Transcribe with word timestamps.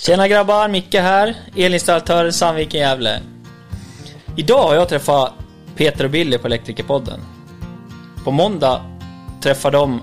Tjena 0.00 0.28
grabbar, 0.28 0.68
Micke 0.68 0.94
här. 0.94 1.34
Elinstallatör 1.56 2.30
Sandviken 2.30 2.80
Gävle. 2.80 3.20
Idag 4.36 4.62
har 4.68 4.74
jag 4.74 4.88
träffat 4.88 5.32
Peter 5.76 6.04
och 6.04 6.10
Billy 6.10 6.38
på 6.38 6.46
Elektrikerpodden. 6.46 7.20
På 8.24 8.30
måndag 8.30 8.82
träffar 9.42 9.70
de 9.70 10.00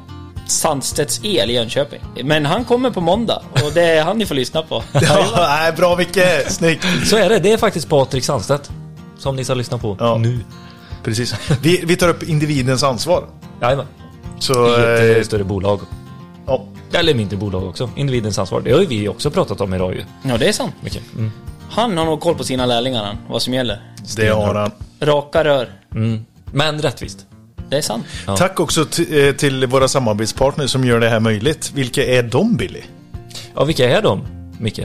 Sandstedts 0.47 1.21
El 1.23 1.49
i 1.49 1.53
Jönköping. 1.53 1.99
Men 2.23 2.45
han 2.45 2.65
kommer 2.65 2.89
på 2.89 3.01
måndag 3.01 3.41
och 3.51 3.71
det 3.73 3.83
är 3.83 4.03
han 4.03 4.17
ni 4.17 4.25
får 4.25 4.35
lyssna 4.35 4.61
på. 4.61 4.83
Ja, 4.93 5.25
nej, 5.37 5.71
bra 5.71 5.95
Micke, 5.95 6.19
snyggt. 6.47 6.85
Så 7.05 7.17
är 7.17 7.29
det, 7.29 7.39
det 7.39 7.51
är 7.51 7.57
faktiskt 7.57 7.89
Patrik 7.89 8.23
Sandstedt. 8.23 8.69
Som 9.17 9.35
ni 9.35 9.43
ska 9.43 9.53
lyssna 9.53 9.77
på 9.77 9.97
Ja. 9.99 10.17
nu. 10.17 10.39
Precis. 11.03 11.35
Vi, 11.61 11.83
vi 11.85 11.95
tar 11.95 12.09
upp 12.09 12.23
individens 12.23 12.83
ansvar. 12.83 13.23
Jajamän. 13.61 13.85
Så, 14.39 14.67
I 14.67 14.73
ett 14.73 14.99
eh, 15.11 15.17
eh, 15.17 15.23
större 15.23 15.43
bolag. 15.43 15.79
ja, 16.45 16.65
Eller 16.93 17.13
mindre 17.13 17.37
bolag 17.37 17.63
också. 17.67 17.89
Individens 17.95 18.39
ansvar. 18.39 18.61
Det 18.61 18.71
har 18.71 18.79
ju 18.79 18.85
vi 18.85 19.07
också 19.07 19.31
pratat 19.31 19.61
om 19.61 19.73
idag 19.73 19.93
ju. 19.93 20.03
Ja, 20.23 20.37
det 20.37 20.47
är 20.47 20.51
sant. 20.53 20.75
Mycket. 20.81 21.01
Mm. 21.15 21.31
Han 21.69 21.97
har 21.97 22.05
nog 22.05 22.19
koll 22.21 22.35
på 22.35 22.43
sina 22.43 22.65
lärlingar 22.65 23.03
han, 23.03 23.17
vad 23.29 23.41
som 23.41 23.53
gäller. 23.53 23.81
det 24.15 24.27
har 24.27 24.55
han. 24.55 24.71
Raka 24.99 25.43
rör. 25.43 25.69
Mm. 25.95 26.25
Men 26.51 26.81
rättvist. 26.81 27.25
Det 27.69 27.77
är 27.77 27.81
sant. 27.81 28.05
Ja. 28.27 28.37
Tack 28.37 28.59
också 28.59 28.81
eh, 29.11 29.35
till 29.35 29.65
våra 29.65 29.87
samarbetspartners 29.87 30.71
som 30.71 30.85
gör 30.85 30.99
det 30.99 31.09
här 31.09 31.19
möjligt. 31.19 31.71
Vilka 31.75 32.05
är 32.05 32.23
de 32.23 32.57
Billy? 32.57 32.81
Ja, 33.55 33.63
vilka 33.63 33.89
är 33.97 34.01
de, 34.01 34.27
Micke? 34.59 34.81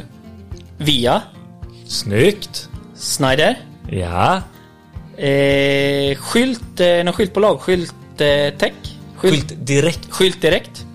Via, 0.78 1.22
Snyggt! 1.86 2.68
Snyder, 2.94 3.58
Ja. 3.90 4.42
eh, 5.16 6.16
skylt, 6.16 6.80
eh, 6.80 7.04
något 7.04 7.14
skyltbolag, 7.14 7.60
skylt 7.60 7.94
eh, 8.18 8.58
tech. 8.58 8.72
Skylt 9.16 9.52
direkt. 9.66 10.00
Skylt 10.10 10.40
direkt. 10.42 10.86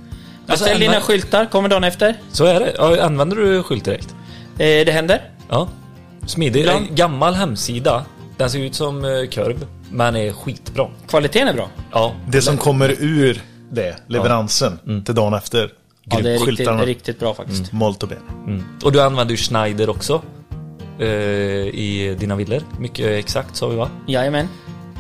Alltså, 0.50 0.66
Beställ 0.66 0.80
dina 0.80 0.92
använd- 0.92 1.04
skyltar, 1.06 1.46
kommer 1.46 1.70
dagen 1.70 1.84
efter. 1.84 2.16
Så 2.32 2.46
är 2.46 2.60
det. 2.60 2.74
Ja, 2.78 3.02
använder 3.04 3.36
du 3.38 3.64
skylt 3.64 3.86
direkt? 3.86 4.16
Eh, 4.54 4.58
det 4.86 4.92
händer. 4.92 5.22
Ja. 5.50 5.68
Smidig. 6.26 6.60
Ibland. 6.60 6.86
En 6.90 6.96
gammal 6.96 7.34
hemsida. 7.34 8.06
Den 8.38 8.50
ser 8.50 8.60
ut 8.60 8.76
som 8.76 9.06
eh, 9.06 9.10
kurv, 9.32 9.66
men 9.92 10.16
är 10.16 10.32
skitbra. 10.34 10.88
Kvaliteten 11.10 11.48
är 11.48 11.54
bra. 11.54 11.70
Ja. 11.92 12.14
Det 12.28 12.42
som 12.42 12.58
kommer 12.58 12.96
ur 13.00 13.42
det, 13.72 13.96
leveransen, 14.08 15.04
till 15.06 15.16
dagen 15.16 15.34
efter. 15.34 15.72
Ja, 16.04 16.20
det 16.22 16.32
är 16.32 16.40
riktigt, 16.46 16.70
riktigt 16.86 17.20
bra 17.20 17.34
faktiskt. 17.34 17.72
Molto 17.72 18.08
bene. 18.08 18.22
Mm. 18.48 18.64
Och 18.84 18.92
du 18.92 19.02
använder 19.02 19.32
ju 19.32 19.38
Schneider 19.38 19.90
också. 19.90 20.22
Eh, 21.00 21.08
I 21.08 22.16
dina 22.20 22.36
villor. 22.36 22.62
Mycket 22.80 23.06
exakt 23.06 23.56
sa 23.56 23.68
vi 23.68 23.76
va? 23.76 23.90
Jajamän. 24.08 24.48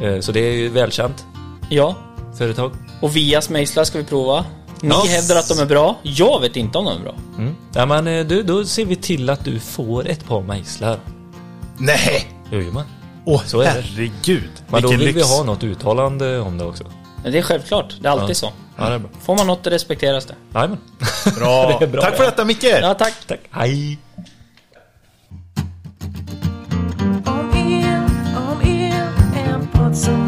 Eh, 0.02 0.20
så 0.20 0.31
det 0.31 0.40
är 0.40 0.53
ju 0.53 0.70
välkänt 0.70 1.25
Ja. 1.70 1.95
företag. 2.38 2.72
Och 3.02 3.16
Vias 3.16 3.50
mejslar 3.50 3.84
ska 3.84 3.98
vi 3.98 4.03
prova. 4.03 4.45
Ni 4.81 4.89
Ja. 4.89 5.03
hävdar 5.09 5.36
att 5.36 5.47
de 5.50 5.59
är 5.59 5.66
bra. 5.66 5.97
Jag 6.03 6.39
vet 6.42 6.56
inte 6.56 6.78
om 6.78 6.86
de 6.86 6.97
är 6.97 7.03
bra. 7.03 7.16
Mm. 7.38 7.56
Ja 7.73 7.86
men 7.86 8.08
eh, 8.08 8.25
du, 8.25 8.44
då 8.44 8.66
ser 8.66 8.86
vi 8.86 8.95
till 8.95 9.30
att 9.30 9.45
du 9.45 9.59
får 9.59 10.08
ett 10.08 10.25
par 10.28 10.42
mejslar. 10.42 11.00
Nej! 11.78 12.28
Jajamän. 12.52 12.84
Åh, 13.25 13.42
Så 13.45 13.61
är 13.61 13.66
det. 13.66 13.69
herregud. 13.72 14.50
Men 14.69 14.81
då 14.81 14.89
vill 14.89 15.00
lyx. 15.00 15.17
vi 15.17 15.22
ha 15.22 15.44
något 15.44 15.64
uttalande 15.64 16.39
om 16.39 16.58
det 16.58 16.66
också. 16.66 16.84
Men 17.23 17.31
det 17.31 17.38
är 17.38 17.42
självklart. 17.42 17.95
Det 18.02 18.08
är 18.08 18.11
alltid 18.11 18.30
Ja. 18.30 18.34
så. 18.36 18.52
Ja, 18.78 18.89
det 18.89 18.95
är 18.95 19.00
bra. 19.00 19.09
Får 19.22 19.36
man 19.36 19.47
något, 19.47 19.64
det 19.64 19.69
respekteras 19.69 20.25
det. 20.25 20.36
Jajamän. 20.53 20.78
Bra. 21.39 21.78
Det 21.80 21.88
bra, 21.88 22.02
Tack 22.02 22.16
för 22.17 22.23
detta 22.23 22.45
Micke! 22.45 22.64
Ja, 22.81 22.94
tack. 22.94 23.14
Tack. 23.28 23.39
Hej. 23.52 24.00
Om 27.25 27.52
el, 27.56 28.06
om 28.38 28.62
el, 28.62 28.94
en 29.53 29.67
podd 29.73 29.97
som 29.97 30.27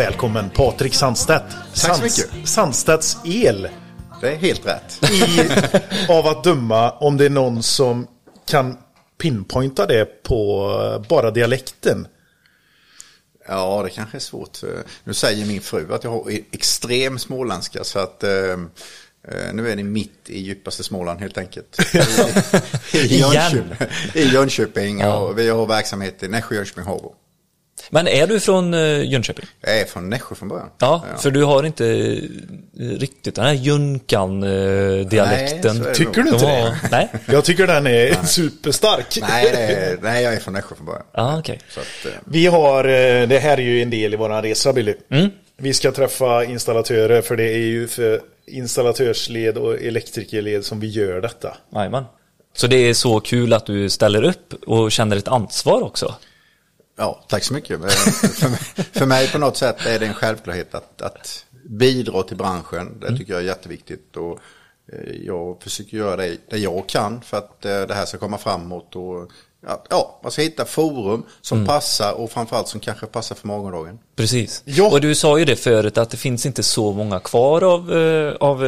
och 0.00 0.06
välkommen 0.06 0.50
Patrik 0.50 0.94
Sandstedt. 0.94 1.44
Tack 1.74 1.96
så 1.96 2.02
mycket. 2.02 2.48
Sandstedts 2.48 3.16
El. 3.24 3.68
Det 4.20 4.32
är 4.32 4.36
helt 4.36 4.66
rätt. 4.66 5.10
I, 5.12 5.40
av 6.08 6.26
att 6.26 6.44
döma 6.44 6.90
om 6.90 7.16
det 7.16 7.24
är 7.24 7.30
någon 7.30 7.62
som 7.62 8.06
kan 8.46 8.78
pinpointa 9.18 9.86
det 9.86 10.22
på 10.22 10.70
eh, 10.82 11.08
bara 11.08 11.30
dialekten. 11.30 12.06
Ja, 13.48 13.82
det 13.84 13.90
kanske 13.90 14.18
är 14.18 14.20
svårt. 14.20 14.58
Nu 15.04 15.14
säger 15.14 15.46
min 15.46 15.60
fru 15.60 15.94
att 15.94 16.04
jag 16.04 16.10
har 16.10 16.30
extrem 16.52 17.18
småländska 17.18 17.84
så 17.84 17.98
att 17.98 18.24
eh, 18.24 18.30
eh, 18.30 19.52
nu 19.52 19.70
är 19.70 19.76
det 19.76 19.82
mitt 19.82 20.20
i 20.26 20.40
djupaste 20.40 20.82
Småland 20.82 21.20
helt 21.20 21.38
enkelt. 21.38 21.78
I, 22.92 22.98
i, 22.98 23.18
Jönköping, 23.18 23.88
I 24.14 24.22
Jönköping 24.22 25.04
och 25.04 25.38
vi 25.38 25.48
har 25.48 25.66
verksamhet 25.66 26.22
i 26.22 26.28
Nässjö, 26.28 26.54
Jönköping, 26.54 26.84
Håbo. 26.84 27.14
Men 27.90 28.08
är 28.08 28.26
du 28.26 28.40
från 28.40 28.74
eh, 28.74 29.02
Jönköping? 29.10 29.46
Jag 29.60 29.80
är 29.80 29.84
från 29.84 30.10
Nässjö 30.10 30.34
från 30.34 30.48
början. 30.48 30.68
Ja, 30.78 31.04
för 31.18 31.30
du 31.30 31.44
har 31.44 31.64
inte 31.64 31.86
eh, 31.86 32.16
riktigt 32.78 33.34
den 33.34 33.44
här 33.44 33.52
Nej, 33.54 33.62
Jönkan-dialekten. 33.62 35.86
Tycker 35.94 36.22
du 36.22 36.30
inte 36.30 36.46
det? 36.46 36.78
Nej? 36.90 37.08
Jag 37.26 37.44
tycker 37.44 37.66
den 37.66 37.86
är 37.86 38.26
superstark. 38.26 39.18
Nej, 39.20 39.46
är, 39.46 39.98
nej, 40.02 40.22
jag 40.22 40.34
är 40.34 40.40
från 40.40 40.54
Nässjö 40.54 40.74
från 40.76 40.86
början. 40.86 41.04
Ja, 41.12 41.38
okej. 41.38 41.60
Så 41.70 41.80
att, 41.80 42.06
eh, 42.06 42.12
Vi 42.24 42.46
har, 42.46 42.84
det 43.26 43.38
här 43.38 43.58
är 43.58 43.62
ju 43.62 43.82
en 43.82 43.90
del 43.90 44.14
i 44.14 44.16
våran 44.16 44.42
resa 44.42 44.72
Billy. 44.72 44.94
Vi 45.56 45.74
ska 45.74 45.92
träffa 45.92 46.44
installatörer 46.44 47.22
för 47.22 47.36
det 47.36 47.52
är 47.52 47.56
ju 47.66 47.88
för 47.88 48.20
installatörsled 48.46 49.58
och 49.58 49.74
elektrikerled 49.74 50.64
som 50.64 50.80
vi 50.80 50.86
gör 50.86 51.20
detta. 51.20 51.56
Jajamän. 51.74 52.04
Så 52.54 52.66
det 52.66 52.76
är 52.76 52.94
så 52.94 53.20
kul 53.20 53.52
att 53.52 53.66
du 53.66 53.90
ställer 53.90 54.22
upp 54.22 54.54
och 54.66 54.92
känner 54.92 55.16
ett 55.16 55.28
ansvar 55.28 55.82
också. 55.82 56.14
Ja, 57.00 57.20
tack 57.28 57.44
så 57.44 57.54
mycket. 57.54 57.80
Eh, 57.80 57.88
för, 57.88 58.48
mig, 58.48 58.58
för 58.92 59.06
mig 59.06 59.28
på 59.32 59.38
något 59.38 59.56
sätt 59.56 59.86
är 59.86 59.98
det 59.98 60.06
en 60.06 60.14
självklarhet 60.14 60.74
att, 60.74 61.02
att 61.02 61.44
bidra 61.64 62.22
till 62.22 62.36
branschen. 62.36 63.00
Det 63.00 63.16
tycker 63.16 63.32
jag 63.32 63.42
är 63.42 63.46
jätteviktigt. 63.46 64.16
Och 64.16 64.38
eh, 64.92 65.12
jag 65.24 65.62
försöker 65.62 65.96
göra 65.96 66.16
det, 66.16 66.36
det 66.50 66.58
jag 66.58 66.88
kan 66.88 67.22
för 67.22 67.36
att 67.36 67.64
eh, 67.64 67.80
det 67.80 67.94
här 67.94 68.06
ska 68.06 68.18
komma 68.18 68.38
framåt. 68.38 68.96
Och, 68.96 69.30
ja, 69.66 69.84
ja, 69.90 70.20
man 70.22 70.32
ska 70.32 70.42
hitta 70.42 70.64
forum 70.64 71.24
som 71.40 71.66
passar 71.66 72.12
och 72.12 72.30
framförallt 72.30 72.68
som 72.68 72.80
kanske 72.80 73.06
passar 73.06 73.34
för 73.34 73.46
morgondagen. 73.46 73.98
Precis. 74.16 74.62
Ja. 74.64 74.90
Och 74.90 75.00
du 75.00 75.14
sa 75.14 75.38
ju 75.38 75.44
det 75.44 75.56
förut 75.56 75.98
att 75.98 76.10
det 76.10 76.16
finns 76.16 76.46
inte 76.46 76.62
så 76.62 76.92
många 76.92 77.20
kvar 77.20 77.62
av, 77.62 77.92
av 78.40 78.60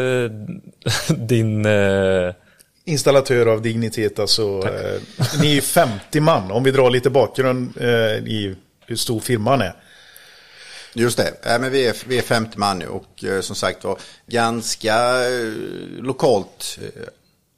din... 1.09 1.67
Installatör 2.85 3.47
av 3.47 3.63
dignitet 3.63 4.19
alltså. 4.19 4.43
Eh, 4.43 5.01
ni 5.41 5.51
är 5.51 5.55
ju 5.55 5.61
50 5.61 6.21
man. 6.21 6.51
Om 6.51 6.65
vi 6.65 6.71
drar 6.71 6.91
lite 6.91 7.11
bakgrund 7.11 7.73
eh, 7.81 7.89
i 8.17 8.57
hur 8.87 8.97
stor 8.97 9.21
firman 9.21 9.61
är. 9.61 9.77
Just 10.95 11.17
det, 11.17 11.35
äh, 11.43 11.59
men 11.61 11.73
vi, 11.73 11.87
är, 11.87 11.97
vi 12.07 12.19
är 12.19 12.23
50 12.23 12.59
man 12.59 12.79
nu 12.79 12.87
och 12.87 13.25
eh, 13.25 13.41
som 13.41 13.57
sagt 13.57 13.85
var 13.85 13.99
ganska 14.27 14.95
eh, 15.31 15.53
lokalt 15.99 16.79
eh, 16.83 17.03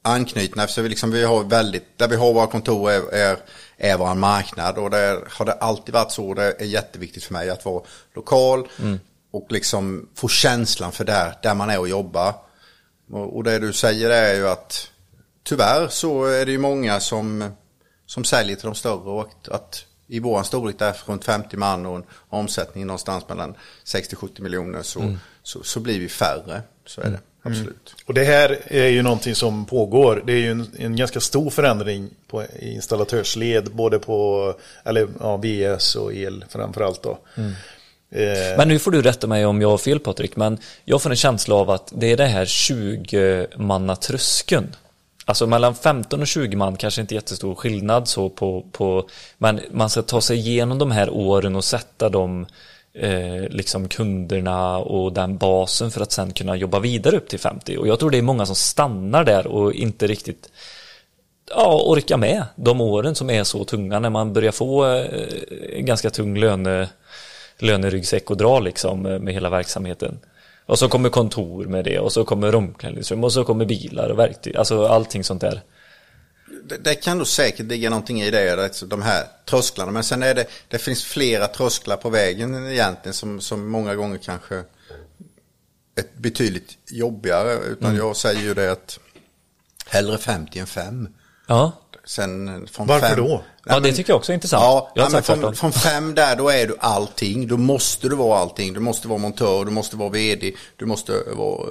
anknutna. 0.01 0.67
Så 0.67 0.81
vi, 0.81 0.89
liksom, 0.89 1.11
vi 1.11 1.23
har 1.23 1.43
väldigt, 1.43 1.97
där 1.97 2.07
vi 2.07 2.15
har 2.15 2.33
våra 2.33 2.47
kontor 2.47 2.91
är, 2.91 3.13
är, 3.13 3.37
är 3.77 3.97
vår 3.97 4.15
marknad 4.15 4.77
och 4.77 4.89
där 4.89 5.23
har 5.29 5.45
det 5.45 5.53
alltid 5.53 5.93
varit 5.93 6.11
så. 6.11 6.33
Det 6.33 6.61
är 6.61 6.65
jätteviktigt 6.65 7.23
för 7.23 7.33
mig 7.33 7.49
att 7.49 7.65
vara 7.65 7.83
lokal 8.15 8.67
och 9.31 9.47
liksom 9.49 10.09
få 10.15 10.27
känslan 10.27 10.91
för 10.91 11.03
där, 11.05 11.33
där 11.43 11.55
man 11.55 11.69
är 11.69 11.79
och 11.79 11.89
jobbar. 11.89 12.33
Och, 13.11 13.35
och 13.35 13.43
det 13.43 13.59
du 13.59 13.73
säger 13.73 14.09
är 14.09 14.35
ju 14.35 14.47
att 14.47 14.91
tyvärr 15.45 15.87
så 15.87 16.25
är 16.25 16.45
det 16.45 16.51
ju 16.51 16.57
många 16.57 16.99
som, 16.99 17.49
som 18.05 18.23
säljer 18.23 18.55
till 18.55 18.65
de 18.65 18.75
större 18.75 19.09
och 19.09 19.21
att, 19.21 19.49
att 19.49 19.85
i 20.07 20.19
vår 20.19 20.43
storlek 20.43 20.79
där 20.79 20.95
runt 21.05 21.25
50 21.25 21.57
man 21.57 21.85
och 21.85 21.95
en 21.95 22.03
omsättning 22.29 22.87
någonstans 22.87 23.29
mellan 23.29 23.55
60-70 23.85 24.41
miljoner 24.41 24.83
så, 24.83 25.15
så, 25.43 25.63
så 25.63 25.79
blir 25.79 25.99
vi 25.99 26.09
färre. 26.09 26.61
Så 26.85 27.01
är 27.01 27.09
det, 27.09 27.19
absolut. 27.41 27.95
Och 28.05 28.13
det 28.13 28.23
här 28.23 28.59
är 28.65 28.87
ju 28.87 29.01
någonting 29.01 29.35
som 29.35 29.65
pågår. 29.65 30.23
Det 30.25 30.33
är 30.33 30.37
ju 30.37 30.51
en, 30.51 30.71
en 30.77 30.95
ganska 30.95 31.19
stor 31.19 31.49
förändring 31.49 32.09
på 32.27 32.43
i 32.43 32.73
installatörsled. 32.73 33.71
Både 33.71 33.99
på 33.99 34.53
eller, 34.83 35.07
ja, 35.19 35.37
VS 35.37 35.95
och 35.95 36.13
el 36.13 36.45
framförallt 36.49 37.03
då. 37.03 37.19
Eh, 38.11 38.57
men 38.57 38.67
nu 38.67 38.79
får 38.79 38.91
du 38.91 39.01
rätta 39.01 39.27
mig 39.27 39.45
om 39.45 39.61
jag 39.61 39.69
har 39.69 39.77
fel 39.77 39.99
Patrik, 39.99 40.35
men 40.35 40.57
jag 40.85 41.01
får 41.01 41.09
en 41.09 41.15
känsla 41.15 41.55
av 41.55 41.69
att 41.69 41.93
det 41.95 42.11
är 42.11 42.17
det 42.17 42.25
här 42.25 42.45
20-mannatröskeln. 42.45 44.75
Alltså 45.25 45.47
mellan 45.47 45.75
15 45.75 46.21
och 46.21 46.27
20 46.27 46.55
man 46.55 46.75
kanske 46.75 47.01
inte 47.01 47.15
jättestor 47.15 47.55
skillnad 47.55 48.07
så 48.07 48.29
på, 48.29 48.65
på 48.71 49.07
men 49.37 49.61
man 49.71 49.89
ska 49.89 50.01
ta 50.01 50.21
sig 50.21 50.37
igenom 50.37 50.79
de 50.79 50.91
här 50.91 51.09
åren 51.09 51.55
och 51.55 51.63
sätta 51.63 52.09
de 52.09 52.45
eh, 52.93 53.49
liksom 53.49 53.89
kunderna 53.89 54.77
och 54.77 55.13
den 55.13 55.37
basen 55.37 55.91
för 55.91 56.01
att 56.01 56.11
sen 56.11 56.33
kunna 56.33 56.55
jobba 56.55 56.79
vidare 56.79 57.17
upp 57.17 57.27
till 57.27 57.39
50 57.39 57.77
och 57.77 57.87
jag 57.87 57.99
tror 57.99 58.11
det 58.11 58.17
är 58.17 58.21
många 58.21 58.45
som 58.45 58.55
stannar 58.55 59.23
där 59.23 59.47
och 59.47 59.73
inte 59.73 60.07
riktigt 60.07 60.49
ja, 61.49 61.83
orkar 61.85 62.17
med 62.17 62.43
de 62.55 62.81
åren 62.81 63.15
som 63.15 63.29
är 63.29 63.43
så 63.43 63.63
tunga 63.63 63.99
när 63.99 64.09
man 64.09 64.33
börjar 64.33 64.51
få 64.51 64.85
eh, 64.85 65.05
en 65.73 65.85
ganska 65.85 66.09
tung 66.09 66.37
löne, 66.37 66.89
löneryggsäck 67.59 68.31
och 68.31 68.37
dra 68.37 68.59
liksom 68.59 69.05
eh, 69.05 69.19
med 69.19 69.33
hela 69.33 69.49
verksamheten. 69.49 70.19
Och 70.65 70.79
så 70.79 70.89
kommer 70.89 71.09
kontor 71.09 71.65
med 71.65 71.85
det 71.85 71.99
och 71.99 72.13
så 72.13 72.25
kommer 72.25 72.55
omklädningsrum 72.55 73.23
och 73.23 73.33
så 73.33 73.43
kommer 73.43 73.65
bilar 73.65 74.09
och 74.09 74.19
verktyg, 74.19 74.55
alltså 74.55 74.85
allting 74.85 75.23
sånt 75.23 75.41
där. 75.41 75.61
det, 76.63 76.77
det 76.77 76.95
kan 76.95 77.17
nog 77.17 77.27
säkert 77.27 77.65
ligga 77.65 77.89
någonting 77.89 78.21
i 78.21 78.31
det, 78.31 78.63
alltså 78.63 78.85
de 78.85 79.01
här 79.01 79.23
trösklarna. 79.45 79.91
Men 79.91 80.03
sen 80.03 80.23
är 80.23 80.35
det, 80.35 80.45
det 80.67 80.77
finns 80.77 81.03
flera 81.03 81.47
trösklar 81.47 81.97
på 81.97 82.09
vägen 82.09 82.67
egentligen 82.67 83.13
som, 83.13 83.41
som 83.41 83.67
många 83.67 83.95
gånger 83.95 84.17
kanske 84.17 84.55
är 85.95 86.03
betydligt 86.17 86.77
jobbigare. 86.89 87.53
Utan 87.53 87.95
jag 87.95 88.15
säger 88.15 88.41
ju 88.41 88.53
det 88.53 88.71
att 88.71 88.99
hellre 89.85 90.17
50 90.17 90.59
än 90.59 90.67
5. 90.67 91.07
Ja, 91.47 91.71
Sen 92.05 92.67
från 92.67 92.87
Varför 92.87 93.07
fem, 93.07 93.17
då? 93.17 93.43
ja 93.65 93.79
det 93.79 93.91
tycker 93.91 94.11
jag 94.11 94.17
också 94.17 94.31
är 94.31 94.33
intressant. 94.33 94.63
Ja, 94.63 94.91
jag 94.95 95.11
sagt 95.11 95.27
från, 95.27 95.55
från 95.55 95.71
fem 95.71 96.15
där 96.15 96.35
då 96.35 96.49
är 96.49 96.67
du 96.67 96.75
allting. 96.79 97.47
Då 97.47 97.57
måste 97.57 98.09
du 98.09 98.15
vara 98.15 98.39
allting. 98.39 98.73
Du 98.73 98.79
måste 98.79 99.07
vara 99.07 99.19
montör, 99.19 99.65
du 99.65 99.71
måste 99.71 99.97
vara 99.97 100.09
vd, 100.09 100.53
du 100.75 100.85
måste 100.85 101.23
vara, 101.35 101.69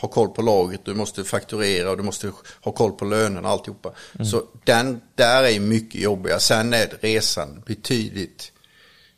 ha 0.00 0.08
koll 0.08 0.28
på 0.28 0.42
laget, 0.42 0.80
du 0.84 0.94
måste 0.94 1.24
fakturera 1.24 1.90
och 1.90 1.96
du 1.96 2.02
måste 2.02 2.32
ha 2.60 2.72
koll 2.72 2.92
på 2.92 3.04
lönerna 3.04 3.48
och 3.48 3.52
alltihopa. 3.52 3.90
Så 4.30 4.42
den 4.64 5.00
där 5.14 5.42
är 5.42 5.60
mycket 5.60 6.00
jobbigare. 6.00 6.40
Sen 6.40 6.74
är 6.74 6.88
resan 7.00 7.62
betydligt 7.66 8.52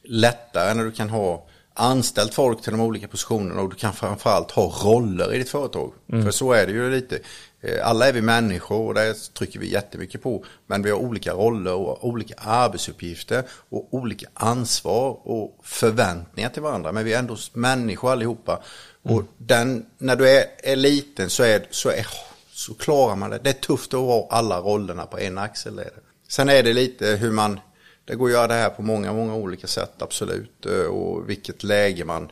lättare 0.05 0.75
när 0.75 0.85
du 0.85 0.93
kan 0.93 1.11
ha 1.11 1.48
anställt 1.81 2.35
folk 2.35 2.63
till 2.63 2.73
de 2.73 2.81
olika 2.81 3.09
positionerna 3.09 3.61
och 3.61 3.71
du 3.71 3.77
kan 3.77 3.93
framförallt 3.93 4.51
ha 4.51 4.65
roller 4.85 5.35
i 5.35 5.39
ditt 5.39 5.51
företag. 5.51 5.93
För 6.25 6.31
så 6.31 6.53
är 6.53 6.67
det 6.67 6.73
ju 6.73 6.91
lite. 6.91 7.19
Eh, 7.61 7.89
Alla 7.89 8.09
är 8.09 8.13
vi 8.13 8.23
människor 8.23 8.87
och 8.87 8.95
det 8.95 9.15
trycker 9.35 9.61
vi 9.61 9.73
jättemycket 9.73 10.23
på. 10.23 10.45
Men 10.67 10.83
vi 10.83 10.91
har 10.91 10.99
olika 10.99 11.33
roller 11.33 11.75
och 11.75 12.09
olika 12.09 12.35
arbetsuppgifter 12.39 13.45
och 13.69 13.89
olika 13.95 14.29
ansvar 14.35 15.21
och 15.25 15.59
förväntningar 15.63 16.51
till 16.51 16.63
varandra. 16.63 16.93
Men 16.93 17.05
vi 17.05 17.15
är 17.15 17.19
ändå 17.19 17.37
människor 17.53 18.13
allihopa. 18.13 18.63
Och 19.03 19.23
den, 19.39 19.87
när 19.99 20.17
du 20.17 20.29
är, 20.29 20.45
är 20.63 20.77
liten 20.77 21.31
så, 21.31 21.43
är, 21.43 21.67
så, 21.71 21.89
är, 21.91 22.07
så 22.53 22.75
klarar 22.75 23.17
man 23.17 23.31
det. 23.31 23.39
Det 23.39 23.51
är 23.51 23.55
tufft 23.55 23.95
att 23.95 24.01
ha 24.01 24.29
alla 24.31 24.61
rollerna 24.61 25.07
på 25.07 25.19
en 25.19 25.39
axel. 25.39 25.79
Är 25.79 25.85
det. 25.85 25.91
Sen 26.29 26.49
är 26.49 26.63
det 26.63 26.73
lite 26.73 27.07
hur 27.07 27.31
man, 27.31 27.61
det 28.09 28.17
går 28.17 28.27
att 28.27 28.33
göra 28.33 28.47
det 28.47 28.55
här 28.55 28.71
på 28.71 28.83
många, 28.83 29.13
många 29.13 29.35
olika 29.35 29.67
sätt 29.67 30.03
absolut. 30.03 30.67
Eh, 30.67 30.87
och 30.87 31.31
vilket 31.31 31.63
läge 31.63 32.05
man, 32.05 32.31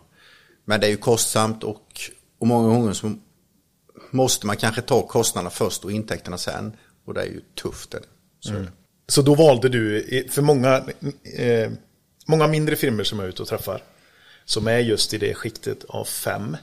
men 0.65 0.81
det 0.81 0.87
är 0.87 0.91
ju 0.91 0.97
kostsamt 0.97 1.65
och, 1.65 2.01
och 2.39 2.47
många 2.47 2.69
gånger 2.69 2.93
så 2.93 3.15
måste 4.11 4.47
man 4.47 4.57
kanske 4.57 4.83
ta 4.83 5.07
kostnaderna 5.07 5.51
först 5.51 5.85
och 5.85 5.93
intäkterna 5.93 6.39
sen. 6.39 6.77
Och 7.05 7.15
det 7.15 7.21
är 7.21 7.27
ju 7.27 7.41
tufft. 7.63 7.91
Det. 7.91 8.01
Så 8.41 8.51
mm. 8.51 8.67
Så 9.09 9.23
då 9.23 9.35
valde 9.35 9.69
du, 9.69 10.27
för 10.31 10.43
många, 10.43 10.85
eh, 11.37 11.71
många 12.27 12.47
mindre 12.47 12.77
firmor 12.77 13.05
som 13.05 13.19
jag 13.19 13.27
är 13.27 13.29
ute 13.29 13.43
och 13.43 13.49
träffar, 13.49 13.83
som 14.45 14.67
är 14.67 14.79
just 14.79 15.15
i 15.15 15.19
det 15.19 15.35
skiktet 15.35 15.85
av 15.85 16.05
fem, 16.05 16.57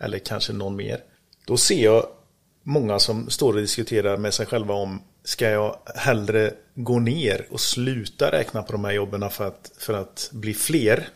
eller 0.00 0.18
kanske 0.18 0.52
någon 0.52 0.76
mer, 0.76 1.00
då 1.46 1.56
ser 1.56 1.84
jag 1.84 2.06
många 2.62 2.98
som 2.98 3.30
står 3.30 3.52
och 3.52 3.60
diskuterar 3.60 4.16
med 4.16 4.34
sig 4.34 4.46
själva 4.46 4.74
om, 4.74 5.02
ska 5.24 5.50
jag 5.50 5.78
hellre 5.94 6.54
gå 6.80 6.98
ner 6.98 7.46
och 7.50 7.60
sluta 7.60 8.32
räkna 8.32 8.62
på 8.62 8.72
de 8.72 8.84
här 8.84 8.92
jobben 8.92 9.30
för 9.30 9.46
att, 9.46 9.70
för 9.78 9.94
att 9.94 10.30
bli 10.32 10.54
fler 10.54 11.08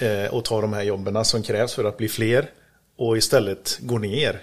eh, 0.00 0.34
och 0.34 0.44
ta 0.44 0.60
de 0.60 0.72
här 0.72 0.82
jobben 0.82 1.24
som 1.24 1.42
krävs 1.42 1.74
för 1.74 1.84
att 1.84 1.96
bli 1.96 2.08
fler 2.08 2.50
och 2.96 3.16
istället 3.16 3.78
gå 3.80 3.98
ner 3.98 4.40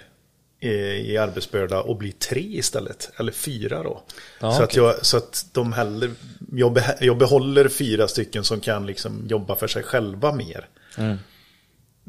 eh, 0.60 0.70
i 1.10 1.18
arbetsbörda 1.18 1.80
och 1.80 1.96
bli 1.96 2.12
tre 2.12 2.40
istället, 2.40 3.10
eller 3.16 3.32
fyra 3.32 3.82
då. 3.82 4.02
Ja, 4.40 4.52
så, 4.52 4.62
att 4.62 4.70
okej. 4.70 4.82
jag, 4.82 5.06
så 5.06 5.16
att 5.16 5.46
de 5.52 5.72
hellre, 5.72 6.10
jag, 6.52 6.72
beh, 6.72 6.90
jag 7.00 7.18
behåller 7.18 7.68
fyra 7.68 8.08
stycken 8.08 8.44
som 8.44 8.60
kan 8.60 8.86
liksom 8.86 9.26
jobba 9.28 9.56
för 9.56 9.66
sig 9.66 9.82
själva 9.82 10.32
mer. 10.32 10.68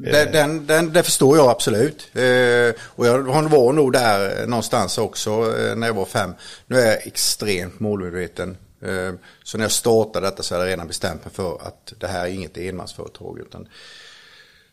Eh. 0.04 0.12
Den, 0.12 0.32
den, 0.32 0.66
den, 0.66 0.92
det 0.92 1.02
förstår 1.02 1.36
jag 1.36 1.48
absolut. 1.48 2.08
Eh, 2.14 2.74
och 2.80 3.06
jag 3.06 3.48
var 3.48 3.72
nog 3.72 3.92
där 3.92 4.46
någonstans 4.46 4.98
också 4.98 5.30
eh, 5.58 5.76
när 5.76 5.86
jag 5.86 5.94
var 5.94 6.04
fem. 6.04 6.34
Nu 6.66 6.80
är 6.80 6.86
jag 6.86 7.06
extremt 7.06 7.80
målmedveten. 7.80 8.56
Eh, 8.82 9.12
så 9.44 9.58
när 9.58 9.64
jag 9.64 9.72
startade 9.72 10.26
detta 10.26 10.42
så 10.42 10.54
hade 10.54 10.66
jag 10.66 10.72
redan 10.72 10.86
bestämt 10.86 11.24
mig 11.24 11.34
för 11.34 11.66
att 11.66 11.92
det 11.98 12.06
här 12.06 12.26
är 12.26 12.30
inget 12.30 12.56
enmansföretag. 12.56 13.38
Utan 13.38 13.68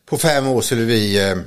på 0.06 0.18
fem 0.18 0.48
år 0.48 0.62
skulle 0.62 0.81
vi 0.81 1.30
eh, 1.30 1.38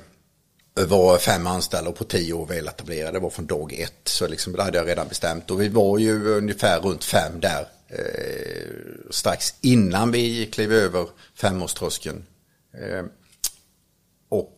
vara 0.86 1.18
fem 1.18 1.46
anställda 1.46 1.90
och 1.90 1.96
på 1.96 2.04
tio 2.04 2.32
år 2.32 2.46
väl 2.46 2.68
etablerade. 2.68 3.12
Det 3.12 3.22
var 3.22 3.30
från 3.30 3.46
dag 3.46 3.72
ett. 3.72 4.08
Så 4.08 4.28
liksom, 4.28 4.52
det 4.52 4.62
hade 4.62 4.78
jag 4.78 4.88
redan 4.88 5.08
bestämt. 5.08 5.50
Och 5.50 5.60
vi 5.60 5.68
var 5.68 5.98
ju 5.98 6.36
ungefär 6.36 6.80
runt 6.80 7.04
fem 7.04 7.40
där. 7.40 7.66
Eh, 7.88 9.10
strax 9.10 9.54
innan 9.60 10.12
vi 10.12 10.46
klev 10.46 10.72
över 10.72 11.08
femårströskeln. 11.34 12.26
Eh, 12.74 13.04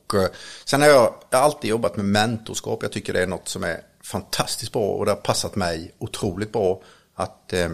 och 0.08 0.22
eh, 0.22 0.28
sen 0.64 0.80
har 0.80 0.88
jag, 0.88 1.14
jag 1.30 1.38
har 1.38 1.44
alltid 1.44 1.70
jobbat 1.70 1.96
med 1.96 2.04
mentorskap. 2.06 2.82
Jag 2.82 2.92
tycker 2.92 3.12
det 3.12 3.22
är 3.22 3.26
något 3.26 3.48
som 3.48 3.64
är 3.64 3.80
fantastiskt 4.02 4.72
bra 4.72 4.90
och 4.90 5.04
det 5.04 5.10
har 5.10 5.16
passat 5.16 5.56
mig 5.56 5.94
otroligt 5.98 6.52
bra 6.52 6.82
att 7.14 7.52
eh, 7.52 7.70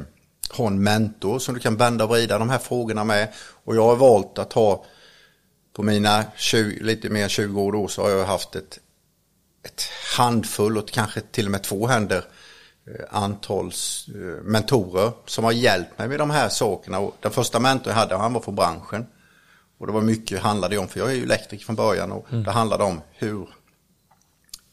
ha 0.50 0.66
en 0.66 0.82
mentor 0.82 1.38
som 1.38 1.54
du 1.54 1.60
kan 1.60 1.76
vända 1.76 2.04
och 2.04 2.10
vrida 2.10 2.38
de 2.38 2.50
här 2.50 2.58
frågorna 2.58 3.04
med. 3.04 3.32
Och 3.64 3.76
jag 3.76 3.82
har 3.82 3.96
valt 3.96 4.38
att 4.38 4.52
ha 4.52 4.84
på 5.72 5.82
mina 5.82 6.24
20, 6.36 6.84
lite 6.84 7.08
mer 7.08 7.22
än 7.22 7.28
20 7.28 7.62
år 7.62 7.72
då 7.72 7.88
så 7.88 8.02
har 8.02 8.10
jag 8.10 8.24
haft 8.24 8.56
ett, 8.56 8.78
ett 9.62 9.82
handfull 10.16 10.78
och 10.78 10.88
kanske 10.88 11.20
till 11.20 11.46
och 11.46 11.50
med 11.50 11.62
två 11.62 11.86
händer 11.86 12.24
eh, 12.86 13.04
antals 13.10 14.08
eh, 14.08 14.44
mentorer 14.44 15.12
som 15.26 15.44
har 15.44 15.52
hjälpt 15.52 15.98
mig 15.98 16.08
med 16.08 16.18
de 16.18 16.30
här 16.30 16.48
sakerna. 16.48 16.98
Och 16.98 17.16
den 17.20 17.32
första 17.32 17.60
mentorn 17.60 17.90
jag 17.90 18.00
hade, 18.00 18.16
han 18.16 18.32
var 18.32 18.40
från 18.40 18.54
branschen. 18.54 19.06
Och 19.84 19.88
det 19.88 19.92
var 19.92 20.00
mycket 20.00 20.40
handlade 20.42 20.78
om, 20.78 20.88
för 20.88 21.00
jag 21.00 21.10
är 21.10 21.14
ju 21.14 21.22
elektriker 21.22 21.64
från 21.64 21.76
början 21.76 22.12
och 22.12 22.26
det 22.30 22.50
handlade 22.50 22.84
om 22.84 23.00
hur 23.12 23.48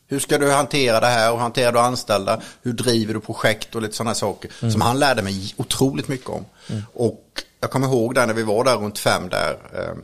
hur 0.08 0.20
ska 0.20 0.38
du 0.38 0.52
hantera 0.52 1.00
det 1.00 1.08
här 1.08 1.34
och 1.34 1.40
hanterar 1.40 1.72
du 1.72 1.80
anställda? 1.80 2.42
Hur 2.62 2.74
driver 2.74 3.14
du 3.14 3.20
projekt 3.20 3.76
och 3.76 3.82
lite 3.82 3.96
sådana 3.96 4.16
saker 4.16 4.70
som 4.72 4.82
han 4.82 5.00
lärde 5.00 5.22
mig 5.22 5.54
otroligt 5.58 6.08
mycket 6.08 6.30
om. 6.30 6.46
Och 6.94 7.44
jag 7.60 7.72
kommer 7.72 7.88
ihåg 7.88 8.16
där 8.16 8.28
när 8.28 8.34
vi 8.34 8.44
var 8.44 8.64
där 8.64 8.78
runt 8.78 9.00
fem 9.00 9.30
där 9.30 9.52
eh, 9.74 9.98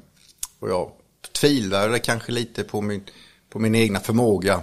och 0.59 0.69
jag 0.69 0.91
tvivlade 1.31 1.99
kanske 1.99 2.31
lite 2.31 2.63
på 2.63 2.81
min, 2.81 3.03
på 3.49 3.59
min 3.59 3.75
egna 3.75 3.99
förmåga. 3.99 4.61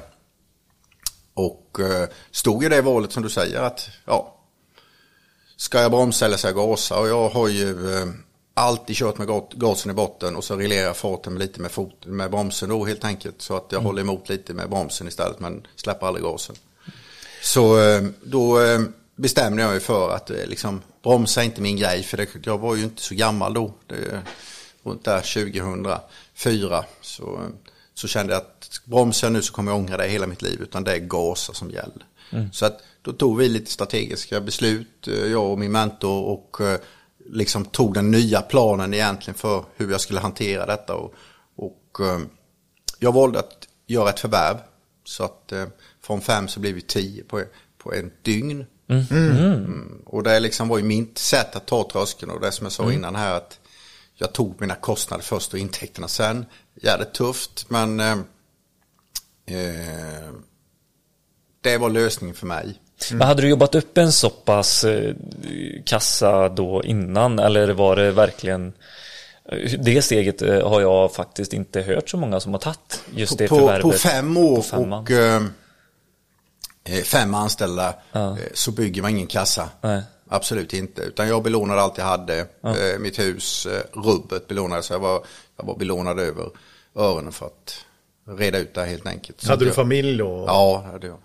Och 1.35 1.81
eh, 1.81 2.09
stod 2.31 2.65
i 2.65 2.69
det 2.69 2.83
valet 2.83 3.13
som 3.13 3.23
du 3.23 3.31
säger 3.31 3.61
att 3.63 3.89
ja, 4.05 4.35
ska 5.57 5.81
jag 5.81 5.91
bromsa 5.91 6.27
eller 6.27 6.37
ska 6.37 6.49
jag 6.49 6.57
gasa? 6.57 6.99
Och 6.99 7.09
jag 7.09 7.29
har 7.29 7.49
ju 7.49 7.95
eh, 7.95 8.07
alltid 8.55 8.97
kört 8.97 9.19
med 9.19 9.29
gasen 9.55 9.91
i 9.91 9.95
botten 9.95 10.37
och 10.37 10.45
så 10.45 10.57
reglerar 10.57 10.87
jag 10.87 10.97
farten 10.97 11.39
lite 11.39 11.61
med, 11.61 11.71
fot, 11.71 12.07
med 12.07 12.31
bromsen 12.31 12.69
då 12.69 12.85
helt 12.85 13.05
enkelt. 13.05 13.43
Så 13.43 13.57
att 13.57 13.67
jag 13.73 13.81
håller 13.81 14.03
emot 14.03 14.29
lite 14.29 14.55
med 14.55 14.71
bromsen 14.71 15.09
istället 15.09 15.41
men 15.41 15.67
släpper 15.77 16.07
aldrig 16.07 16.25
gasen. 16.25 16.57
Så 17.43 17.81
eh, 17.81 18.03
då 18.23 18.61
eh, 18.61 18.81
bestämde 19.17 19.63
jag 19.63 19.71
mig 19.71 19.81
för 19.81 20.11
att 20.11 20.31
eh, 20.31 20.47
liksom, 20.47 20.83
bromsa 21.03 21.43
inte 21.45 21.61
min 21.61 21.77
grej 21.77 22.03
för 22.03 22.17
det, 22.17 22.29
jag 22.43 22.59
var 22.59 22.77
ju 22.77 22.85
inte 22.85 23.03
så 23.03 23.15
gammal 23.15 23.55
då. 23.55 23.75
Det, 23.87 24.23
runt 24.83 25.05
där 25.05 25.21
2004 25.21 26.85
så, 27.01 27.41
så 27.95 28.09
kände 28.09 28.33
jag 28.33 28.41
att 28.41 28.81
bromsar 28.85 29.27
jag 29.27 29.33
nu 29.33 29.43
så 29.43 29.53
kommer 29.53 29.73
jag 29.73 29.79
ångra 29.79 29.97
det 29.97 30.09
hela 30.09 30.27
mitt 30.27 30.43
liv 30.43 30.63
utan 30.63 30.85
det 30.85 30.93
är 30.93 30.99
gasa 30.99 31.53
som 31.53 31.71
gäller. 31.71 32.07
Så 32.53 32.67
att 32.67 32.81
då 33.03 33.13
tog 33.13 33.39
vi 33.39 33.49
lite 33.49 33.71
strategiska 33.71 34.41
beslut, 34.41 35.07
jag 35.07 35.51
och 35.51 35.59
min 35.59 35.73
mentor 35.73 36.25
och 36.25 36.61
liksom 37.27 37.65
tog 37.65 37.95
den 37.95 38.11
nya 38.11 38.43
planen 38.43 38.95
egentligen 38.95 39.39
för 39.39 39.65
hur 39.77 39.91
jag 39.91 40.01
skulle 40.01 40.21
hantera 40.21 40.67
detta. 40.67 40.95
Och, 40.95 41.15
och 41.57 42.01
eh, 42.01 42.21
jag 42.99 43.13
valde 43.13 43.39
att 43.39 43.69
göra 43.87 44.11
ett 44.11 44.21
förvärv 44.21 44.57
så 45.05 45.25
att 45.25 45.53
eh, 45.53 45.67
från 46.03 46.21
fem 46.21 46.49
så 46.49 46.61
blev 46.61 46.75
vi 46.75 46.81
tio 46.81 47.25
på, 47.25 47.43
på 47.79 47.95
en 47.95 48.13
dygn. 48.23 48.67
Mm. 48.89 50.03
Och 50.07 50.23
det 50.23 50.41
liksom 50.41 50.69
var 50.69 50.79
ju 50.79 50.85
mitt 50.85 51.19
sätt 51.19 51.57
att 51.57 51.67
ta 51.67 51.89
tröskeln 51.93 52.31
och 52.31 52.41
det 52.41 52.53
som 52.53 52.65
jag 52.65 52.73
sa 52.73 52.93
innan 52.93 53.15
här 53.17 53.35
att 53.35 53.61
jag 54.15 54.33
tog 54.33 54.61
mina 54.61 54.75
kostnader 54.75 55.25
först 55.25 55.53
och 55.53 55.59
intäkterna 55.59 56.09
sen. 56.09 56.47
Jävligt 56.75 57.13
tufft 57.15 57.71
men 57.71 58.01
eh, 58.01 58.19
eh, 59.47 60.31
det 61.61 61.79
var 61.79 61.91
lösningen 61.91 62.35
för 62.35 62.47
mig. 62.47 62.81
Men 63.13 63.21
hade 63.29 63.43
du 63.43 63.49
jobbat 63.49 63.75
upp 63.75 63.99
en 63.99 64.13
så 64.13 64.31
pass 64.31 64.85
eh, 64.85 65.15
kassa 65.85 66.49
då 66.49 66.83
innan 66.85 67.39
eller 67.39 67.69
var 67.73 67.97
det 67.97 68.11
verkligen 68.11 68.73
eh, 69.53 69.73
det 69.81 70.03
steget 70.03 70.43
eh, 70.43 70.69
har 70.69 70.81
jag 70.81 71.13
faktiskt 71.15 71.53
inte 71.53 71.83
hört 71.83 72.11
så 72.11 72.17
många 72.17 72.41
som 72.41 72.53
har 72.53 72.61
tagit 72.61 73.03
just 73.15 73.39
det 73.39 73.49
på, 73.49 73.57
förvärvet. 73.57 73.83
på 73.83 73.93
fem 73.93 74.37
år 74.37 74.57
På 74.57 74.63
femman. 74.63 75.03
och 75.03 75.11
eh, 75.11 75.43
fem 77.05 77.35
anställda 77.35 77.95
Ja. 78.13 78.37
så 78.55 78.71
bygger 78.71 79.03
man 79.03 79.11
ingen 79.11 79.27
kassa. 79.27 79.69
Nej. 79.81 80.03
Absolut 80.29 80.73
inte. 80.75 81.03
Utan 81.03 81.29
jag 81.29 81.43
belånade 81.43 81.81
allt 81.81 81.99
jag 81.99 82.05
hade. 82.05 82.39
Eh, 82.63 82.99
mitt 83.01 83.19
hus, 83.19 83.67
eh, 83.67 84.01
rubbet 84.01 84.49
belånade. 84.49 84.83
Så 84.83 84.93
jag 84.93 85.01
var, 85.01 85.25
jag 85.57 85.65
var 85.65 85.77
belånad 85.77 86.19
över 86.21 86.51
öronen 86.97 87.33
för 87.33 87.47
att 87.47 87.77
reda 88.39 88.59
ut 88.59 88.75
det 88.75 88.81
här 88.81 88.89
helt 88.89 89.07
enkelt. 89.07 89.41
Så 89.41 89.49
Hade 89.49 89.65
du 89.65 89.67
jag, 89.69 89.75
familj 89.75 90.19
då? 90.19 90.45
Ja, 90.47 90.83
det 90.87 90.93
hade 90.93 91.07
jag. 91.07 91.19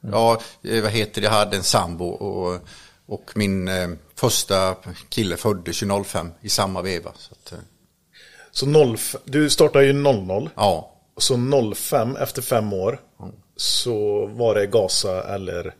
Ja, 0.00 0.40
eh, 0.62 0.82
vad 0.82 0.90
heter 0.92 1.20
det? 1.20 1.24
Jag 1.26 1.32
hade 1.34 1.56
en 1.56 1.62
sambo 1.62 2.04
och, 2.06 2.60
och 3.06 3.30
min 3.34 3.68
eh, 3.68 3.88
första 4.14 4.74
kille 5.08 5.36
föddes 5.36 5.82
ju 5.82 6.04
05 6.04 6.30
i 6.40 6.48
samma 6.48 6.82
veva. 6.82 7.12
Så 7.16 7.32
att, 7.32 7.52
eh, 7.52 7.58
Så 8.50 8.66
0, 8.66 8.96
du 9.24 9.50
startade 9.50 9.84
ju 9.86 9.92
00. 9.92 10.50
ja, 10.54 10.92
Så 11.16 11.36
05 11.74 12.16
efter 12.16 12.42
fem 12.42 12.72
år 12.72 13.00
så 13.56 14.26
var 14.26 14.54
det 14.54 14.66
gasa 14.66 15.34
eller 15.34 15.74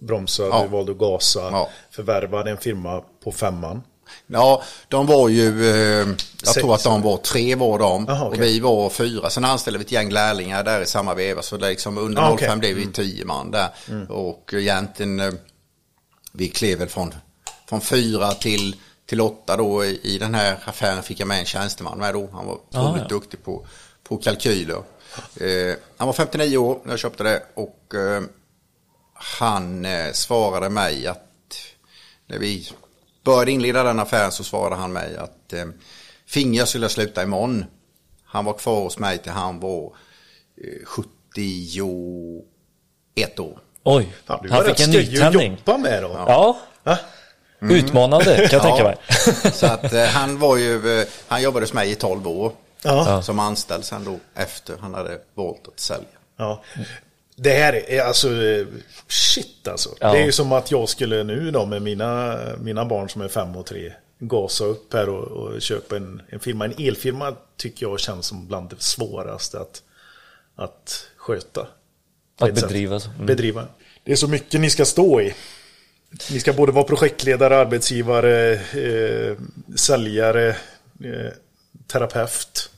bromsar, 0.00 0.44
Ja. 0.44 0.62
du 0.62 0.68
valde 0.68 0.92
att 0.92 0.98
gasa, 0.98 1.40
Ja. 1.52 1.68
förvärvade 1.90 2.50
en 2.50 2.56
firma 2.58 3.02
på 3.24 3.32
femman. 3.32 3.82
Ja, 4.26 4.62
de 4.88 5.06
var 5.06 5.28
ju, 5.28 5.70
eh, 5.70 6.08
jag 6.44 6.54
tror 6.54 6.74
att 6.74 6.84
de 6.84 7.02
var 7.02 7.16
tre 7.16 7.54
var 7.54 7.78
de 7.78 8.04
Jaha, 8.08 8.26
okej. 8.26 8.38
och 8.38 8.44
vi 8.44 8.60
var 8.60 8.90
fyra. 8.90 9.30
Sen 9.30 9.44
anställde 9.44 9.78
vi 9.78 9.84
ett 9.84 9.92
gäng 9.92 10.10
lärlingar 10.10 10.64
där 10.64 10.80
i 10.80 10.86
samma 10.86 11.14
veva 11.14 11.42
så 11.42 11.56
det 11.56 11.68
liksom 11.68 11.98
under 11.98 12.22
Ah, 12.22 12.26
05 12.28 12.34
okej. 12.34 12.58
blev 12.58 12.74
vi 12.74 12.92
tio 12.92 13.24
man 13.24 13.50
där. 13.50 13.68
Och 14.08 14.54
egentligen, 14.54 15.20
eh, 15.20 15.32
vi 16.32 16.48
klev 16.48 16.78
väl 16.78 16.88
från, 16.88 17.14
från 17.68 17.80
fyra 17.80 18.32
till, 18.32 18.76
till 19.06 19.20
åtta 19.20 19.56
då 19.56 19.84
i, 19.84 20.18
den 20.20 20.34
här 20.34 20.58
affären 20.64 21.02
fick 21.02 21.20
jag 21.20 21.28
med 21.28 21.38
en 21.38 21.44
tjänsteman 21.44 21.98
med 21.98 22.14
då. 22.14 22.28
Han 22.32 22.46
var 22.46 22.54
otroligt 22.54 23.02
ja. 23.02 23.08
duktig 23.08 23.44
på, 23.44 23.66
på 24.08 24.16
kalkyler. 24.16 24.82
Eh, 25.40 25.76
han 25.96 26.06
var 26.06 26.12
59 26.12 26.56
år 26.56 26.80
när 26.84 26.92
jag 26.92 26.98
köpte 26.98 27.22
det 27.22 27.42
och 27.54 27.94
eh, 27.94 28.22
han 29.14 29.84
eh, 29.84 30.12
svarade 30.12 30.68
mig 30.68 31.06
att 31.06 31.22
när 32.26 32.38
vi 32.38 32.68
började 33.26 33.52
inleda 33.52 33.82
den 33.82 33.98
affären 33.98 34.32
så 34.32 34.44
svarade 34.44 34.76
han 34.76 34.92
mig 34.92 35.16
att 35.16 35.52
eh, 35.52 35.64
Finger 36.26 36.64
skulle 36.64 36.88
sluta 36.88 37.22
imorgon. 37.22 37.64
Han 38.24 38.44
var 38.44 38.52
kvar 38.52 38.80
hos 38.80 38.98
mig 38.98 39.18
till 39.18 39.32
han 39.32 39.60
var 39.60 39.92
eh, 40.64 40.84
71 40.84 43.38
år. 43.38 43.58
Oj, 43.82 44.14
Fan, 44.26 44.38
du 44.42 44.50
han 44.50 44.64
fick 44.64 44.80
en 44.80 44.92
skoj 44.92 45.08
ny 45.08 45.20
att 45.20 45.34
jobba 45.34 45.78
med 45.78 46.02
då. 46.02 46.24
Ja, 46.28 46.58
Va? 46.82 46.98
utmanande 47.60 48.34
kan 48.34 48.48
jag 48.50 48.62
tänka 48.62 48.84
mig. 48.84 48.96
Så 49.52 49.66
att 49.66 49.92
eh, 49.92 50.04
han 50.04 50.38
var 50.38 50.56
ju, 50.56 51.00
eh, 51.00 51.06
han 51.28 51.42
jobbade 51.42 51.64
hos 51.64 51.72
mig 51.72 51.90
i 51.90 51.94
12 51.94 52.28
år. 52.28 52.52
Ja. 52.82 53.22
Som 53.22 53.38
anställd 53.38 53.84
sen 53.84 54.04
då 54.04 54.18
efter 54.34 54.76
han 54.80 54.94
hade 54.94 55.18
valt 55.34 55.68
att 55.68 55.80
sälja. 55.80 56.06
Ja. 56.36 56.62
Det 57.36 57.52
här 57.52 57.90
är 57.90 58.02
alltså 58.02 58.42
eh, 58.42 58.66
shit 59.08 59.68
alltså. 59.68 59.94
Ja. 60.00 60.12
Det 60.12 60.18
är 60.18 60.24
ju 60.24 60.32
som 60.32 60.52
att 60.52 60.70
jag 60.70 60.88
skulle 60.88 61.24
nu 61.24 61.50
då 61.50 61.66
med 61.66 61.82
mina, 61.82 62.38
mina 62.60 62.84
barn 62.84 63.08
som 63.08 63.22
är 63.22 63.28
fem 63.28 63.56
och 63.56 63.66
tre 63.66 63.92
gasa 64.18 64.64
upp 64.64 64.94
här 64.94 65.08
och, 65.08 65.24
och 65.24 65.62
köpa 65.62 65.96
en, 65.96 66.22
en 66.28 66.40
firma. 66.40 66.64
En 66.64 66.74
elfirma 66.78 67.36
tycker 67.56 67.86
jag 67.86 68.00
känns 68.00 68.26
som 68.26 68.46
bland 68.46 68.70
det 68.70 68.82
svåraste 68.82 69.60
att, 69.60 69.82
att 70.56 71.06
sköta. 71.16 71.68
Att 72.38 72.54
bedriva. 72.54 73.00
Mm. 73.14 73.26
bedriva. 73.26 73.66
Det 74.04 74.12
är 74.12 74.16
så 74.16 74.28
mycket 74.28 74.60
ni 74.60 74.70
ska 74.70 74.84
stå 74.84 75.20
i. 75.20 75.34
Ni 76.30 76.40
ska 76.40 76.52
både 76.52 76.72
vara 76.72 76.84
projektledare, 76.84 77.56
arbetsgivare, 77.56 78.52
eh, 78.52 79.36
säljare, 79.76 80.48
eh, 81.04 81.32
terapeut. 81.86 82.70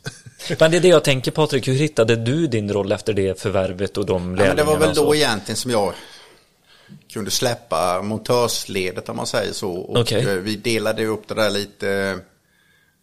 Men 0.58 0.70
det 0.70 0.76
är 0.76 0.80
det 0.80 0.88
jag 0.88 1.04
tänker 1.04 1.30
Patrik, 1.30 1.68
hur 1.68 1.74
hittade 1.74 2.16
du 2.16 2.46
din 2.46 2.72
roll 2.72 2.92
efter 2.92 3.12
det 3.12 3.40
förvärvet 3.40 3.96
och 3.98 4.06
de 4.06 4.12
Ja, 4.22 4.28
men 4.28 4.36
lärlingarna? 4.36 4.54
det 4.56 4.64
var 4.64 4.78
väl 4.78 4.94
då 4.94 5.14
egentligen 5.14 5.56
som 5.56 5.70
jag 5.70 5.92
kunde 7.12 7.30
släppa 7.30 8.02
montörsledet 8.02 9.08
om 9.08 9.16
man 9.16 9.26
säger 9.26 9.52
så. 9.52 9.70
Och 9.72 10.00
Okej. 10.00 10.20
eh, 10.28 10.34
vi 10.34 10.56
delade 10.56 11.06
upp 11.06 11.28
det 11.28 11.34
där 11.34 11.50
lite 11.50 12.18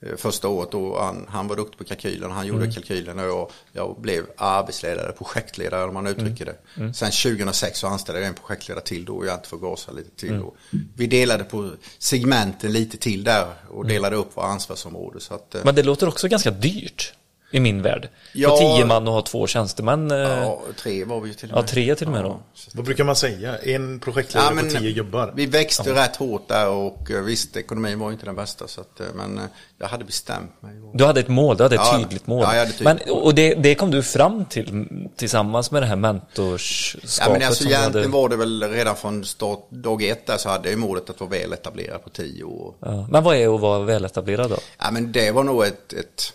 eh, 0.06 0.16
första 0.18 0.48
året 0.48 0.74
och 0.74 1.04
han, 1.04 1.26
han 1.30 1.48
var 1.48 1.56
duktig 1.56 1.78
på 1.78 1.84
kalkylen, 1.84 2.32
han 2.32 2.46
Mm. 2.46 2.56
gjorde 2.62 2.72
kalkylen 2.74 3.20
och 3.20 3.26
jag, 3.26 3.50
jag 3.72 3.96
blev 4.02 4.26
arbetsledare, 4.38 5.12
projektledare 5.12 5.84
om 5.84 5.94
man 5.94 6.08
uttrycker 6.08 6.44
Mm. 6.76 6.88
det. 6.88 6.94
Sen 6.94 7.12
2006 7.12 7.80
så 7.80 7.88
anställde 7.88 8.22
jag 8.22 8.28
en 8.28 8.34
projektledare 8.34 8.84
till 8.84 9.06
då 9.06 9.16
och 9.16 9.26
jag 9.26 9.36
inte 9.36 9.48
får 9.50 9.58
gasa 9.58 9.92
lite 9.92 10.10
till 10.16 10.30
Mm. 10.30 10.42
då. 10.42 10.54
Vi 10.98 11.08
delade 11.08 11.44
på 11.44 11.72
segmenten 12.00 12.74
lite 12.74 12.98
till 12.98 13.24
där 13.24 13.48
och 13.70 13.86
delade 13.88 14.16
upp 14.16 14.38
våra 14.38 14.46
ansvarsområde. 14.46 15.20
Så 15.20 15.34
att, 15.34 15.56
eh, 15.56 15.62
Men 15.64 15.76
det 15.76 15.84
låter 15.84 16.08
också 16.08 16.28
ganska 16.28 16.52
dyrt 16.52 17.14
i 17.52 17.60
min 17.60 17.82
värld. 17.82 18.10
Ja. 18.34 18.50
På 18.50 18.58
tio 18.58 18.86
man 18.86 19.08
och 19.08 19.14
ha 19.14 19.22
två 19.22 19.48
tjänstemän. 19.48 20.12
eh, 20.12 20.18
ja, 20.18 20.62
tre 20.78 21.04
var 21.04 21.22
vi 21.22 21.28
ju 21.28 21.34
till 21.34 21.52
och 21.52 21.58
Ja, 21.58 21.62
med. 21.62 21.70
tre 21.70 21.96
till 21.96 22.08
och 22.08 22.14
med 22.14 22.24
då. 22.24 22.40
Vad 22.74 22.86
brukar 22.86 23.04
man 23.04 23.16
säga? 23.16 23.58
En 23.58 24.00
projektledare 24.00 24.50
Ja, 24.50 24.56
men 24.56 24.74
på 24.74 24.80
tio 24.80 24.92
gubbar? 24.92 25.34
Vi 25.36 25.46
växte 25.46 25.94
rätt 25.96 26.16
hårt 26.16 26.48
där 26.48 26.70
och 26.70 27.12
eh, 27.12 27.22
visst, 27.22 27.58
ekonomin 27.58 28.00
var 28.00 28.12
inte 28.12 28.26
den 28.26 28.36
bästa. 28.36 28.68
Så 28.68 28.82
att, 28.82 29.00
eh, 29.00 29.06
men 29.16 29.38
eh, 29.38 29.44
jag 29.80 29.88
hade 29.88 30.06
bestämt 30.06 30.62
mig. 30.62 30.74
Du 30.94 31.06
hade 31.06 31.20
ett 31.20 31.28
mål, 31.28 31.58
du 31.58 31.64
hade 31.64 31.76
ett 31.76 31.82
Ja, 31.86 31.98
tydligt 32.00 32.28
mål. 32.28 32.42
ja, 32.44 32.52
jag 32.54 32.60
hade 32.60 32.72
tydligt 32.72 33.06
Men, 33.06 33.16
och 33.16 33.36
det, 33.36 33.54
det 33.54 33.76
kom 33.76 33.92
du 33.92 34.04
fram 34.04 34.46
till 34.46 34.88
tillsammans 35.16 35.72
med 35.72 35.82
det 35.82 35.86
här 35.86 35.96
mentorskapet 35.96 37.20
Ja, 37.20 37.34
men 37.34 37.44
alltså 37.48 37.64
egentligen 37.66 37.94
hade... 37.94 38.08
var 38.22 38.30
det 38.30 38.36
väl 38.36 38.64
redan 38.72 38.96
från 38.96 39.26
start, 39.26 39.66
dag 39.70 40.04
ett 40.04 40.28
där 40.28 40.38
så 40.38 40.50
hade 40.50 40.70
jag 40.70 40.80
målet 40.80 41.10
att 41.10 41.20
vara 41.20 41.30
väl 41.30 41.54
etablerad 41.54 42.04
på 42.04 42.10
tio 42.10 42.44
år. 42.44 42.74
Ja. 42.80 43.08
Men 43.12 43.24
vad 43.24 43.36
är 43.36 43.56
att 43.56 43.62
vara 43.62 43.80
väletablerad 43.80 44.50
då? 44.50 44.58
Ja, 44.78 44.92
men 44.92 45.12
det 45.12 45.32
var 45.32 45.44
nog 45.44 45.64
ett, 45.66 45.94
ett 45.94 46.34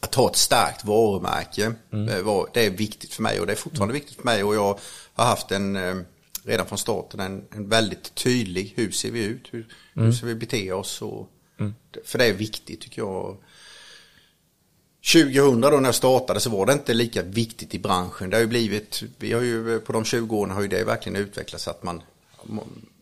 att 0.00 0.14
ha 0.14 0.30
ett 0.30 0.36
starkt 0.36 0.84
varumärke. 0.84 1.74
Det, 1.90 2.22
var, 2.22 2.48
det 2.54 2.66
är 2.66 2.70
viktigt 2.70 3.14
för 3.14 3.22
mig 3.22 3.40
och 3.40 3.46
det 3.46 3.52
är 3.52 3.56
fortfarande 3.56 3.94
viktigt 3.94 4.16
för 4.16 4.24
mig 4.24 4.44
och 4.44 4.54
jag 4.54 4.78
har 5.14 5.24
haft 5.24 5.52
en, 5.52 5.76
eh, 5.76 5.96
redan 6.44 6.66
från 6.66 6.78
starten, 6.78 7.20
en, 7.20 7.44
en 7.50 7.68
väldigt 7.68 8.14
tydlig, 8.14 8.72
hur 8.76 8.90
ser 8.90 9.10
vi 9.10 9.24
ut, 9.24 9.48
hur, 9.50 9.66
hur 9.94 10.12
ska 10.12 10.26
vi 10.26 10.34
bete 10.34 10.72
oss 10.72 11.02
och, 11.02 11.30
för 12.04 12.18
det 12.18 12.24
är 12.24 12.32
viktigt 12.32 12.80
tycker 12.80 13.02
jag. 13.02 13.36
2000 15.12 15.60
då 15.60 15.68
när 15.68 15.88
jag 15.88 15.94
startade 15.94 16.40
så 16.40 16.50
var 16.50 16.66
det 16.66 16.72
inte 16.72 16.94
lika 16.94 17.22
viktigt 17.22 17.74
i 17.74 17.78
branschen. 17.78 18.30
Det 18.30 18.36
har 18.36 18.40
ju 18.40 18.46
blivit, 18.46 19.02
vi 19.18 19.32
har 19.32 19.42
ju 19.42 19.80
på 19.80 19.92
de 19.92 20.04
20 20.04 20.36
åren 20.36 20.50
har 20.50 20.62
ju 20.62 20.68
det 20.68 20.84
verkligen 20.84 21.16
utvecklats 21.16 21.68
att 21.68 21.82
man, 21.82 22.02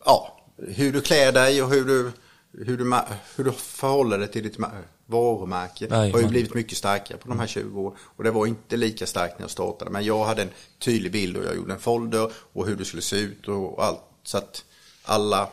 ja, 0.05 0.39
hur 0.57 0.93
du 0.93 1.01
klär 1.01 1.31
dig 1.31 1.63
och 1.63 1.69
hur 1.69 1.85
du, 1.85 2.11
hur 2.57 2.77
du, 2.77 2.95
hur 3.35 3.43
du 3.43 3.51
förhåller 3.51 4.17
dig 4.17 4.27
till 4.27 4.43
ditt 4.43 4.57
varumärke 5.05 5.95
har 5.95 6.19
ju 6.19 6.27
blivit 6.27 6.53
mycket 6.53 6.77
starkare 6.77 7.17
på 7.17 7.27
de 7.27 7.39
här 7.39 7.47
20 7.47 7.81
åren. 7.81 7.97
Och 8.01 8.23
det 8.23 8.31
var 8.31 8.45
inte 8.45 8.77
lika 8.77 9.05
starkt 9.05 9.39
när 9.39 9.43
jag 9.43 9.51
startade. 9.51 9.91
Men 9.91 10.05
jag 10.05 10.25
hade 10.25 10.41
en 10.41 10.49
tydlig 10.79 11.11
bild 11.11 11.37
och 11.37 11.45
jag 11.45 11.55
gjorde 11.55 11.73
en 11.73 11.79
folder 11.79 12.31
och 12.53 12.67
hur 12.67 12.75
det 12.75 12.85
skulle 12.85 13.01
se 13.01 13.17
ut 13.17 13.47
och 13.47 13.83
allt. 13.83 14.01
Så 14.23 14.37
att 14.37 14.65
alla 15.03 15.49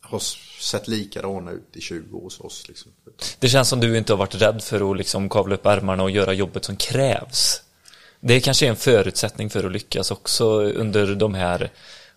har 0.00 0.18
sett 0.60 0.88
likadana 0.88 1.50
ut 1.50 1.76
i 1.76 1.80
20 1.80 2.16
år 2.16 2.22
hos 2.22 2.40
oss. 2.40 2.68
Liksom. 2.68 2.92
Det 3.38 3.48
känns 3.48 3.68
som 3.68 3.80
du 3.80 3.98
inte 3.98 4.12
har 4.12 4.18
varit 4.18 4.34
rädd 4.34 4.62
för 4.62 4.90
att 4.90 4.96
liksom 4.96 5.28
kavla 5.28 5.54
upp 5.54 5.66
ärmarna 5.66 6.02
och 6.02 6.10
göra 6.10 6.32
jobbet 6.32 6.64
som 6.64 6.76
krävs. 6.76 7.62
Det 8.20 8.40
kanske 8.40 8.66
är 8.66 8.70
en 8.70 8.76
förutsättning 8.76 9.50
för 9.50 9.64
att 9.64 9.72
lyckas 9.72 10.10
också 10.10 10.62
under 10.62 11.14
de 11.14 11.34
här 11.34 11.70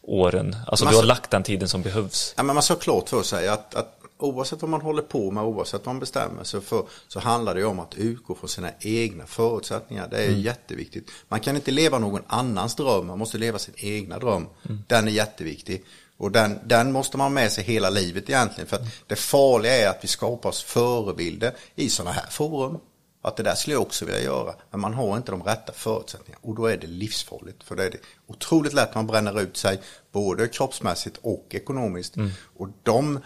åren. 0.07 0.55
Alltså 0.67 0.85
Men 0.85 0.91
du 0.91 0.97
har 0.97 1.05
lagt 1.05 1.31
den 1.31 1.43
tiden 1.43 1.67
som 1.67 1.81
behövs. 1.81 2.33
Ja, 2.37 2.43
men 2.43 2.53
man 2.53 2.63
ska 2.63 2.75
klart 2.75 3.09
för 3.09 3.23
sig 3.23 3.47
att, 3.47 3.75
att 3.75 3.99
oavsett 4.17 4.61
vad 4.61 4.71
man 4.71 4.81
håller 4.81 5.01
på 5.01 5.31
med, 5.31 5.43
oavsett 5.43 5.85
vad 5.85 5.95
man 5.95 5.99
bestämmer 5.99 6.43
sig 6.43 6.61
för, 6.61 6.85
så 7.07 7.19
handlar 7.19 7.55
det 7.55 7.65
om 7.65 7.79
att 7.79 7.95
utgå 7.95 8.35
från 8.35 8.49
sina 8.49 8.69
egna 8.79 9.25
förutsättningar. 9.25 10.07
Det 10.11 10.17
är 10.17 10.31
jätteviktigt. 10.31 11.11
Man 11.27 11.39
kan 11.39 11.55
inte 11.55 11.71
leva 11.71 11.99
någon 11.99 12.21
annans 12.27 12.75
dröm, 12.75 13.07
man 13.07 13.19
måste 13.19 13.37
leva 13.37 13.59
sin 13.59 13.73
egna 13.77 14.19
dröm. 14.19 14.47
Den 14.87 15.07
är 15.07 15.11
jätteviktig. 15.11 15.85
Och 16.17 16.31
den, 16.31 16.59
den 16.65 16.91
måste 16.91 17.17
man 17.17 17.25
ha 17.25 17.29
med 17.29 17.51
sig 17.51 17.63
hela 17.63 17.89
livet 17.89 18.29
egentligen. 18.29 18.67
För 18.67 18.75
att 18.75 18.87
det 19.07 19.15
farliga 19.15 19.73
är 19.73 19.89
att 19.89 20.03
vi 20.03 20.07
skapar 20.07 20.49
oss 20.49 20.63
förebilder 20.63 21.53
i 21.75 21.89
sådana 21.89 22.11
här 22.11 22.27
forum. 22.29 22.77
Att 23.25 23.37
det 23.37 23.43
där 23.43 23.55
skulle 23.55 23.73
jag 23.75 23.81
också 23.81 24.05
vilja 24.05 24.21
göra. 24.21 24.55
Men 24.71 24.79
man 24.79 24.93
har 24.93 25.17
inte 25.17 25.31
de 25.31 25.43
rätta 25.43 25.73
förutsättningarna. 25.73 26.39
Och 26.43 26.55
då 26.55 26.65
är 26.65 26.77
det 26.77 26.87
livsfarligt. 26.87 27.63
För 27.63 27.75
det 27.75 27.83
är 27.83 27.91
det 27.91 27.97
otroligt 28.27 28.73
lätt 28.73 28.89
att 28.89 28.95
man 28.95 29.07
bränner 29.07 29.41
ut 29.41 29.57
sig. 29.57 29.81
Både 30.11 30.47
kroppsmässigt 30.47 31.17
och 31.21 31.45
ekonomiskt. 31.49 32.15
Och 32.57 32.69
de 32.83 33.19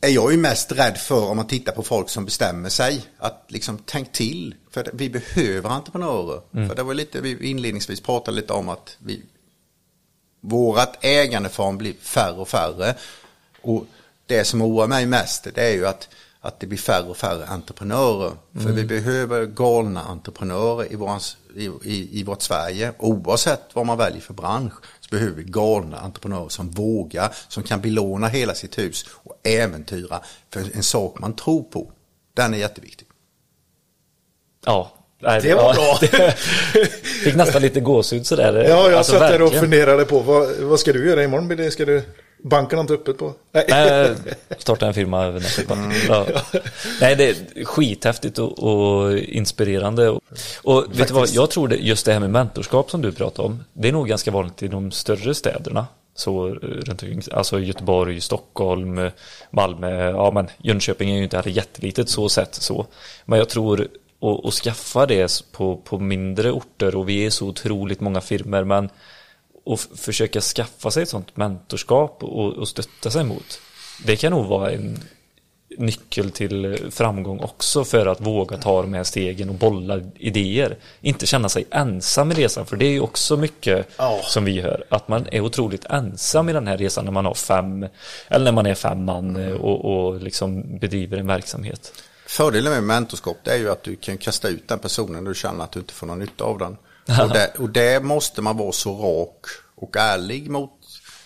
är 0.00 0.08
jag 0.08 0.32
ju 0.32 0.38
mest 0.38 0.72
rädd 0.72 0.96
för 0.96 1.28
om 1.30 1.36
man 1.36 1.46
tittar 1.46 1.72
på 1.72 1.82
folk 1.82 2.10
som 2.10 2.24
bestämmer 2.24 2.68
sig. 2.68 3.06
Att 3.18 3.44
liksom 3.48 3.78
tänk 3.84 4.12
till. 4.12 4.54
För 4.70 4.90
vi 4.92 5.10
behöver 5.10 5.70
entreprenörer. 5.70 6.40
För 6.68 6.74
det 6.74 6.82
var 6.82 6.94
lite, 6.94 7.20
vi 7.20 7.50
inledningsvis 7.50 8.00
pratade 8.00 8.36
lite 8.36 8.52
om 8.52 8.68
att 8.68 8.96
vi, 8.98 9.22
vårat 10.40 11.04
ägandeform 11.04 11.78
blir 11.78 11.94
färre 12.00 12.36
och 12.36 12.48
färre. 12.48 12.94
Och 13.62 13.86
det 14.26 14.44
som 14.44 14.62
oroar 14.62 14.86
mig 14.86 15.06
mest 15.06 15.44
det 15.54 15.62
är 15.62 15.72
ju 15.72 15.86
att, 15.86 16.08
att 16.48 16.60
det 16.60 16.66
blir 16.66 16.78
färre 16.78 17.06
och 17.08 17.16
färre 17.16 17.46
entreprenörer. 17.46 18.32
För 18.62 18.72
vi 18.72 18.84
behöver 18.84 19.46
galna 19.46 20.00
entreprenörer 20.02 20.92
i, 20.92 20.96
vårans, 20.96 21.36
i, 21.56 21.64
i, 21.84 22.20
i 22.20 22.22
vårt 22.24 22.42
Sverige. 22.42 22.92
Oavsett 22.98 23.62
vad 23.72 23.86
man 23.86 23.98
väljer 23.98 24.20
för 24.20 24.34
bransch 24.34 24.72
så 25.00 25.08
behöver 25.10 25.32
vi 25.32 25.42
galna 25.44 25.98
entreprenörer 25.98 26.48
som 26.48 26.70
vågar, 26.70 27.34
som 27.48 27.62
kan 27.62 27.80
belåna 27.80 28.28
hela 28.28 28.54
sitt 28.54 28.78
hus 28.78 29.04
och 29.10 29.40
äventyra 29.42 30.20
för 30.52 30.60
en 30.76 30.82
sak 30.82 31.18
man 31.18 31.32
tror 31.32 31.62
på. 31.62 31.92
Den 32.34 32.54
är 32.54 32.58
jätteviktig. 32.58 33.06
Ja. 34.66 34.92
Nej, 35.20 35.40
Det 35.42 35.54
var 35.54 35.74
ja, 35.74 35.74
bra. 35.74 35.98
det- 36.20 36.36
Fick 37.24 37.34
nästan 37.34 37.62
lite 37.62 37.80
gåshud 37.80 38.26
sådär. 38.26 38.54
Ja, 38.68 38.88
jag 38.88 38.94
Alltså, 38.94 39.12
satt 39.18 39.30
där 39.30 39.42
och 39.42 39.52
funderade 39.52 40.04
på 40.04 40.18
vad, 40.18 40.56
vad 40.56 40.80
ska 40.80 40.92
du 40.92 41.08
göra 41.08 41.24
imorgon? 41.24 41.48
Billy? 41.48 41.70
Ska 41.70 41.84
du 41.84 42.02
banka 42.42 42.76
något 42.76 42.90
öppet 42.90 43.18
på? 43.18 43.34
Nej. 43.52 43.64
Nej, 43.68 44.14
starta 44.58 44.86
en 44.86 44.94
firma 44.94 45.24
över 45.24 45.40
vecka. 45.40 45.74
Mm. 45.74 45.96
Ja. 46.08 46.26
Nej, 47.00 47.16
det 47.16 47.28
är 47.28 47.64
skithäftigt 47.64 48.38
och, 48.38 48.58
och 48.58 49.18
inspirerande. 49.18 50.08
Och, 50.08 50.22
och 50.62 50.84
vet 51.00 51.08
du 51.08 51.14
vad, 51.14 51.28
jag 51.28 51.50
tror 51.50 51.68
det, 51.68 51.76
just 51.76 52.06
det 52.06 52.12
här 52.12 52.20
med 52.20 52.30
mentorskap 52.30 52.90
som 52.90 53.02
du 53.02 53.12
pratar 53.12 53.42
om, 53.42 53.64
det 53.72 53.88
är 53.88 53.92
nog 53.92 54.08
ganska 54.08 54.30
vanligt 54.30 54.62
i 54.62 54.68
de 54.68 54.90
större 54.90 55.34
städerna. 55.34 55.86
Så 56.14 56.46
eh, 56.48 56.52
runt 56.52 57.02
omkring, 57.02 57.22
alltså 57.32 57.60
Göteborg, 57.60 58.20
Stockholm, 58.20 58.98
eh, 58.98 59.12
Malmö, 59.50 60.10
ja 60.10 60.30
men 60.34 60.48
Jönköping 60.58 61.10
är 61.10 61.16
ju 61.16 61.22
inte 61.22 61.36
heller 61.36 61.50
jättelitet 61.50 62.08
så 62.08 62.28
sett 62.28 62.54
så. 62.54 62.86
Men 63.24 63.38
jag 63.38 63.48
tror 63.48 63.88
att, 64.20 64.46
att 64.46 64.54
skaffa 64.54 65.06
det 65.06 65.42
på, 65.52 65.76
på 65.76 65.98
mindre 65.98 66.52
orter 66.52 66.96
och 66.96 67.08
vi 67.08 67.26
är 67.26 67.30
så 67.30 67.46
otroligt 67.46 68.00
många 68.00 68.20
firmer 68.20 68.64
men 68.64 68.90
och 69.68 69.80
försöka 69.80 70.40
skaffa 70.40 70.90
sig 70.90 71.02
ett 71.02 71.08
sånt 71.08 71.36
mentorskap 71.36 72.18
och, 72.22 72.52
och 72.52 72.68
stötta 72.68 73.10
sig 73.10 73.24
mot. 73.24 73.60
Det 74.04 74.16
kan 74.16 74.32
nog 74.32 74.46
vara 74.46 74.70
en 74.70 74.98
nyckel 75.78 76.30
till 76.30 76.86
framgång 76.90 77.40
också 77.40 77.84
för 77.84 78.06
att 78.06 78.20
våga 78.20 78.56
ta 78.56 78.82
de 78.82 78.94
här 78.94 79.04
stegen 79.04 79.48
och 79.48 79.54
bolla 79.54 80.00
idéer. 80.16 80.76
Inte 81.00 81.26
känna 81.26 81.48
sig 81.48 81.64
ensam 81.70 82.32
i 82.32 82.34
resan, 82.34 82.66
för 82.66 82.76
det 82.76 82.86
är 82.86 82.90
ju 82.90 83.00
också 83.00 83.36
mycket 83.36 83.88
Ja. 83.96 84.20
som 84.24 84.44
vi 84.44 84.60
hör, 84.60 84.84
att 84.88 85.08
man 85.08 85.26
är 85.32 85.40
otroligt 85.40 85.84
ensam 85.84 86.48
i 86.48 86.52
den 86.52 86.66
här 86.66 86.78
resan 86.78 87.04
när 87.04 87.12
man 87.12 87.24
har 87.24 87.34
fem, 87.34 87.86
eller 88.28 88.44
när 88.44 88.52
man 88.52 88.66
är 88.66 88.74
fem 88.74 89.04
man 89.04 89.52
och, 89.52 89.84
och 89.84 90.20
liksom 90.22 90.78
bedriver 90.78 91.18
en 91.18 91.26
verksamhet. 91.26 91.92
Fördelen 92.26 92.72
med 92.72 92.82
mentorskap 92.82 93.36
det 93.44 93.50
är 93.52 93.58
ju 93.58 93.70
att 93.70 93.82
du 93.82 93.96
kan 93.96 94.18
kasta 94.18 94.48
ut 94.48 94.68
den 94.68 94.78
personen 94.78 95.26
och 95.26 95.32
du 95.32 95.34
känner 95.34 95.64
att 95.64 95.72
du 95.72 95.80
inte 95.80 95.92
får 95.92 96.06
någon 96.06 96.18
nytta 96.18 96.44
av 96.44 96.58
den. 96.58 96.76
Och 97.22 97.28
det, 97.32 97.52
och 97.58 97.68
det 97.70 98.02
måste 98.02 98.42
man 98.42 98.56
vara 98.56 98.72
så 98.72 98.92
rak 98.94 99.46
och 99.76 99.96
ärlig 99.96 100.50
mot 100.50 100.70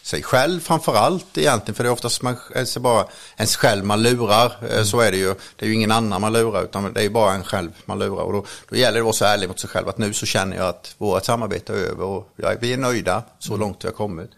sig 0.03 0.23
själv 0.23 0.61
framför 0.61 0.95
allt 0.95 1.39
egentligen. 1.39 1.75
För 1.75 1.85
det 1.85 1.91
är 1.91 1.93
oftast 1.93 2.23
man, 2.23 2.37
alltså 2.57 2.81
bara 2.81 3.07
ens 3.37 3.57
själv 3.57 3.85
man 3.85 4.03
lurar. 4.03 4.53
Eh, 4.71 4.83
Så 4.85 5.01
är 5.01 5.11
det 5.11 5.17
ju. 5.17 5.35
Det 5.57 5.65
är 5.65 5.69
ju 5.69 5.75
ingen 5.75 5.93
annan 5.93 6.21
man 6.21 6.33
lurar 6.33 6.65
utan 6.65 6.93
det 6.93 7.03
är 7.05 7.09
bara 7.11 7.33
en 7.35 7.45
själv 7.45 7.71
man 7.85 7.99
lurar. 7.99 8.23
Och 8.23 8.33
då, 8.33 8.45
då 8.69 8.77
gäller 8.77 8.93
det 8.95 8.99
att 9.01 9.05
vara 9.05 9.13
så 9.13 9.25
ärlig 9.25 9.49
mot 9.49 9.61
sig 9.61 9.71
själv 9.71 9.89
att 9.89 9.99
nu 9.99 10.13
så 10.13 10.27
känner 10.27 10.57
jag 10.57 10.67
att 10.67 10.95
vårt 10.99 11.25
samarbete 11.25 11.73
är 11.73 11.77
över 11.77 12.05
och 12.05 12.29
jag, 12.37 12.57
vi 12.61 12.73
är 12.73 12.77
nöjda 12.77 13.23
så 13.39 13.57
långt 13.57 13.85
vi 13.85 13.89
har 13.89 13.95
kommit. 13.95 14.31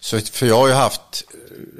Så, 0.00 0.18
för 0.20 0.46
jag 0.46 0.56
har 0.56 0.68
ju 0.68 0.74
haft, 0.74 1.24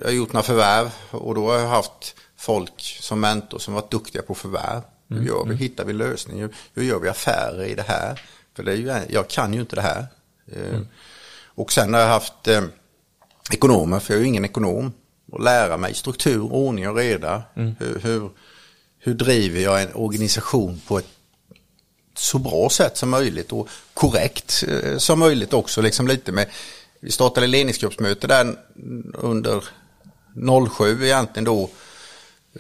jag 0.01 0.07
har 0.07 0.13
gjort 0.13 0.33
några 0.33 0.45
förvärv 0.45 0.91
och 1.11 1.35
då 1.35 1.51
har 1.53 1.59
jag 1.59 1.69
haft 1.69 2.15
folk 2.39 2.99
som 3.01 3.21
mentor 3.21 3.59
som 3.59 3.75
varit 3.75 3.91
duktiga 3.91 4.23
på 4.23 4.35
förvärv. 4.35 4.81
Hur 5.09 5.23
gör 5.27 5.45
vi? 5.45 5.55
Hittar 5.57 5.85
vi 5.85 5.93
lösning? 5.93 6.41
Hur, 6.41 6.55
hur 6.75 6.83
gör 6.83 6.99
vi 6.99 7.09
affärer 7.09 7.65
i 7.65 7.75
det 7.75 7.85
här? 7.89 8.21
För 8.61 8.65
det 8.67 8.73
är 8.73 8.77
ju, 8.77 9.13
jag 9.15 9.29
kan 9.29 9.55
ju 9.55 9.61
inte 9.61 9.77
det 9.77 9.83
här. 9.83 10.07
Eh, 10.53 10.81
Och 11.55 11.73
sen 11.73 11.95
har 11.95 12.01
jag 12.01 12.09
haft 12.09 12.49
eh, 12.49 12.63
ekonomer, 13.53 13.99
för 14.01 14.13
jag 14.15 14.19
är 14.19 14.23
ju 14.23 14.29
ingen 14.29 14.45
ekonom. 14.45 14.93
Och 15.33 15.43
lära 15.43 15.77
mig 15.77 15.95
struktur, 15.95 16.53
ordning 16.53 16.89
och 16.89 16.97
reda. 16.97 17.43
Hur, 17.55 18.01
hur, 18.03 18.31
hur 18.99 19.15
driver 19.15 19.61
jag 19.61 19.83
en 19.83 19.95
organisation 19.95 20.81
på 20.87 20.99
ett 20.99 21.09
så 22.17 22.39
bra 22.39 22.69
sätt 22.71 22.97
som 22.97 23.11
möjligt 23.11 23.53
och 23.53 23.69
korrekt 23.95 24.65
eh, 24.69 24.97
som 24.99 25.19
möjligt 25.19 25.53
också. 25.53 25.81
Liksom 25.83 26.09
lite 26.09 26.33
med, 26.33 26.47
vi 27.01 27.11
startade 27.11 27.47
ledningsgruppsmöte 27.47 28.27
där 28.27 28.57
under 29.15 29.65
07 30.77 31.05
egentligen 31.05 31.45
då. 31.45 31.71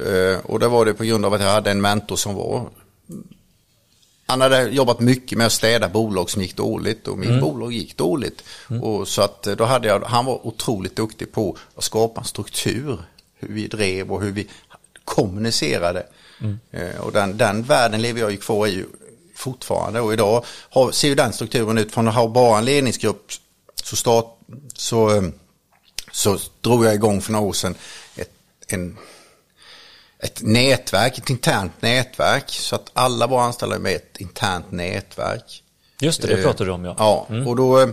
Eh, 0.05 0.39
Och 0.45 0.59
det 0.61 0.69
var 0.69 0.85
det 0.85 0.95
på 0.95 1.05
grund 1.05 1.25
av 1.27 1.35
att 1.35 1.41
jag 1.41 1.51
hade 1.53 1.71
en 1.71 1.81
mentor 1.81 2.17
som 2.17 2.35
var 2.35 2.69
han 4.31 4.41
hade 4.41 4.63
jobbat 4.69 5.01
mycket 5.01 5.39
med 5.39 5.47
att 5.47 5.53
städa 5.53 5.89
bolag 5.89 6.31
som 6.31 6.43
gick 6.43 6.57
dåligt 6.57 7.09
och 7.09 7.19
min 7.19 7.41
bolag 7.41 7.73
gick 7.73 7.97
dåligt. 7.97 8.45
Och 8.83 9.09
så 9.09 9.23
att 9.23 9.47
eh, 9.47 9.57
då 9.57 9.65
hade 9.65 9.89
jag, 9.89 10.01
han 10.01 10.25
var 10.25 10.47
otroligt 10.47 10.97
duktig 10.97 11.33
på 11.33 11.57
att 11.75 11.85
skapa 11.85 12.21
en 12.21 12.27
struktur. 12.27 12.99
Hur 13.39 13.55
vi 13.55 13.67
drev 13.69 14.13
och 14.13 14.23
hur 14.23 14.33
vi 14.33 14.47
kommunicerade. 15.05 16.07
Eh, 16.71 17.01
Och 17.01 17.13
den, 17.13 17.37
den 17.37 17.63
världen 17.63 18.03
lever 18.03 18.21
jag 18.21 18.31
ju 18.31 18.37
kvar 18.37 18.67
i 18.67 18.85
fortfarande. 19.35 20.01
Och 20.01 20.13
idag 20.13 20.45
har, 20.71 20.91
ser 20.91 21.09
ju 21.09 21.15
den 21.15 21.33
strukturen 21.33 21.79
ut 21.79 21.93
från 21.93 22.09
att 22.09 22.15
ha 22.15 22.29
bara 22.29 22.59
en 22.59 22.65
ledningsgrupp 22.65 23.27
så, 23.85 23.97
start, 23.97 24.39
så, 24.75 25.17
eh, 25.17 25.23
så 26.13 26.39
drog 26.61 26.85
jag 26.85 26.95
igång 26.95 27.21
för 27.21 27.33
några 27.33 27.47
år 27.47 27.53
sedan 27.53 27.75
ett, 28.17 28.31
en 28.69 28.97
ett 30.23 30.43
nätverk, 30.43 31.19
ett 31.19 31.31
internt 31.31 31.83
nätverk. 31.83 32.49
Så 32.49 32.75
att 32.75 32.91
alla 32.93 33.27
våra 33.27 33.43
anställda 33.43 33.77
är 33.77 33.81
med 33.81 33.93
i 33.93 33.95
ett 33.95 34.17
internt 34.19 34.71
nätverk. 34.71 35.63
Just 36.01 36.23
det, 36.23 36.29
det 36.29 36.35
Eh, 36.35 36.43
pratar 36.43 36.65
du 36.65 36.71
om 36.71 36.85
ja. 36.85 36.95
Ja, 36.99 37.27
och 37.47 37.57
då, 37.57 37.81
eh, 37.81 37.89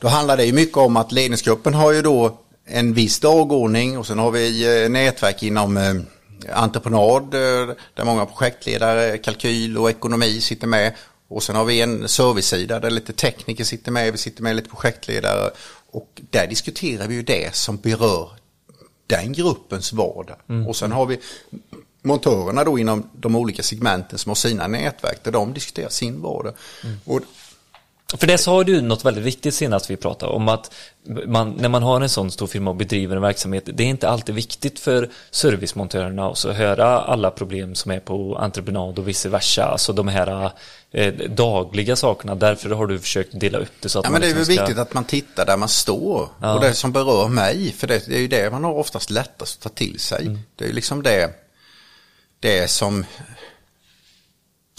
då 0.00 0.08
handlar 0.08 0.36
det 0.36 0.44
ju 0.44 0.52
mycket 0.52 0.76
om 0.76 0.96
att 0.96 1.12
ledningsgruppen 1.12 1.74
har 1.74 1.92
ju 1.92 2.02
då 2.02 2.38
en 2.66 2.94
viss 2.94 3.20
dagordning 3.20 3.98
och 3.98 4.06
sen 4.06 4.18
har 4.18 4.30
vi 4.30 4.82
eh, 4.82 4.90
nätverk 4.90 5.42
inom 5.42 6.04
entreprenad 6.52 7.30
där 7.30 8.04
många 8.04 8.26
projektledare, 8.26 9.18
kalkyl 9.18 9.78
och 9.78 9.90
ekonomi 9.90 10.40
sitter 10.40 10.66
med. 10.66 10.94
Och 11.28 11.42
sen 11.42 11.56
har 11.56 11.64
vi 11.64 11.80
en 11.80 12.08
servicesida 12.08 12.80
där 12.80 12.90
lite 12.90 13.12
tekniker 13.12 13.64
sitter 13.64 13.92
med, 13.92 14.12
vi 14.12 14.18
sitter 14.18 14.42
med 14.42 14.56
lite 14.56 14.70
projektledare 14.70 15.50
och 15.92 16.20
där 16.30 16.46
diskuterar 16.46 17.06
vi 17.06 17.14
ju 17.14 17.22
det 17.22 17.54
som 17.54 17.76
berör 17.76 18.30
den 19.10 19.32
gruppens 19.32 19.92
vardag. 19.92 20.36
Och 20.68 20.76
sen 20.76 20.92
har 20.92 21.06
vi 21.06 21.18
montörerna 22.02 22.64
då 22.64 22.78
inom 22.78 23.10
de 23.12 23.36
olika 23.36 23.62
segmenten 23.62 24.18
som 24.18 24.30
har 24.30 24.34
sina 24.34 24.66
nätverk 24.66 25.24
där 25.24 25.32
de 25.32 25.52
diskuterar 25.52 25.88
sin 25.88 26.22
vardag. 26.22 26.54
Och 27.04 27.20
för 28.18 28.26
det 28.26 28.38
sa 28.38 28.64
du 28.64 28.80
något 28.80 29.04
väldigt 29.04 29.24
viktigt 29.24 29.54
senast 29.54 29.90
vi 29.90 29.96
pratade 29.96 30.32
om 30.32 30.48
att 30.48 30.72
man, 31.26 31.50
när 31.50 31.68
man 31.68 31.82
har 31.82 32.00
en 32.00 32.08
sån 32.08 32.30
stor 32.30 32.46
firma 32.46 32.70
och 32.70 32.76
bedriver 32.76 33.16
en 33.16 33.22
verksamhet, 33.22 33.68
det 33.74 33.82
är 33.82 33.86
inte 33.86 34.08
alltid 34.08 34.34
viktigt 34.34 34.78
för 34.80 35.10
servicemontörerna 35.30 36.28
att 36.28 36.38
så 36.38 36.52
höra 36.52 36.86
alla 36.86 37.30
problem 37.30 37.74
som 37.74 37.90
är 37.90 38.00
på 38.00 38.38
entreprenad 38.38 38.98
och 38.98 39.08
vice 39.08 39.28
versa, 39.28 39.64
alltså 39.64 39.92
de 39.92 40.08
här 40.08 40.50
eh, 40.90 41.14
dagliga 41.14 41.96
sakerna. 41.96 42.34
Därför 42.34 42.70
har 42.70 42.86
du 42.86 42.98
försökt 42.98 43.40
dela 43.40 43.58
upp 43.58 43.72
det 43.80 43.88
så 43.88 43.98
att 43.98 44.04
Ja, 44.04 44.10
man 44.10 44.20
men 44.20 44.20
det 44.20 44.26
är 44.26 44.34
väl 44.34 44.38
liksom 44.38 44.54
ska... 44.54 44.62
viktigt 44.62 44.78
att 44.78 44.94
man 44.94 45.04
tittar 45.04 45.46
där 45.46 45.56
man 45.56 45.68
står 45.68 46.28
Ja. 46.40 46.54
och 46.54 46.60
det 46.60 46.74
som 46.74 46.92
berör 46.92 47.28
mig. 47.28 47.72
För 47.72 47.86
det, 47.86 48.06
det 48.06 48.14
är 48.14 48.20
ju 48.20 48.28
det 48.28 48.50
man 48.50 48.64
har 48.64 48.72
oftast 48.72 49.10
lättast 49.10 49.56
att 49.56 49.62
ta 49.62 49.68
till 49.68 50.00
sig. 50.00 50.26
Mm. 50.26 50.38
Det 50.56 50.64
är 50.64 50.68
ju 50.68 50.74
liksom 50.74 51.02
det, 51.02 51.30
det 52.40 52.70
som, 52.70 53.04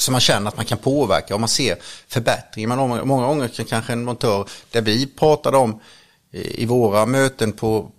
som 0.01 0.11
man 0.11 0.21
känner 0.21 0.47
att 0.47 0.57
man 0.57 0.65
kan 0.65 0.77
påverka 0.77 1.33
och 1.33 1.39
man 1.39 1.49
ser 1.49 1.77
förbättringar. 2.07 2.75
Men 2.75 3.07
många, 3.07 3.27
gånger 3.27 3.47
kan 3.47 3.65
kanske 3.65 3.93
en 3.93 4.03
montör, 4.03 4.49
det 4.71 4.81
vi 4.81 5.07
pratade 5.07 5.57
om 5.57 5.79
i, 6.31 6.63
i 6.63 6.65
våra 6.65 7.05
möten 7.05 7.51
på 7.51 7.91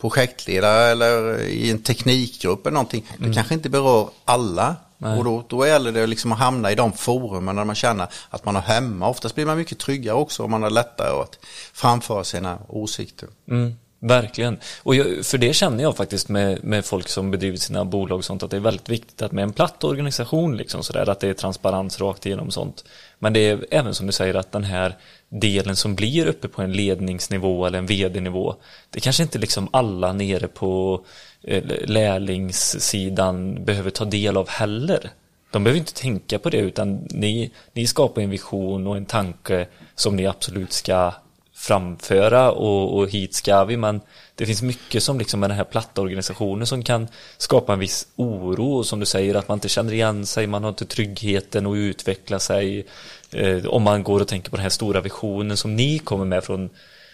projektledare 0.00 0.90
eller 0.90 1.40
i 1.42 1.70
en 1.70 1.82
teknikgrupp 1.82 2.66
eller 2.66 2.74
någonting, 2.74 3.06
det 3.18 3.34
kanske 3.34 3.54
inte 3.54 3.68
berör 3.68 4.08
alla. 4.24 4.76
Och 4.98 5.24
då, 5.24 5.44
då 5.48 5.66
gäller 5.66 5.92
det 5.92 6.06
liksom 6.06 6.32
att 6.32 6.38
hamna 6.38 6.72
i 6.72 6.74
de 6.74 6.92
forumen 6.92 7.56
där 7.56 7.64
man 7.64 7.74
känner 7.74 8.08
att 8.30 8.44
man 8.44 8.56
är 8.56 8.60
hemma. 8.60 9.08
Oftast 9.08 9.34
blir 9.34 9.46
man 9.46 9.56
mycket 9.56 9.78
tryggare 9.78 10.16
också 10.16 10.42
om 10.42 10.50
man 10.50 10.62
har 10.62 10.70
lättare 10.70 11.22
att 11.22 11.38
framföra 11.72 12.24
sina 12.24 12.58
åsikter. 12.68 13.28
Mm, 13.50 13.74
verkligen. 14.06 14.58
Och 14.82 14.94
jag, 14.94 15.26
för 15.26 15.38
det 15.38 15.52
känner 15.52 15.82
jag 15.82 15.96
faktiskt 15.96 16.28
med, 16.28 16.64
med 16.64 16.84
folk 16.84 17.08
som 17.08 17.30
bedriver 17.30 17.56
sina 17.56 17.84
bolag 17.84 18.18
och 18.18 18.24
sånt 18.24 18.42
att 18.42 18.50
det 18.50 18.56
är 18.56 18.60
väldigt 18.60 18.88
viktigt 18.88 19.22
att 19.22 19.32
med 19.32 19.42
en 19.42 19.52
platt 19.52 19.84
organisation 19.84 20.56
liksom 20.56 20.82
sådär 20.82 21.08
att 21.08 21.20
det 21.20 21.28
är 21.28 21.34
transparens 21.34 22.00
rakt 22.00 22.26
igenom 22.26 22.50
sånt. 22.50 22.84
Men 23.18 23.32
det 23.32 23.40
är 23.40 23.66
även 23.70 23.94
som 23.94 24.06
du 24.06 24.12
säger 24.12 24.34
att 24.34 24.52
den 24.52 24.64
här 24.64 24.96
delen 25.28 25.76
som 25.76 25.94
blir 25.94 26.26
uppe 26.26 26.48
på 26.48 26.62
en 26.62 26.72
ledningsnivå 26.72 27.66
eller 27.66 27.78
en 27.78 27.86
vd-nivå 27.86 28.54
det 28.90 29.00
kanske 29.00 29.22
inte 29.22 29.38
liksom 29.38 29.68
alla 29.72 30.12
nere 30.12 30.48
på 30.48 31.00
eh, 31.42 31.64
lärlingssidan 31.84 33.64
behöver 33.64 33.90
ta 33.90 34.04
del 34.04 34.36
av 34.36 34.48
heller. 34.48 35.10
De 35.50 35.64
behöver 35.64 35.78
inte 35.78 35.94
tänka 35.94 36.38
på 36.38 36.50
det 36.50 36.58
utan 36.58 37.06
ni, 37.10 37.50
ni 37.72 37.86
skapar 37.86 38.22
en 38.22 38.30
vision 38.30 38.86
och 38.86 38.96
en 38.96 39.06
tanke 39.06 39.66
som 39.94 40.16
ni 40.16 40.26
absolut 40.26 40.72
ska 40.72 41.12
framföra 41.56 42.50
och, 42.50 42.98
och 42.98 43.10
hit 43.10 43.34
ska 43.34 43.64
vi 43.64 43.76
men 43.76 44.00
det 44.34 44.46
finns 44.46 44.62
mycket 44.62 45.02
som 45.02 45.18
liksom 45.18 45.40
med 45.40 45.50
den 45.50 45.56
här 45.56 45.64
platta 45.64 46.00
organisationen 46.00 46.66
som 46.66 46.82
kan 46.82 47.08
skapa 47.38 47.72
en 47.72 47.78
viss 47.78 48.06
oro 48.16 48.72
och 48.72 48.86
som 48.86 49.00
du 49.00 49.06
säger 49.06 49.34
att 49.34 49.48
man 49.48 49.56
inte 49.56 49.68
känner 49.68 49.92
igen 49.92 50.26
sig, 50.26 50.46
man 50.46 50.62
har 50.62 50.68
inte 50.68 50.84
tryggheten 50.84 51.66
att 51.66 51.76
utveckla 51.76 52.38
sig 52.38 52.86
eh, 53.30 53.66
om 53.66 53.82
man 53.82 54.02
går 54.02 54.20
och 54.20 54.28
tänker 54.28 54.50
på 54.50 54.56
den 54.56 54.62
här 54.62 54.70
stora 54.70 55.00
visionen 55.00 55.56
som 55.56 55.76
ni 55.76 55.98
kommer 55.98 56.24
med 56.24 56.44
från, 56.44 56.70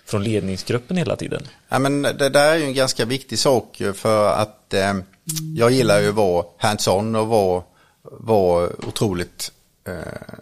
från 0.06 0.24
ledningsgruppen 0.24 0.96
hela 0.96 1.16
tiden. 1.16 1.42
Ja, 1.68 1.78
men 1.78 2.02
det 2.02 2.28
där 2.28 2.52
är 2.52 2.56
ju 2.56 2.64
en 2.64 2.74
ganska 2.74 3.04
viktig 3.04 3.38
sak 3.38 3.82
för 3.94 4.32
att 4.32 4.74
eh, 4.74 4.94
jag 5.56 5.70
gillar 5.70 6.00
ju 6.00 6.08
att 6.08 6.14
vara 6.14 6.44
hands-on 6.58 7.16
och 7.16 7.26
vara, 7.26 7.62
vara 8.02 8.68
otroligt 8.86 9.52
eh, 9.84 9.94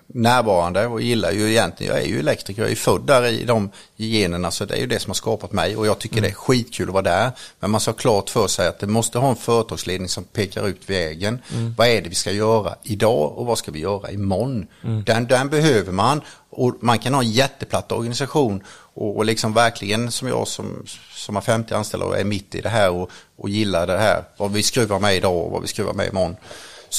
närvarande 0.06 0.86
och 0.86 1.02
gillar 1.02 1.30
ju 1.30 1.50
egentligen, 1.50 1.94
jag 1.94 2.02
är 2.04 2.08
ju 2.08 2.18
elektriker, 2.18 2.62
jag 2.62 2.70
är 2.70 2.76
född 2.76 3.06
där 3.06 3.24
i 3.24 3.44
de 3.44 3.70
generna 3.96 4.50
så 4.50 4.64
det 4.64 4.74
är 4.74 4.78
ju 4.78 4.86
det 4.86 4.98
som 4.98 5.10
har 5.10 5.14
skapat 5.14 5.52
mig 5.52 5.76
och 5.76 5.86
jag 5.86 5.98
tycker 5.98 6.20
det 6.20 6.28
är 6.28 6.32
skitkul 6.32 6.88
att 6.88 6.92
vara 6.92 7.02
där. 7.02 7.30
Men 7.60 7.70
man 7.70 7.80
ska 7.80 7.90
ha 7.90 7.96
klart 7.96 8.30
för 8.30 8.46
sig 8.46 8.68
att 8.68 8.78
det 8.78 8.86
måste 8.86 9.18
ha 9.18 9.30
en 9.30 9.36
företagsledning 9.36 10.08
som 10.08 10.24
pekar 10.24 10.68
ut 10.68 10.90
vägen. 10.90 11.38
Vad 11.76 11.88
är 11.88 12.02
det 12.02 12.08
vi 12.08 12.14
ska 12.14 12.32
göra 12.32 12.74
idag 12.82 13.38
och 13.38 13.46
vad 13.46 13.58
ska 13.58 13.70
vi 13.70 13.80
göra 13.80 14.10
imorgon? 14.10 14.66
Den, 15.06 15.26
den 15.26 15.48
behöver 15.48 15.92
man 15.92 16.20
och 16.50 16.74
man 16.80 16.98
kan 16.98 17.14
ha 17.14 17.22
en 17.22 17.30
jätteplatt 17.30 17.92
organisation 17.92 18.62
och, 18.94 19.16
och 19.16 19.24
liksom 19.24 19.54
verkligen 19.54 20.10
som 20.10 20.28
jag 20.28 20.48
som, 20.48 20.84
som 21.14 21.34
har 21.34 21.42
50 21.42 21.74
anställda 21.74 22.06
och 22.06 22.18
är 22.18 22.24
mitt 22.24 22.54
i 22.54 22.60
det 22.60 22.68
här 22.68 22.90
och, 22.90 23.10
och 23.36 23.48
gillar 23.48 23.86
det 23.86 23.98
här. 23.98 24.24
Vad 24.36 24.52
vi 24.52 24.62
skruvar 24.62 24.98
med 24.98 25.16
idag 25.16 25.36
och 25.36 25.50
vad 25.50 25.62
vi 25.62 25.68
skruvar 25.68 25.92
med 25.92 26.08
imorgon. 26.08 26.36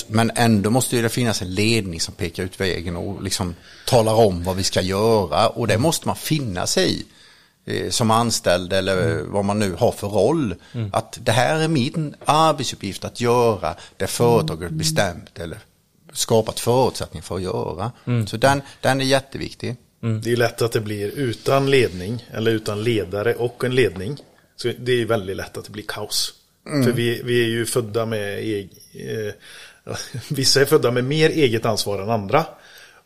Men 0.08 0.32
ändå 0.36 0.70
måste 0.70 0.96
ju 0.96 1.02
det 1.02 1.10
finnas 1.10 1.42
en 1.42 1.54
ledning 1.54 2.00
som 2.00 2.14
pekar 2.14 2.44
ut 2.44 2.60
vägen 2.60 2.96
och 2.96 3.24
liksom 3.24 3.56
talar 3.86 4.14
om 4.14 4.44
vad 4.44 4.56
vi 4.56 4.64
ska 4.64 4.82
göra 4.82 5.50
och 5.50 5.68
det 5.68 5.78
måste 5.78 6.08
man 6.08 6.16
finna 6.16 6.68
sig 6.68 7.06
i 7.66 7.86
eh, 7.86 7.90
som 7.90 8.12
anställd 8.12 8.74
eller 8.74 9.22
vad 9.24 9.46
man 9.46 9.60
nu 9.60 9.74
har 9.74 9.92
för 9.92 10.08
roll. 10.08 10.56
Att 10.92 11.20
det 11.22 11.32
här 11.32 11.60
är 11.60 11.68
min 11.68 12.16
arbetsuppgift 12.26 13.06
att 13.06 13.22
göra 13.22 13.76
det 13.98 14.08
företaget 14.08 14.72
bestämt 14.72 15.40
eller 15.40 15.58
skapat 16.14 16.60
förutsättningar 16.60 17.24
för 17.24 17.36
att 17.36 17.42
göra. 17.42 17.92
Så 18.28 18.38
den, 18.38 18.62
den 18.82 19.02
är 19.02 19.06
jätteviktig. 19.06 19.76
Det 20.24 20.32
är 20.32 20.38
lätt 20.38 20.62
att 20.62 20.72
det 20.72 20.82
blir 20.82 21.08
utan 21.08 21.70
ledning 21.72 22.26
eller 22.32 22.52
utan 22.52 22.84
ledare 22.84 23.34
och 23.36 23.64
en 23.64 23.76
ledning. 23.76 24.18
Så 24.56 24.72
det 24.80 25.02
är 25.02 25.06
väldigt 25.06 25.38
lätt 25.38 25.58
att 25.58 25.66
det 25.66 25.72
blir 25.72 25.86
kaos. 25.88 26.34
För 26.64 26.92
vi, 26.92 27.22
vi 27.24 27.44
är 27.44 27.48
ju 27.48 27.66
födda 27.66 28.06
med 28.06 28.40
eh, 28.94 29.34
Vissa 30.30 30.62
är 30.62 30.66
födda 30.66 30.92
med 30.92 31.04
mer 31.04 31.30
eget 31.30 31.66
ansvar 31.66 32.00
än 32.00 32.10
andra. 32.10 32.46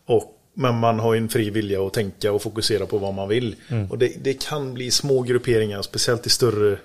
Och, 0.06 0.32
men 0.54 0.74
man 0.74 0.98
har 0.98 1.14
ju 1.14 1.18
en 1.18 1.28
fri 1.28 1.50
vilja 1.50 1.82
att 1.82 1.92
tänka 1.92 2.32
och 2.32 2.42
fokusera 2.42 2.86
på 2.86 2.98
vad 2.98 3.14
man 3.14 3.28
vill. 3.28 3.56
Och 3.90 3.98
det, 3.98 4.12
det 4.24 4.42
kan 4.42 4.74
bli 4.74 4.90
små 4.90 5.22
grupperingar, 5.22 5.82
speciellt 5.82 6.26
i 6.26 6.30
större 6.30 6.78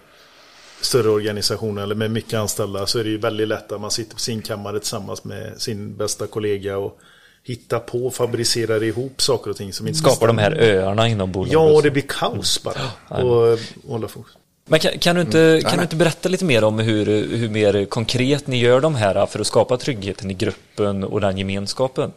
större 0.82 1.10
organisationer 1.10 1.84
eller 1.84 1.96
med 1.96 2.12
mycket 2.12 2.34
anställda 2.34 2.86
så 2.86 3.00
är 3.00 3.04
det 3.04 3.10
ju 3.10 3.18
väldigt 3.18 3.48
lätt 3.48 3.72
att 3.72 3.82
man 3.82 3.92
sitter 3.92 4.14
på 4.14 4.20
sin 4.20 4.42
kammare 4.42 4.80
tillsammans 4.80 5.24
med 5.24 5.62
sin 5.62 5.96
bästa 5.96 6.28
kollega 6.28 6.78
och 6.78 7.00
hittar 7.44 7.80
på, 7.80 8.12
fabricerar 8.12 8.84
ihop 8.84 9.22
saker 9.22 9.52
och 9.52 9.58
ting 9.58 9.74
som 9.74 9.88
inte 9.88 10.00
Skapar 10.00 10.28
de 10.28 10.38
här 10.38 10.52
öarna 10.52 11.08
inom 11.08 11.32
bolaget. 11.32 11.54
Ja, 11.54 11.60
och 11.60 11.84
det 11.84 11.92
blir 11.92 12.06
kaos 12.08 12.64
bara. 12.64 13.22
Och, 13.24 13.52
och 13.52 13.60
hålla 13.88 14.08
fokus. 14.08 14.34
Men 14.72 14.80
kan, 14.80 15.00
kan, 15.00 15.16
du 15.16 15.22
inte, 15.22 15.40
Mm. 15.40 15.62
kan 15.62 15.78
du 15.78 15.84
inte 15.84 15.96
berätta 15.96 16.30
lite 16.30 16.46
mer 16.46 16.64
om 16.64 16.80
hur, 16.80 17.06
hur 17.38 17.50
mer 17.50 17.86
konkret 17.86 18.48
ni 18.48 18.58
gör 18.58 18.82
de 18.82 18.96
här 18.96 19.26
för 19.26 19.40
att 19.40 19.48
skapa 19.48 19.78
tryggheten 19.78 20.32
i 20.32 20.34
gruppen 20.34 21.04
och 21.04 21.22
den 21.22 21.38
gemenskapen? 21.38 22.12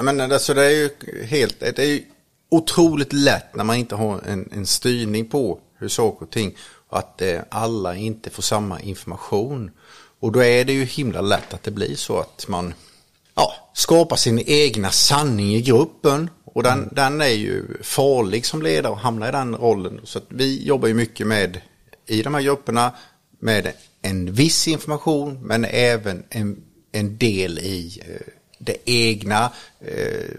Men 0.00 0.20
alltså 0.20 0.54
det 0.54 0.64
är 0.64 0.70
ju 0.70 0.90
helt, 1.24 1.60
det 1.60 1.78
är 1.78 1.86
ju 1.86 2.02
otroligt 2.50 3.12
lätt 3.12 3.54
när 3.56 3.64
man 3.64 3.76
inte 3.76 3.94
har 3.94 4.20
en, 4.28 4.48
en 4.52 4.66
styrning 4.66 5.28
på 5.28 5.58
hur 5.78 5.88
saker 5.88 6.26
och 6.26 6.32
ting, 6.32 6.56
och 6.88 6.98
att 6.98 7.22
eh, 7.22 7.38
alla 7.48 7.96
inte 7.96 8.30
får 8.30 8.42
samma 8.42 8.80
information. 8.80 9.70
Och 10.20 10.32
då 10.32 10.44
är 10.44 10.64
det 10.64 10.72
ju 10.72 10.84
himla 10.84 11.20
lätt 11.20 11.54
att 11.54 11.62
det 11.62 11.70
blir 11.70 11.96
så 11.96 12.18
att 12.18 12.48
man 12.48 12.74
ja, 13.34 13.52
skapar 13.74 14.16
sin 14.16 14.42
egna 14.46 14.90
sanning 14.90 15.54
i 15.54 15.62
gruppen. 15.62 16.30
Och 16.44 16.62
den, 16.62 16.88
den 16.92 17.20
är 17.20 17.26
ju 17.26 17.62
farlig 17.82 18.46
som 18.46 18.62
ledare 18.62 18.92
att 18.92 18.98
hamna 19.02 19.28
i 19.28 19.32
den 19.32 19.56
rollen. 19.56 20.00
Så 20.04 20.20
vi 20.28 20.64
jobbar 20.66 20.88
ju 20.88 20.94
mycket 20.94 21.26
med, 21.26 21.60
i 22.06 22.22
de 22.22 22.34
här 22.34 22.42
grupperna, 22.42 22.92
med 23.38 23.72
en 24.02 24.32
viss 24.32 24.68
information 24.68 25.38
men 25.42 25.64
även 25.64 26.24
en, 26.30 26.62
en 26.92 27.18
del 27.18 27.58
i 27.58 28.02
eh, 28.08 28.32
det 28.58 28.76
egna, 28.84 29.52
eh, 29.80 30.36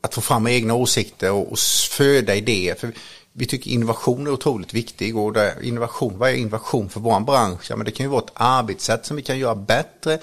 att 0.00 0.14
få 0.14 0.20
fram 0.20 0.46
egna 0.46 0.74
åsikter 0.74 1.32
och, 1.32 1.52
och 1.52 1.58
föda 1.90 2.34
idéer. 2.34 2.74
För 2.74 2.92
vi 3.32 3.46
tycker 3.46 3.70
innovation 3.70 4.26
är 4.26 4.30
otroligt 4.30 4.74
viktig 4.74 5.16
och 5.16 5.32
det, 5.32 5.54
innovation, 5.62 6.18
vad 6.18 6.30
är 6.30 6.34
innovation 6.34 6.88
för 6.88 7.00
vår 7.00 7.20
bransch? 7.20 7.70
Ja, 7.70 7.76
men 7.76 7.84
det 7.84 7.92
kan 7.92 8.06
ju 8.06 8.10
vara 8.10 8.24
ett 8.24 8.32
arbetssätt 8.34 9.06
som 9.06 9.16
vi 9.16 9.22
kan 9.22 9.38
göra 9.38 9.54
bättre 9.54 10.18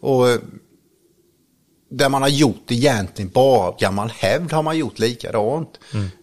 och 0.00 0.28
eh, 0.28 0.38
där 1.88 2.08
man 2.08 2.22
har 2.22 2.28
gjort 2.28 2.70
egentligen 2.70 3.30
bara 3.30 3.68
av 3.68 3.78
gammal 3.78 4.12
hävd 4.16 4.52
har 4.52 4.62
man 4.62 4.78
gjort 4.78 4.98
likadant. 4.98 5.78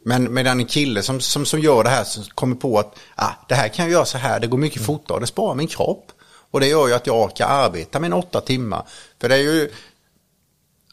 Men 0.05 0.23
med 0.23 0.47
en 0.47 0.65
kille 0.65 1.01
som, 1.01 1.19
som, 1.19 1.45
som 1.45 1.59
gör 1.59 1.83
det 1.83 1.89
här 1.89 2.03
som 2.03 2.23
kommer 2.23 2.55
på 2.55 2.79
att 2.79 2.95
ah, 3.15 3.31
det 3.49 3.55
här 3.55 3.67
kan 3.67 3.85
jag 3.85 3.91
göra 3.91 4.05
så 4.05 4.17
här, 4.17 4.39
det 4.39 4.47
går 4.47 4.57
mycket 4.57 4.85
fortare, 4.85 5.19
det 5.19 5.27
sparar 5.27 5.55
min 5.55 5.67
kropp. 5.67 6.11
Och 6.51 6.59
det 6.59 6.67
gör 6.67 6.87
ju 6.87 6.93
att 6.93 7.07
jag 7.07 7.21
orkar 7.21 7.47
arbeta 7.47 7.97
en 7.97 8.13
åtta 8.13 8.41
timmar. 8.41 8.87
För 9.21 9.29
det 9.29 9.35
är 9.35 9.39
ju 9.39 9.69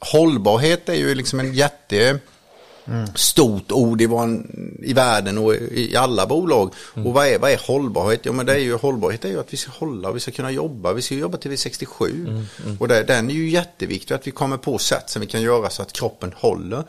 hållbarhet 0.00 0.88
är 0.88 0.94
ju 0.94 1.14
liksom 1.14 1.40
en 1.40 1.54
jätte 1.54 2.18
stort 3.14 3.72
ord 3.72 4.00
i, 4.00 4.07
vår, 4.07 4.42
i 4.83 4.92
världen 4.92 5.38
och 5.38 5.55
i 5.55 5.96
alla 5.96 6.26
bolag. 6.26 6.74
Och 6.94 7.14
vad 7.14 7.26
är, 7.26 7.38
vad 7.38 7.50
är 7.50 7.61
hållbarhet? 7.66 8.20
Jo 8.24 8.33
men 8.33 8.46
det 8.46 8.53
är 8.53 8.59
ju, 8.59 8.74
hållbarhet 8.74 9.24
är 9.24 9.29
ju 9.29 9.40
att 9.40 9.53
vi 9.53 9.57
ska 9.57 9.70
hålla, 9.70 10.12
vi 10.12 10.20
ska 10.20 10.31
kunna 10.31 10.50
jobba, 10.50 10.92
vi 10.92 11.03
ska 11.03 11.14
jobba 11.14 11.38
till 11.38 11.50
vi 11.50 11.55
är 11.55 11.59
67. 11.59 12.26
Och 12.79 12.88
det, 12.88 13.03
den 13.03 13.31
är 13.31 13.35
ju 13.35 13.50
jätteviktig 13.50 14.14
att 14.14 14.26
vi 14.26 14.31
kommer 14.31 14.57
på 14.57 14.79
sätt 14.79 15.11
som 15.11 15.20
vi 15.20 15.26
kan 15.26 15.42
göra 15.42 15.70
så 15.70 15.83
att 15.83 15.92
kroppen 15.92 16.33
håller. 16.37 16.85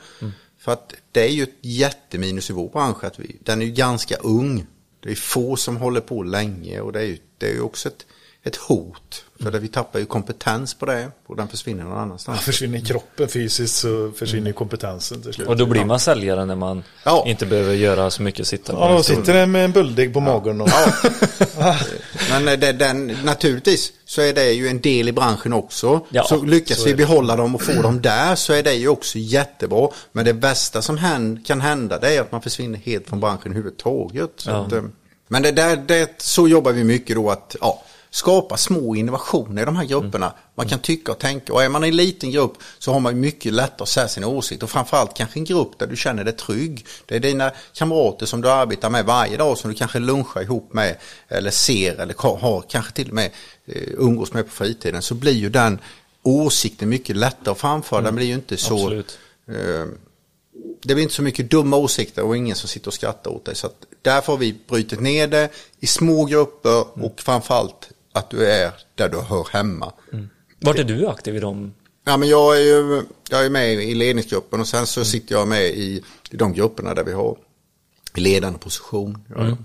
För 0.60 0.72
att 0.72 0.94
det 1.12 1.22
är 1.22 1.32
ju 1.32 1.44
ett 1.44 1.58
jätteminus 1.62 2.50
i 2.50 2.54
vår 2.54 2.70
bransch 2.70 3.04
att 3.04 3.20
vi, 3.20 3.38
den 3.44 3.62
är 3.62 3.66
ju 3.66 3.72
ganska 3.72 4.16
ung. 4.16 4.66
Det 5.00 5.12
är 5.12 5.16
få 5.16 5.56
som 5.56 5.78
håller 5.78 6.02
på 6.02 6.24
länge 6.24 6.82
och 6.82 6.92
det 6.92 7.00
är 7.00 7.06
ju, 7.06 7.18
det 7.38 7.50
är 7.50 7.54
ju 7.54 7.62
också 7.62 7.90
ett, 7.90 8.06
ett 8.44 8.56
hot. 8.56 9.26
För 9.44 9.52
det, 9.52 9.60
vi 9.60 9.68
tappar 9.68 10.00
ju 10.00 10.06
kompetens 10.06 10.74
på 10.74 10.86
det 10.86 11.08
och 11.28 11.36
den 11.36 11.48
försvinner 11.48 11.84
någon 11.84 11.98
annanstans. 11.98 12.38
Ja, 12.38 12.42
försvinner 12.42 12.80
kroppen 12.80 13.28
fysiskt 13.28 13.76
så 13.78 14.12
försvinner 14.18 14.52
kompetensen 14.52 15.22
till 15.22 15.34
slut. 15.34 15.48
Och 15.48 15.58
då 15.58 15.66
blir 15.66 15.86
man 15.86 16.00
säljare 16.00 16.46
när 16.46 16.56
man 16.56 16.84
Ja. 17.04 17.24
inte 17.28 17.46
behöver 17.46 17.74
göra 17.74 18.10
så 18.12 18.22
mycket 18.22 18.48
sitta 18.48 18.74
Ja, 18.74 18.92
då 18.92 19.04
sitter 19.04 19.34
den 19.34 19.52
med 19.52 19.66
en 19.66 19.72
bulldeg 19.72 20.14
på 20.14 20.20
magen 20.20 20.62
och... 20.62 20.70
Men 22.30 22.48
eh, 22.48 22.60
det, 22.60 22.72
den, 22.72 23.08
naturligtvis 23.24 23.92
så 24.06 24.22
är 24.22 24.34
det 24.34 24.52
ju 24.52 24.68
en 24.68 24.82
del 24.82 25.08
i 25.10 25.12
branschen 25.12 25.54
också. 25.54 26.06
Ja, 26.10 26.24
så 26.24 26.44
lyckas 26.44 26.78
så 26.78 26.84
vi 26.86 26.92
det. 26.92 26.98
behålla 26.98 27.36
dem 27.36 27.56
och 27.56 27.62
få 27.62 27.82
dem 27.82 28.02
där 28.02 28.36
så 28.36 28.54
är 28.54 28.64
det 28.64 28.74
ju 28.74 28.88
också 28.88 29.18
jättebra. 29.18 29.90
Men 30.12 30.26
det 30.26 30.34
bästa 30.34 30.82
som 30.82 30.98
hän, 30.98 31.44
kan 31.48 31.62
hända 31.62 32.00
det 32.00 32.16
är 32.16 32.22
att 32.22 32.32
man 32.32 32.42
försvinner 32.42 32.80
helt 32.80 33.08
från 33.08 33.20
branschen 33.20 33.42
överhuvudtaget. 33.52 34.30
Så 34.36 34.50
Ja. 34.50 34.66
att, 34.66 34.72
eh, 34.74 34.84
men 35.28 35.42
det, 35.44 35.52
där, 35.52 35.76
det, 35.78 36.10
så 36.22 36.48
jobbar 36.48 36.72
vi 36.72 36.84
mycket 36.84 37.16
då 37.16 37.30
att 37.32 37.56
ja, 37.62 37.84
skapa 38.14 38.58
små 38.58 38.96
innovationer 38.96 39.62
i 39.62 39.66
de 39.66 39.76
här 39.76 39.86
grupperna. 39.86 40.34
Man 40.56 40.68
kan 40.68 40.80
tycka 40.80 41.12
och 41.12 41.20
tänka 41.20 41.54
och 41.54 41.64
är 41.64 41.70
man 41.70 41.84
en 41.84 41.96
liten 41.96 42.32
grupp 42.32 42.54
så 42.80 42.94
har 42.94 43.00
man 43.00 43.20
mycket 43.20 43.54
lättare 43.54 43.84
att 43.84 43.90
säga 43.90 44.08
sin 44.08 44.24
åsikt 44.24 44.64
och 44.64 44.70
framförallt 44.70 45.14
kanske 45.14 45.40
en 45.40 45.44
grupp 45.44 45.80
där 45.80 45.88
du 45.88 45.96
känner 45.96 46.24
dig 46.24 46.34
trygg. 46.34 46.86
Det 47.06 47.16
är 47.16 47.20
dina 47.20 47.52
kamrater 47.74 48.26
som 48.26 48.42
du 48.42 48.50
arbetar 48.50 48.90
med 48.90 49.06
varje 49.06 49.38
dag 49.38 49.58
som 49.58 49.72
du 49.72 49.78
kanske 49.78 50.00
lunchar 50.00 50.42
ihop 50.42 50.74
med 50.74 50.98
eller 51.28 51.52
ser 51.52 52.00
eller 52.00 52.16
har 52.40 52.62
kanske 52.70 52.94
till 52.94 53.08
och 53.10 53.16
med 53.16 53.32
eh, 53.66 53.82
umgås 53.98 54.34
med 54.34 54.46
på 54.46 54.52
fritiden 54.52 55.02
så 55.02 55.16
blir 55.16 55.34
ju 55.34 55.50
den 55.50 55.80
åsikten 56.24 56.90
mycket 56.90 57.16
lättare 57.16 57.52
att 57.52 57.58
framföra. 57.58 58.02
Den 58.02 58.16
blir 58.16 58.26
ju 58.26 58.34
inte 58.34 58.58
så 58.58 58.76
Absolut. 58.76 59.20
eh, 59.48 59.86
det 60.84 60.94
blir 60.96 61.04
inte 61.04 61.16
så 61.16 61.22
mycket 61.22 61.52
dumma 61.52 61.78
åsikter 61.78 62.24
och 62.24 62.38
ingen 62.38 62.56
som 62.56 62.70
sitter 62.70 62.88
och 62.88 62.94
skrattar 62.94 63.32
åt 63.32 63.46
dig. 63.46 63.56
Så 63.56 63.68
att 63.68 63.86
därför 64.02 64.34
har 64.34 64.38
vi 64.38 64.60
brutit 64.68 65.00
ner 65.00 65.28
det 65.28 65.50
i 65.80 65.88
små 65.88 66.26
grupper 66.26 67.04
och 67.06 67.22
framförallt 67.22 67.90
att 68.14 68.30
du 68.30 68.46
är 68.52 68.72
där 68.96 69.10
du 69.10 69.18
hör 69.20 69.48
hemma. 69.52 69.94
Vart 70.60 70.80
är 70.80 70.84
du 70.84 71.08
aktiv 71.08 71.36
i 71.36 71.40
dem? 71.40 71.74
Ja, 72.06 72.18
men 72.18 72.30
jag 72.30 72.58
är 72.58 72.62
ju 72.62 73.04
jag 73.30 73.46
är 73.46 73.50
med 73.50 73.74
i 73.74 73.96
ledningsgruppen 73.96 74.60
och 74.60 74.68
sen 74.68 74.88
så 74.88 75.06
sitter 75.06 75.36
jag 75.36 75.48
med 75.48 75.64
i, 75.66 76.04
i 76.32 76.38
de 76.38 76.54
grupperna 76.54 76.94
där 76.94 77.04
vi 77.04 77.12
har 77.14 77.38
ledande 78.14 78.60
position. 78.60 79.26
Ja. 79.36 79.58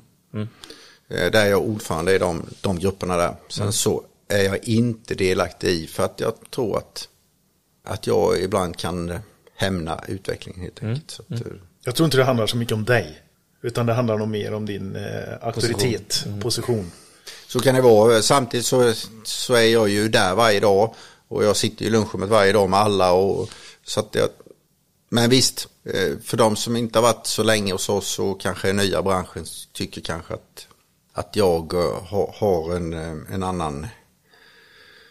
Eh, 1.08 1.30
Där 1.30 1.46
är 1.46 1.50
jag 1.50 1.62
ordförande 1.62 2.14
i 2.14 2.18
de, 2.18 2.42
de 2.60 2.78
grupperna 2.78 3.16
där. 3.16 3.36
Sen 3.48 3.72
så 3.72 4.02
är 4.28 4.42
jag 4.44 4.64
inte 4.68 5.14
delaktig 5.14 5.68
i 5.68 5.86
för 5.86 6.04
att 6.04 6.20
jag 6.20 6.32
tror 6.50 6.78
att, 6.78 7.08
att 7.84 8.06
jag 8.06 8.40
ibland 8.40 8.76
kan 8.76 9.18
hämna 9.56 10.00
utvecklingen 10.08 10.60
helt 10.60 10.82
enkelt. 10.82 11.10
Så 11.10 11.22
att, 11.22 11.40
eh, 11.40 11.46
Jag 11.84 11.94
tror 11.94 12.04
inte 12.04 12.16
det 12.16 12.24
handlar 12.24 12.46
så 12.46 12.56
mycket 12.56 12.74
om 12.74 12.84
dig. 12.84 13.22
Utan 13.62 13.86
det 13.86 13.92
handlar 13.92 14.18
nog 14.18 14.28
mer 14.28 14.54
om 14.54 14.66
din 14.66 14.96
eh, 14.96 15.02
auktoritet, 15.40 16.26
position. 16.42 16.90
Så 17.56 17.62
kan 17.62 17.74
det 17.74 17.80
vara. 17.80 18.22
Samtidigt 18.22 18.66
så, 18.66 18.92
så 19.24 19.54
är 19.54 19.66
jag 19.66 19.88
ju 19.88 20.08
där 20.08 20.34
varje 20.34 20.60
dag. 20.60 20.94
Och 21.28 21.44
jag 21.44 21.56
sitter 21.56 21.84
i 21.84 21.90
lunchrummet 21.90 22.28
varje 22.28 22.52
dag 22.52 22.70
med 22.70 22.80
alla. 22.80 23.12
Och, 23.12 23.50
så 23.84 24.00
att 24.00 24.14
jag, 24.14 24.28
men 25.08 25.30
visst, 25.30 25.68
eh, 25.84 26.18
för 26.24 26.36
de 26.36 26.56
som 26.56 26.76
inte 26.76 26.98
har 26.98 27.02
varit 27.02 27.26
så 27.26 27.42
länge 27.42 27.72
hos 27.72 27.88
oss 27.88 28.18
och 28.18 28.40
kanske 28.40 28.68
är 28.68 28.72
nya 28.72 28.98
i 28.98 29.02
branschen 29.02 29.44
tycker 29.72 30.00
kanske 30.00 30.34
att, 30.34 30.68
att 31.12 31.36
jag 31.36 31.74
eh, 31.74 32.04
har, 32.04 32.34
har 32.38 32.76
en, 32.76 32.92
eh, 32.92 33.34
en 33.34 33.42
annan 33.42 33.86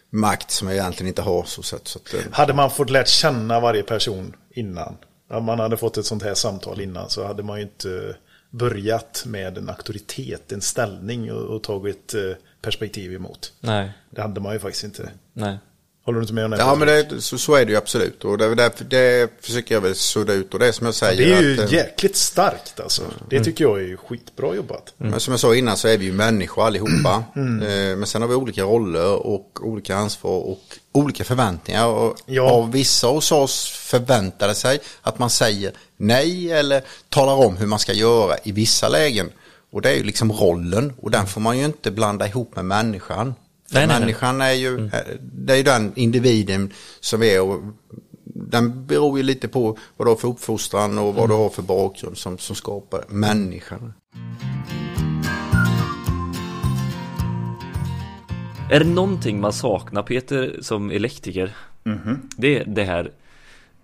makt 0.10 0.51
som 0.51 0.67
jag 0.67 0.77
egentligen 0.77 1.08
inte 1.08 1.21
har. 1.21 1.43
Så, 1.43 1.63
sätt, 1.63 1.88
så 1.88 1.99
att, 1.99 2.34
Hade 2.34 2.53
man 2.53 2.71
fått 2.71 2.89
lärt 2.89 3.08
känna 3.08 3.60
varje 3.60 3.84
person 3.84 4.36
innan. 4.51 4.97
Om 5.29 5.43
man 5.43 5.60
hade 5.60 5.77
fått 5.77 5.97
ett 5.97 6.05
sånt 6.05 6.23
här 6.23 6.34
samtal 6.34 6.81
innan 6.81 7.10
så 7.10 7.27
hade 7.27 7.43
man 7.43 7.58
ju 7.58 7.63
inte 7.63 8.15
börjat 8.57 9.23
med 9.27 9.57
en 9.57 9.69
auktoritet, 9.69 10.51
en 10.51 10.61
ställning 10.61 11.31
och, 11.33 11.41
och 11.55 11.63
tagit 11.63 12.13
eh, 12.13 12.21
perspektiv 12.61 13.13
emot. 13.13 13.53
Nej, 13.59 13.91
Det 14.09 14.21
hade 14.21 14.41
man 14.41 14.53
ju 14.53 14.59
faktiskt 14.59 14.83
inte. 14.83 15.09
nej. 15.33 15.57
Håller 16.05 16.19
du 16.19 16.23
inte 16.23 16.33
med 16.33 16.45
om 16.45 16.51
det? 16.51 16.57
Ja 16.57 16.75
men 16.75 16.87
det, 16.87 17.21
så, 17.21 17.37
så 17.37 17.55
är 17.55 17.65
det 17.65 17.71
ju 17.71 17.77
absolut 17.77 18.25
och 18.25 18.37
det, 18.37 18.55
det, 18.55 18.89
det 18.89 19.29
försöker 19.41 19.75
jag 19.75 19.81
väl 19.81 19.95
sudda 19.95 20.33
ut 20.33 20.53
och 20.53 20.59
det 20.59 20.67
är 20.67 20.71
som 20.71 20.85
jag 20.85 20.95
säger. 20.95 21.25
det 21.25 21.33
är 21.33 21.41
ju 21.41 21.53
att, 21.63 21.71
eh, 21.71 21.73
jäkligt 21.73 22.15
starkt 22.15 22.79
alltså. 22.79 23.01
Det 23.29 23.43
tycker 23.43 23.63
jag 23.63 23.81
är 23.81 23.97
skitbra 23.97 24.55
jobbat. 24.55 24.93
Men 24.97 25.19
som 25.19 25.31
jag 25.31 25.39
sa 25.39 25.55
innan 25.55 25.77
så 25.77 25.87
är 25.87 25.97
vi 25.97 26.05
ju 26.05 26.13
människor 26.13 26.65
allihopa. 26.65 27.23
Eh, 27.35 27.41
Men 27.97 28.05
sen 28.05 28.21
har 28.21 28.29
vi 28.29 28.35
olika 28.35 28.63
roller 28.63 29.25
och 29.27 29.59
olika 29.61 29.95
ansvar 29.95 30.31
och 30.31 30.61
olika 30.91 31.23
förväntningar. 31.23 31.87
Och 31.87 32.17
Ja. 32.25 32.51
Av 32.51 32.71
vissa 32.71 33.07
hos 33.07 33.31
oss 33.31 33.69
förväntade 33.69 34.55
sig 34.55 34.79
att 35.01 35.19
man 35.19 35.29
säger 35.29 35.71
nej 35.97 36.51
eller 36.51 36.81
talar 37.09 37.33
om 37.33 37.57
hur 37.57 37.67
man 37.67 37.79
ska 37.79 37.93
göra 37.93 38.35
i 38.43 38.51
vissa 38.51 38.89
lägen. 38.89 39.29
Och 39.71 39.81
det 39.81 39.89
är 39.89 39.95
ju 39.95 40.03
liksom 40.03 40.31
rollen 40.31 40.93
och 41.01 41.11
den 41.11 41.27
får 41.27 41.41
man 41.41 41.57
ju 41.57 41.65
inte 41.65 41.91
blanda 41.91 42.27
ihop 42.27 42.55
med 42.55 42.65
människan. 42.65 43.35
Nej, 43.75 43.88
nej, 43.88 43.95
nej. 43.95 43.99
människan 43.99 44.41
är 44.41 44.51
ju, 44.51 44.89
det 45.21 45.53
är 45.53 45.57
ju 45.57 45.63
den 45.63 45.93
individen 45.95 46.73
som 46.99 47.23
är 47.23 47.41
och 47.41 47.61
den 48.23 48.85
beror 48.85 49.17
ju 49.17 49.23
lite 49.23 49.47
på 49.47 49.77
vad 49.97 50.07
du 50.07 50.11
har 50.11 50.15
för 50.15 50.27
uppfostran 50.27 50.97
och 50.97 51.15
vad 51.15 51.29
du 51.29 51.33
har 51.33 51.49
för 51.49 51.61
bakgrund 51.61 52.17
som, 52.17 52.38
som 52.38 52.55
skapar 52.55 53.05
människan. 53.07 53.93
Är 58.71 58.79
det 58.79 58.85
någonting 58.85 59.41
man 59.41 59.53
saknar 59.53 60.03
Peter 60.03 60.57
som 60.61 60.91
elektriker? 60.91 61.55
Det 62.38 62.59
är 62.59 62.65
det 62.65 62.83
här, 62.83 63.11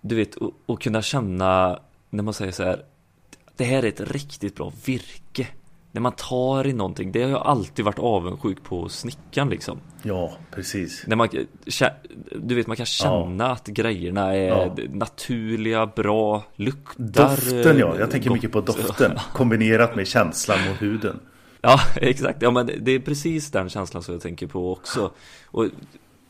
du 0.00 0.14
vet, 0.14 0.36
att 0.66 0.80
kunna 0.80 1.02
känna 1.02 1.78
när 2.10 2.22
man 2.22 2.34
säger 2.34 2.52
så 2.52 2.62
här, 2.62 2.82
det 3.56 3.64
här 3.64 3.82
är 3.82 3.88
ett 3.88 4.00
riktigt 4.00 4.54
bra 4.54 4.72
virke. 4.84 5.46
När 5.94 6.00
man 6.00 6.12
tar 6.12 6.66
i 6.66 6.72
någonting, 6.72 7.12
det 7.12 7.22
har 7.22 7.30
jag 7.30 7.42
alltid 7.46 7.84
varit 7.84 7.98
avundsjuk 7.98 8.62
på 8.64 8.88
snickaren 8.88 9.48
liksom. 9.50 9.78
Ja, 10.02 10.32
precis. 10.50 11.04
När 11.06 11.16
man, 11.16 11.28
du 12.36 12.54
vet 12.54 12.66
man 12.66 12.76
kan 12.76 12.86
känna 12.86 13.50
att 13.50 13.66
grejerna 13.66 14.34
är 14.36 14.48
Ja. 14.48 14.76
naturliga, 14.92 15.86
bra, 15.86 16.44
luktar 16.56 17.28
Doften 17.28 17.78
ja, 17.78 17.98
jag 17.98 18.10
tänker 18.10 18.28
gott. 18.28 18.36
mycket 18.36 18.52
på 18.52 18.60
doften. 18.60 19.12
Kombinerat 19.32 19.96
med 19.96 20.06
känslan 20.06 20.58
mot 20.68 20.82
huden. 20.82 21.20
Ja, 21.60 21.80
exakt. 21.96 22.42
Ja, 22.42 22.50
men 22.50 22.70
det 22.80 22.92
är 22.92 22.98
precis 22.98 23.50
den 23.50 23.68
känslan 23.68 24.02
som 24.02 24.14
jag 24.14 24.22
tänker 24.22 24.46
på 24.46 24.72
också. 24.72 25.12
Och 25.46 25.66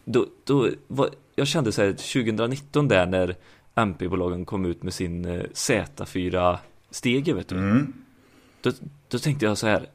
då, 0.04 0.26
då 0.44 0.68
var, 0.88 1.08
jag 1.34 1.46
kände 1.46 1.72
så 1.72 1.82
här 1.82 1.92
2019 1.92 2.88
där 2.88 3.06
när 3.06 3.36
MP-bolagen 3.74 4.44
kom 4.44 4.64
ut 4.64 4.82
med 4.82 4.94
sin 4.94 5.24
eh, 5.24 5.42
Z4-stege, 5.54 7.32
vet 7.34 7.48
du. 7.48 7.86
Då, 8.60 8.70
då 9.12 9.18
tänkte 9.18 9.44
jag 9.44 9.58
så 9.58 9.66
här, 9.66 9.86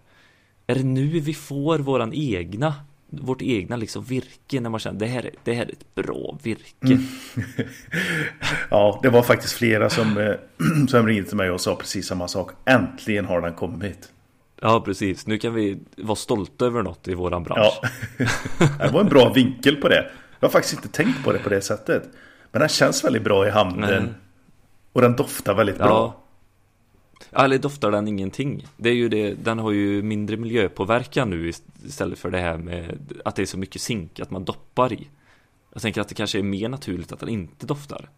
är 0.67 0.75
det 0.75 0.83
nu 0.83 1.07
vi 1.19 1.33
får 1.33 1.79
våran 1.79 2.13
egna, 2.13 2.73
vårt 3.09 3.41
egna 3.41 3.75
liksom 3.75 4.03
virke 4.03 4.59
när 4.59 4.69
man 4.69 4.79
känner 4.79 4.99
det 4.99 5.05
här, 5.05 5.25
är- 5.25 5.31
det 5.43 5.53
här 5.53 5.65
är 5.65 5.71
ett 5.71 5.95
bra 5.95 6.37
virke. 6.43 6.99
Ja, 8.69 8.99
det 9.03 9.09
var 9.09 9.21
faktiskt 9.21 9.53
flera 9.53 9.89
som, 9.89 10.17
eh, 10.17 10.33
som 10.89 11.07
ringde 11.07 11.27
till 11.27 11.37
mig 11.37 11.51
och 11.51 11.61
sa 11.61 11.75
precis 11.75 12.07
samma 12.07 12.27
sak. 12.27 12.51
Äntligen 12.65 13.25
har 13.25 13.41
den 13.41 13.53
kommit. 13.53 14.09
Ja, 14.61 14.81
precis. 14.85 15.27
Nu 15.27 15.37
kan 15.37 15.53
vi 15.53 15.79
vara 15.97 16.15
stolta 16.15 16.65
över 16.65 16.83
något 16.83 17.07
i 17.07 17.13
våran 17.13 17.43
bransch. 17.43 17.79
Ja, 18.17 18.25
det 18.85 18.91
var 18.93 19.01
en 19.01 19.09
bra 19.09 19.33
vinkel 19.33 19.75
på 19.75 19.87
det. 19.87 20.11
Jag 20.39 20.47
har 20.47 20.51
faktiskt 20.51 20.73
inte 20.75 20.87
tänkt 20.87 21.23
på 21.23 21.31
det 21.31 21.39
på 21.39 21.49
det 21.49 21.61
sättet. 21.61 22.03
Men 22.51 22.59
den 22.59 22.69
känns 22.69 23.03
väldigt 23.03 23.23
bra 23.23 23.47
i 23.47 23.49
handen. 23.49 24.03
Nej. 24.03 24.13
Och 24.93 25.01
den 25.01 25.15
doftar 25.15 25.53
väldigt 25.55 25.77
bra. 25.77 25.87
Ja. 25.87 25.93
Ja, 25.93 26.23
Eller 27.31 27.57
doftar 27.57 27.91
den 27.91 28.07
ingenting? 28.07 28.65
Det 28.77 28.89
är 28.89 28.93
ju 28.93 29.09
det, 29.09 29.33
den 29.33 29.59
har 29.59 29.71
ju 29.71 30.01
mindre 30.03 30.37
miljöpåverkan 30.37 31.29
nu 31.29 31.49
ist- 31.49 31.63
istället 31.87 32.19
för 32.19 32.31
det 32.31 32.37
här 32.39 32.57
med 32.57 32.99
att 33.25 33.35
det 33.35 33.41
är 33.41 33.45
så 33.45 33.57
mycket 33.57 33.81
zink 33.81 34.19
att 34.19 34.31
man 34.31 34.45
doppar 34.45 34.93
i. 34.93 35.07
Jag 35.73 35.81
tänker 35.81 36.01
att 36.01 36.09
det 36.09 36.15
kanske 36.15 36.39
är 36.39 36.43
mer 36.43 36.69
naturligt 36.69 37.11
att 37.11 37.19
den 37.19 37.29
inte 37.29 37.65
doftar. 37.65 38.09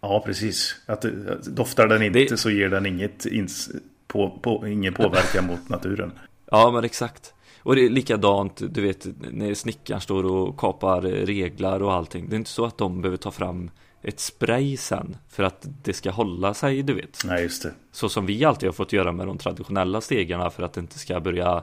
Ja, 0.00 0.22
precis. 0.26 0.76
Att, 0.86 1.04
att 1.04 1.42
doftar 1.56 1.88
den 1.88 2.02
inte 2.02 2.18
Det- 2.18 2.36
så 2.36 2.50
ger 2.50 2.68
den 2.68 2.86
inget 2.86 3.26
ins, 3.26 3.70
på, 4.06 4.38
på, 4.42 4.68
ingen 4.68 4.94
påverkan 4.94 5.46
mot 5.46 5.68
naturen. 5.68 6.12
Ja, 6.52 6.70
men 6.70 6.84
exakt. 6.84 7.34
Och 7.62 7.74
det 7.76 7.84
är 7.84 7.90
likadant, 7.90 8.62
du 8.74 8.80
vet, 8.82 9.06
när 9.32 9.54
snickaren 9.54 10.00
står 10.00 10.24
och 10.24 10.58
kapar 10.58 11.02
reglar 11.02 11.82
och 11.82 11.92
allting. 11.92 12.28
Det 12.28 12.34
är 12.34 12.38
inte 12.38 12.50
så 12.50 12.64
att 12.64 12.78
de 12.78 13.02
behöver 13.02 13.16
ta 13.16 13.30
fram 13.30 13.70
ett 14.02 14.20
spray 14.20 14.76
sen 14.76 15.16
för 15.28 15.42
att 15.42 15.66
det 15.82 15.92
ska 15.92 16.10
hålla 16.10 16.54
sig, 16.54 16.82
du 16.82 16.94
vet. 16.94 17.22
Nej, 17.24 17.42
just 17.42 17.62
det. 17.62 17.72
Så 17.92 18.08
som 18.08 18.26
vi 18.26 18.44
alltid 18.44 18.68
har 18.68 18.72
fått 18.72 18.92
göra 18.92 19.12
med 19.12 19.26
de 19.26 19.38
traditionella 19.38 20.00
stegarna 20.00 20.50
för 20.50 20.62
att 20.62 20.72
det 20.72 20.80
inte 20.80 20.98
ska 20.98 21.20
börja 21.20 21.62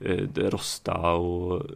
eh, 0.00 0.26
rosta 0.36 0.94
och... 1.12 1.66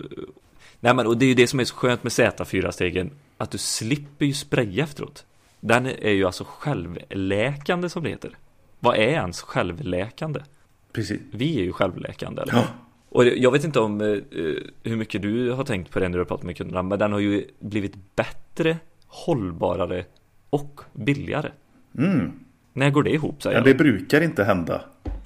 Nej 0.80 0.94
men 0.94 1.06
och 1.06 1.16
det 1.16 1.24
är 1.24 1.28
ju 1.28 1.34
det 1.34 1.46
som 1.46 1.60
är 1.60 1.64
så 1.64 1.74
skönt 1.74 2.02
med 2.02 2.10
Z4-stegen 2.10 3.10
att 3.36 3.50
du 3.50 3.58
slipper 3.58 4.26
ju 4.26 4.32
spraya 4.32 4.84
efteråt. 4.84 5.24
Den 5.60 5.86
är 5.86 6.10
ju 6.10 6.24
alltså 6.24 6.44
självläkande 6.48 7.88
som 7.88 8.02
det 8.02 8.10
heter. 8.10 8.36
Vad 8.80 8.96
är 8.96 9.08
ens 9.08 9.40
självläkande? 9.40 10.40
Precis. 10.92 11.20
Vi 11.30 11.58
är 11.58 11.62
ju 11.62 11.72
självläkande 11.72 12.42
eller? 12.42 12.54
Ja. 12.54 12.64
Och 13.08 13.24
jag 13.24 13.52
vet 13.52 13.64
inte 13.64 13.80
om 13.80 14.00
eh, 14.00 14.18
hur 14.82 14.96
mycket 14.96 15.22
du 15.22 15.50
har 15.50 15.64
tänkt 15.64 15.90
på 15.90 16.00
det 16.00 16.08
när 16.08 16.18
du 16.18 16.20
har 16.20 16.28
pratat 16.28 16.46
med 16.46 16.56
kunderna 16.56 16.82
men 16.82 16.98
den 16.98 17.12
har 17.12 17.18
ju 17.18 17.46
blivit 17.58 18.16
bättre, 18.16 18.76
hållbarare 19.12 20.04
och 20.50 20.80
billigare. 20.92 21.50
När 22.72 22.90
går 22.90 23.02
det 23.02 23.10
ihop 23.10 23.42
säger 23.42 23.56
Mm. 23.56 23.68
Ja, 23.68 23.72
det 23.72 23.78
brukar 23.78 24.20
inte 24.20 24.44
hända 24.44 24.80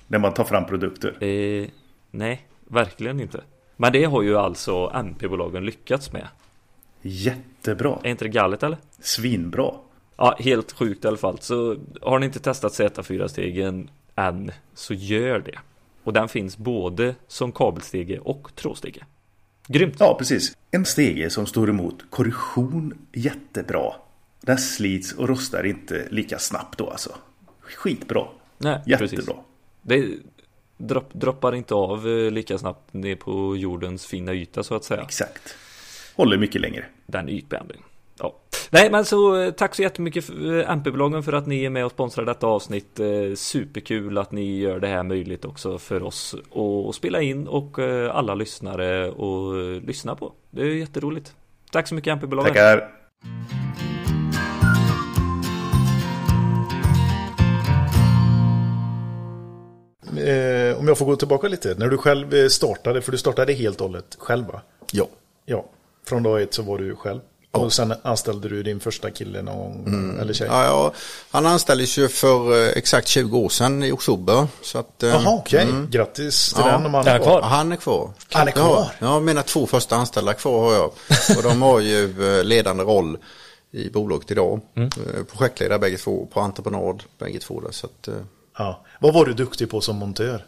när 0.07 0.19
man 0.19 0.35
tar 0.35 0.45
fram 0.45 0.67
produkter. 0.67 1.25
Eh, 1.25 1.69
nej, 2.11 2.47
verkligen 2.65 3.21
inte. 3.21 3.41
Men 3.77 3.93
det 3.93 4.05
har 4.05 4.23
ju 4.23 4.37
alltså 4.37 4.93
MP-bolagen 4.95 5.65
lyckats 5.65 6.13
med. 6.13 6.29
Jättebra. 7.03 7.99
Är 8.03 8.11
inte 8.11 8.25
det 8.25 8.29
galet 8.29 8.63
eller? 8.63 8.79
Svinbra. 9.01 9.71
Ja, 10.17 10.37
helt 10.39 10.73
sjukt 10.73 11.05
i 11.05 11.09
alla 11.09 11.17
fall. 11.17 11.39
Så 11.41 11.77
har 12.03 12.19
ni 12.19 12.27
inte 12.27 12.39
testat 12.41 12.73
Z4-stegen 12.73 13.91
än 14.17 14.51
så 14.75 14.95
gör 14.95 15.39
det. 15.39 15.59
Och 16.05 16.13
den 16.13 16.29
finns 16.29 16.59
både 16.59 17.15
som 17.27 17.53
kabelstege 17.53 18.19
och 18.19 18.51
trådstege. 18.55 19.05
Grymt! 19.69 19.97
Ja, 19.99 20.15
precis. 20.19 20.57
En 20.71 20.85
stege 20.85 21.31
som 21.31 21.47
står 21.47 21.71
emot 21.71 22.11
korrosion 22.11 22.95
jättebra. 23.13 23.93
Den 24.41 24.59
slits 24.59 25.13
och 25.13 25.29
rostar 25.29 25.67
inte 25.67 26.07
lika 26.11 26.39
snabbt 26.39 26.79
då 26.79 26.91
alltså. 26.91 27.15
Skitbra. 27.61 28.27
Nej, 28.59 28.81
Jättebra. 28.87 28.99
precis. 28.99 29.29
Det 29.83 30.09
dropp, 30.77 31.11
droppar 31.15 31.55
inte 31.55 31.75
av 31.75 32.09
eh, 32.09 32.31
lika 32.31 32.59
snabbt 32.59 32.93
ner 32.93 33.17
på 33.17 33.57
jordens 33.57 34.07
fina 34.07 34.35
yta 34.35 34.63
så 34.63 34.75
att 34.75 34.85
säga. 34.85 35.03
Exakt. 35.03 35.55
Håller 36.17 36.39
mycket 36.39 36.61
längre. 36.61 36.85
den 37.07 37.29
ytbehandlingen. 37.29 37.85
Ja. 38.19 38.35
Nej 38.71 38.91
men 38.91 39.05
så 39.05 39.41
eh, 39.41 39.51
tack 39.51 39.75
så 39.75 39.83
jättemycket 39.83 40.25
för 40.25 40.59
eh, 40.59 40.71
MP-bloggen 40.71 41.23
för 41.23 41.33
att 41.33 41.47
ni 41.47 41.65
är 41.65 41.71
med 41.71 41.85
och 41.85 41.91
sponsrar 41.91 42.25
detta 42.25 42.47
avsnitt. 42.47 43.01
Eh, 43.01 43.35
Superkul 43.35 44.19
att 44.19 44.33
ni 44.33 44.59
gör 44.59 44.81
det 44.81 44.89
här 44.89 45.03
möjligt 45.03 45.45
också 45.45 45.79
för 45.79 46.03
oss 46.03 46.35
att 46.89 46.95
spela 46.95 47.23
in 47.23 47.49
och 47.49 47.79
alla 48.13 48.35
lyssnare 48.35 49.11
och 49.11 49.61
eh, 49.61 49.81
lyssna 49.83 50.17
på. 50.17 50.33
Det 50.51 50.63
är 50.63 50.67
jätteroligt. 50.67 51.35
Tack 51.73 51.89
så 51.89 51.95
mycket 51.95 52.13
MP-bloggen. 52.13 52.55
Tackar. 52.55 52.93
Om 60.79 60.89
jag 60.89 60.99
får 60.99 61.07
gå 61.07 61.17
tillbaka 61.17 61.49
lite. 61.49 61.75
När 61.79 61.89
du 61.89 61.99
själv 61.99 62.49
startade, 62.49 63.03
för 63.03 63.13
du 63.13 63.19
startade 63.19 63.53
helt 63.53 63.81
och 63.81 63.87
hållet 63.87 64.17
själv 64.19 64.47
va? 64.47 64.61
Ja. 64.93 65.07
Ja. 65.45 65.65
Från 66.07 66.23
dag 66.23 66.43
ett 66.43 66.55
så 66.55 66.63
var 66.63 66.79
du 66.79 66.97
själv. 66.97 67.21
Och 67.57 67.73
sen 67.73 67.95
anställde 68.03 68.49
du 68.49 68.63
din 68.63 68.81
första 68.81 69.11
kille 69.11 69.43
någon 69.43 69.85
gång, 69.85 70.19
eller 70.21 70.33
tjej? 70.33 70.47
Ja, 70.51 70.65
ja, 70.65 70.93
han 71.31 71.47
anställdes 71.47 71.99
ju 71.99 72.09
för 72.09 72.65
eh, 72.65 72.69
exakt 72.77 73.09
20 73.09 73.39
år 73.39 73.49
sedan 73.49 73.83
i 73.83 73.93
oktober. 73.93 74.47
Så 74.63 74.79
att, 74.79 75.03
eh, 75.03 75.09
Jaha, 75.09 75.35
okej. 75.39 75.67
Grattis 75.91 76.53
till 76.53 76.63
Ja. 76.67 76.73
den 76.73 76.87
om 76.87 76.95
han 76.95 77.07
Är 77.07 77.19
kvar? 77.19 77.43
Han 77.43 77.73
är 77.73 77.77
kvar. 77.77 78.11
Han 78.33 78.49
är 78.49 78.53
kvar? 78.53 78.67
Ja, 78.69 78.91
ja, 78.99 79.21
mina 79.21 79.43
två 79.43 79.67
första 79.67 79.97
anställda 79.97 80.35
kvar 80.35 80.61
har 80.65 80.73
jag. 80.75 80.91
Och 81.37 81.43
de 81.43 81.63
har 81.63 81.81
ju 81.81 82.39
eh, 82.39 82.45
ledande 82.45 82.85
roll 82.85 83.19
i 83.71 83.91
bolaget 83.91 84.31
idag. 84.31 84.61
Mm. 84.77 84.91
Projektledare 85.33 85.79
bägge 85.79 85.97
två, 85.97 86.27
på 86.33 86.41
entreprenad 86.41 87.03
bägge 87.19 87.39
två. 87.39 87.61
Där, 87.61 87.71
så 87.73 87.87
att, 87.87 88.09
Ja. 88.59 88.85
Vad 89.01 89.15
var 89.15 89.25
du 89.27 89.35
duktig 89.35 89.71
på 89.71 89.81
som 89.81 89.97
montör? 89.97 90.45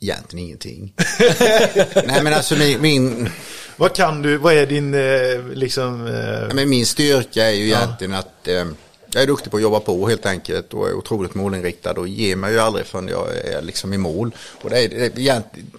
Egentligen 0.00 0.44
ingenting. 0.46 0.92
Nej 2.06 2.22
men 2.22 2.34
alltså 2.34 2.54
min, 2.56 2.80
min, 2.80 3.28
Vad 3.76 3.94
kan 3.94 4.22
du, 4.22 4.36
vad 4.36 4.54
är 4.54 4.66
din, 4.66 4.94
eh, 4.94 5.54
liksom... 5.54 6.06
Eh, 6.06 6.54
men 6.54 6.68
min 6.68 6.86
styrka 6.86 7.44
är 7.46 7.50
ju 7.54 7.64
egentligen 7.64 8.14
att 8.14 8.48
eh, 8.48 8.64
jag 9.12 9.22
är 9.22 9.26
duktig 9.26 9.50
på 9.50 9.56
att 9.56 9.62
jobba 9.62 9.80
på 9.80 10.08
helt 10.08 10.26
enkelt 10.26 10.74
och 10.74 10.88
är 10.88 10.92
otroligt 10.94 11.34
målinriktad 11.34 11.90
och 11.92 12.08
ger 12.08 12.36
mig 12.36 12.52
ju 12.52 12.58
aldrig 12.60 12.86
förrän 12.86 13.08
jag 13.08 13.36
är 13.36 13.62
liksom 13.62 13.92
i 13.92 13.98
mål. 13.98 14.34
Och 14.62 14.70
det 14.70 14.84
är, 14.84 14.88
det 14.88 14.96
är 15.04 15.18
egentligen, 15.18 15.70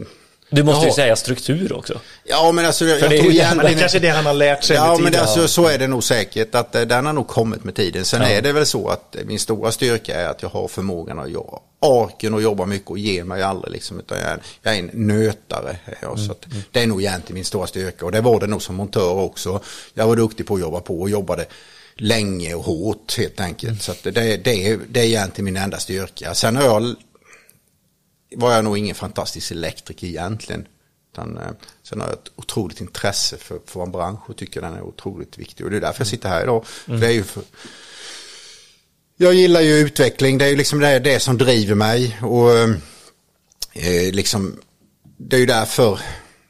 Du 0.50 0.64
måste 0.64 0.82
ju 0.82 0.88
Jaha. 0.88 0.96
säga 0.96 1.16
struktur 1.16 1.74
också. 1.74 2.00
ja 2.24 2.52
men 2.52 2.66
alltså 2.66 2.86
jag, 2.86 3.00
För 3.00 3.10
det 3.10 3.16
är 3.18 3.20
tror 3.22 3.32
ju 3.32 3.40
det- 3.40 3.54
men 3.56 3.66
det 3.66 3.74
kanske 3.80 3.98
är 3.98 4.00
det 4.02 4.10
han 4.10 4.26
har 4.26 4.34
lärt 4.34 4.64
sig 4.64 4.76
Ja 4.76 4.94
med 4.94 5.02
men 5.04 5.12
det, 5.12 5.22
alltså, 5.22 5.48
så 5.48 5.68
är 5.68 5.78
det 5.78 5.88
nog 5.88 6.04
säkert 6.04 6.56
att 6.56 6.72
den 6.74 7.06
har 7.06 7.14
nog 7.14 7.28
kommit 7.28 7.64
med 7.64 7.76
tiden. 7.76 8.06
Sen 8.06 8.22
Ja. 8.22 8.28
är 8.28 8.42
det 8.42 8.52
väl 8.52 8.66
så 8.66 8.90
att 8.90 9.16
min 9.26 9.40
stora 9.40 9.72
styrka 9.72 10.16
är 10.22 10.28
att 10.28 10.42
jag 10.42 10.50
har 10.50 10.68
förmågan 10.68 11.20
att 11.20 11.32
jobba. 11.32 11.60
Orken 11.80 12.34
att 12.34 12.44
jobba 12.44 12.66
mycket 12.66 12.90
och 12.90 12.98
ge 12.98 13.24
mig 13.24 13.44
aldrig 13.44 13.72
liksom. 13.72 14.00
Utan 14.00 14.18
jag 14.18 14.28
är, 14.28 14.42
jag 14.62 14.76
är 14.76 14.80
en 14.80 14.90
nötare. 14.94 15.80
är 15.86 15.98
Jag, 16.02 16.20
så 16.20 16.32
att 16.32 16.46
det 16.72 16.82
är 16.82 16.88
nog 16.88 17.02
egentligen 17.02 17.34
min 17.34 17.46
stora 17.46 17.68
styrka. 17.68 18.06
Och 18.06 18.12
det 18.12 18.22
var 18.22 18.40
det 18.40 18.48
nog 18.48 18.62
som 18.62 18.76
montör 18.76 19.14
också. 19.14 19.62
Jag 19.94 20.08
var 20.08 20.16
duktig 20.16 20.48
på 20.48 20.54
att 20.54 20.62
jobba 20.62 20.80
på 20.80 21.02
och 21.02 21.10
jobbade 21.10 21.46
länge 21.96 22.54
och 22.54 22.64
hårt 22.64 23.18
helt 23.18 23.40
enkelt. 23.40 23.82
Så 23.82 23.92
att 23.92 24.04
det, 24.04 24.12
det, 24.12 24.68
är, 24.68 24.80
det 24.90 25.00
är 25.00 25.06
egentligen 25.06 25.46
min 25.46 25.58
enda 25.58 25.78
styrka. 25.78 26.34
Sen 26.34 26.56
har 26.56 26.64
jag 26.64 26.96
var 28.36 28.54
jag 28.54 28.64
nog 28.64 28.78
ingen 28.78 28.96
fantastisk 28.96 29.52
elektriker 29.52 30.08
egentligen. 30.08 30.68
Utan, 31.14 31.38
eh, 31.38 31.52
sen 31.84 32.02
har 32.02 32.08
jag 32.08 32.18
ett 32.18 32.32
otroligt 32.36 32.82
intresse 32.82 33.38
för, 33.38 33.60
för 33.66 33.80
vår 33.80 33.88
bransch 33.88 34.30
och 34.30 34.38
tycker 34.38 34.62
den 34.62 34.74
är 34.74 34.82
otroligt 34.82 35.38
viktig. 35.38 35.66
Och 35.66 35.72
det 35.72 35.78
är 35.78 35.82
därför 35.82 36.00
jag 36.00 36.08
sitter 36.08 36.30
här 36.30 36.44
idag. 36.44 36.66
För 36.66 36.98
Det 36.98 37.08
är 37.08 37.12
ju 37.12 37.24
för, 37.24 37.44
jag 39.18 39.34
gillar 39.34 39.62
ju 39.62 39.74
utveckling, 39.74 40.38
det 40.38 40.46
är 40.46 40.50
ju 40.50 40.56
liksom 40.56 40.80
det, 40.80 41.00
det 41.00 41.20
som 41.20 41.38
driver 41.38 41.76
mig. 41.76 42.18
Och 42.22 42.52
eh, 43.74 44.12
liksom, 44.12 44.60
det 45.18 45.36
är 45.36 45.40
ju 45.40 45.46
därför 45.46 46.00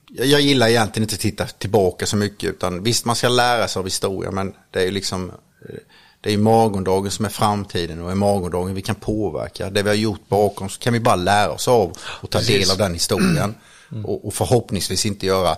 jag, 0.10 0.42
gillar 0.42 0.68
egentligen 0.68 1.04
inte 1.04 1.16
att 1.16 1.22
titta 1.22 1.46
tillbaka 1.46 2.06
så 2.06 2.18
mycket. 2.18 2.50
Utan 2.50 2.84
visst, 2.84 3.06
man 3.06 3.16
ska 3.16 3.28
lära 3.28 3.68
sig 3.68 3.80
av 3.80 3.86
historia, 3.86 4.32
men 4.32 4.54
det 4.72 4.80
är 4.80 4.86
ju 4.86 4.92
liksom 4.92 5.30
eh, 5.30 5.76
det 6.22 6.30
är 6.30 6.32
ju 6.32 6.40
morgondagen 6.40 7.12
som 7.12 7.26
är 7.26 7.30
framtiden 7.30 8.02
och 8.02 8.12
i 8.12 8.16
morgondagen 8.16 8.76
vi 8.76 8.82
kan 8.82 8.96
påverka. 8.96 9.70
Det 9.70 9.84
vi 9.84 9.90
har 9.90 9.96
gjort 9.96 10.28
bakom 10.28 10.70
så 10.70 10.80
kan 10.80 10.94
vi 10.94 11.00
bara 11.00 11.16
lära 11.16 11.52
oss 11.52 11.68
av 11.68 11.98
och 12.02 12.30
ta 12.30 12.42
del 12.42 12.72
av 12.72 12.78
den 12.78 12.94
historien. 12.94 13.56
Och, 14.04 14.28
och 14.28 14.34
förhoppningsvis 14.34 15.06
inte 15.06 15.26
göra 15.26 15.58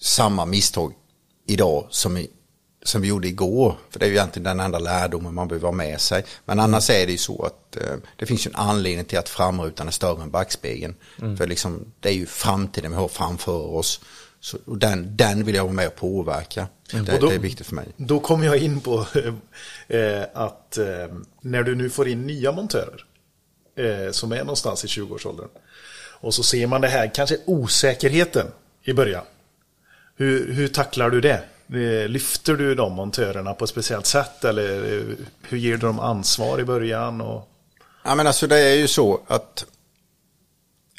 samma 0.00 0.44
misstag 0.44 0.92
idag 1.46 1.86
som 1.90 2.16
i, 2.16 2.30
som 2.82 3.00
vi 3.02 3.08
gjorde 3.08 3.28
igår. 3.28 3.76
För 3.90 3.98
det 3.98 4.04
är 4.06 4.08
ju 4.08 4.14
egentligen 4.14 4.44
den 4.44 4.60
enda 4.60 4.78
lärdomen 4.78 5.34
man 5.34 5.48
behöver 5.48 5.66
ha 5.66 5.72
med 5.72 6.00
sig. 6.00 6.24
Men 6.44 6.60
annars 6.60 6.90
är 6.90 7.06
det 7.06 7.12
ju 7.12 7.18
så 7.18 7.42
att 7.44 7.76
eh, 7.76 7.96
det 8.16 8.26
finns 8.26 8.46
ju 8.46 8.48
en 8.48 8.56
anledning 8.56 9.04
till 9.04 9.18
att 9.18 9.28
framrutan 9.28 9.86
är 9.88 9.92
större 9.92 10.22
än 10.22 10.30
backspegeln. 10.30 10.94
För 11.38 11.46
liksom, 11.46 11.92
det 12.00 12.08
är 12.08 12.12
ju 12.12 12.26
framtiden 12.26 12.90
vi 12.90 12.96
har 12.96 13.08
framför 13.08 13.52
oss. 13.74 14.00
Så, 14.40 14.58
och 14.66 14.78
den, 14.78 15.16
den 15.16 15.44
vill 15.44 15.54
jag 15.54 15.62
vara 15.64 15.72
med 15.72 15.86
och 15.86 15.96
påverka. 15.96 16.66
Det, 16.92 17.00
Och 17.14 17.20
då- 17.20 17.28
det 17.28 17.34
är 17.34 17.38
viktigt 17.38 17.66
för 17.66 17.74
mig. 17.74 17.86
Då 17.96 18.20
kommer 18.20 18.46
jag 18.46 18.56
in 18.58 18.80
på 18.80 19.06
eh, 19.88 20.22
att 20.34 20.78
eh, 20.78 20.86
när 21.40 21.62
du 21.62 21.74
nu 21.74 21.90
får 21.90 22.08
in 22.08 22.26
nya 22.26 22.52
montörer 22.52 23.04
eh, 23.78 24.10
som 24.12 24.32
är 24.32 24.38
någonstans 24.38 24.84
i 24.84 24.86
20-årsåldern 24.88 25.48
och 26.20 26.34
så 26.34 26.42
ser 26.42 26.66
man 26.66 26.80
det 26.80 26.88
här, 26.88 27.10
kanske 27.14 27.36
osäkerheten 27.44 28.46
i 28.84 28.92
början. 28.92 29.24
Hur, 30.16 30.52
hur 30.52 30.68
tacklar 30.68 31.10
du 31.10 31.20
det? 31.20 31.42
Lyfter 32.08 32.54
du 32.54 32.74
de 32.74 32.92
montörerna 32.92 33.54
på 33.54 33.64
ett 33.64 33.70
speciellt 33.70 34.06
sätt 34.06 34.44
eller 34.44 35.16
hur 35.42 35.58
ger 35.58 35.70
du 35.70 35.76
dem 35.76 36.00
ansvar 36.00 36.60
i 36.60 36.64
början? 36.64 37.20
Och... 37.20 37.48
Ja 38.04 38.14
men 38.14 38.26
alltså 38.26 38.46
det 38.46 38.58
är 38.58 38.74
ju 38.74 38.88
så 38.88 39.20
att 39.26 39.64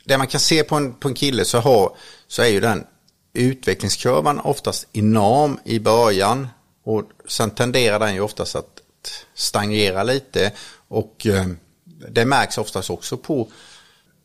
det 0.05 0.17
man 0.17 0.27
kan 0.27 0.39
se 0.39 0.63
på 0.63 0.75
en, 0.75 0.93
på 0.93 1.07
en 1.07 1.13
kille 1.13 1.45
så, 1.45 1.59
har, 1.59 1.95
så 2.27 2.41
är 2.41 2.47
ju 2.47 2.59
den 2.59 2.83
utvecklingskurvan 3.33 4.39
oftast 4.39 4.87
enorm 4.93 5.59
i 5.63 5.79
början 5.79 6.47
och 6.83 7.03
sen 7.27 7.51
tenderar 7.51 7.99
den 7.99 8.13
ju 8.13 8.21
oftast 8.21 8.55
att 8.55 8.81
stagnera 9.33 10.03
lite 10.03 10.51
och 10.87 11.27
eh, 11.27 11.45
det 12.09 12.25
märks 12.25 12.57
oftast 12.57 12.89
också 12.89 13.17
på, 13.17 13.51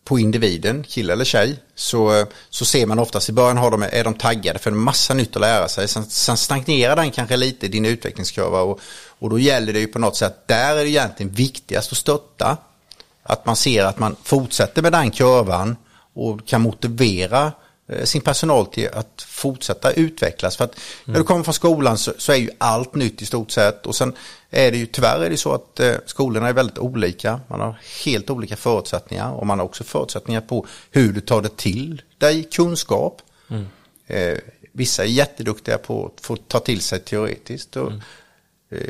på 0.09 0.19
individen, 0.19 0.85
kille 0.85 1.13
eller 1.13 1.25
tjej. 1.25 1.57
Så, 1.75 2.27
så 2.51 2.65
ser 2.65 2.87
man 2.87 2.99
oftast 2.99 3.29
i 3.29 3.33
början 3.33 3.57
har 3.57 3.71
de, 3.71 3.83
är 3.83 4.05
de 4.05 4.15
taggade 4.15 4.59
för 4.59 4.71
en 4.71 4.77
massa 4.77 5.15
nytt 5.15 5.37
att 5.37 5.41
lära 5.41 5.69
sig. 5.69 5.89
Sen, 5.89 6.05
sen 6.05 6.37
stagnerar 6.37 6.97
den 6.97 7.11
kanske 7.11 7.37
lite, 7.37 7.69
din 7.69 7.85
utvecklingskurva 7.85 8.61
och, 8.61 8.81
och 9.19 9.31
då 9.31 9.39
gäller 9.39 9.73
det 9.73 9.81
ju 9.81 9.87
på 9.87 9.99
något 9.99 10.17
sätt, 10.17 10.43
där 10.47 10.77
är 10.77 10.85
det 10.85 10.91
egentligen 10.91 11.33
viktigast 11.33 11.93
att 11.93 11.99
stötta. 11.99 12.57
Att 13.23 13.47
man 13.47 13.57
ser 13.57 13.85
att 13.85 13.99
man 13.99 14.17
fortsätter 14.23 14.83
med 14.83 14.93
den 14.93 15.11
kurvan 15.11 15.77
och 16.15 16.47
kan 16.47 16.61
motivera 16.61 17.45
eh, 17.47 17.53
sin 18.05 18.21
personal 18.21 18.67
till 18.67 18.89
att 18.93 19.23
fortsätta 19.29 19.93
utvecklas. 19.93 20.57
För 20.57 20.65
att 20.65 20.81
när 21.05 21.15
du 21.15 21.25
kommer 21.25 21.45
från 21.45 21.55
skolan 21.55 21.99
så, 21.99 22.13
så 22.19 22.33
är 22.33 22.37
ju 22.37 22.51
allt 22.59 22.95
nytt 22.95 23.23
i 23.23 23.27
stort 23.27 23.51
sett. 23.51 23.87
Och 23.87 23.95
sen 23.95 24.15
är 24.51 24.71
det 24.71 24.79
ju 24.79 24.87
tyvärr 24.87 25.21
är 25.21 25.31
det 25.31 25.37
så 25.37 25.53
att 25.53 25.81
eh, 25.81 25.95
skolorna 26.07 26.49
är 26.49 26.53
väldigt 26.53 26.79
olika. 26.79 27.41
Man 27.49 27.61
har 27.61 27.81
helt 28.05 28.31
olika 28.31 28.57
förutsättningar 28.57 29.33
och 29.33 29.47
man 29.47 29.59
har 29.59 29.67
också 29.67 29.85
förutsättningar 29.85 30.41
på 30.41 30.67
hur 30.91 31.13
du 31.13 31.21
tar 31.21 31.43
det 31.43 31.57
till 31.57 32.03
dig 32.19 32.45
kunskap. 32.45 33.23
Eh, 34.07 34.39
vissa 34.73 35.03
är 35.03 35.09
jätteduktiga 35.09 35.79
på 35.79 36.07
att 36.07 36.25
få 36.25 36.37
ta 36.37 36.61
till 36.61 36.81
sig 36.81 37.01
teoretiskt. 37.01 37.77
Och, 37.77 37.93
eh, 37.93 37.99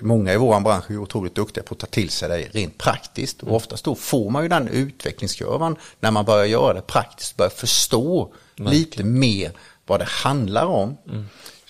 Många 0.03 0.33
i 0.33 0.37
vår 0.37 0.61
bransch 0.61 0.91
är 0.91 0.99
otroligt 0.99 1.35
duktiga 1.35 1.65
på 1.65 1.75
att 1.75 1.79
ta 1.79 1.87
till 1.87 2.11
sig 2.11 2.29
det 2.29 2.37
rent 2.37 2.79
praktiskt. 2.79 3.43
Och 3.43 3.57
oftast 3.57 3.85
då 3.85 3.95
får 3.95 4.31
man 4.31 4.43
ju 4.43 4.49
den 4.49 4.69
utvecklingskurvan 4.69 5.77
när 6.01 6.11
man 6.11 6.25
börjar 6.25 6.45
göra 6.45 6.75
det 6.75 6.83
praktiskt, 6.83 7.37
börjar 7.37 7.51
förstå 7.51 8.33
lite 8.59 9.05
mer 9.05 9.53
vad 9.87 10.01
det 10.01 10.09
handlar 10.09 10.67
om. 10.67 10.97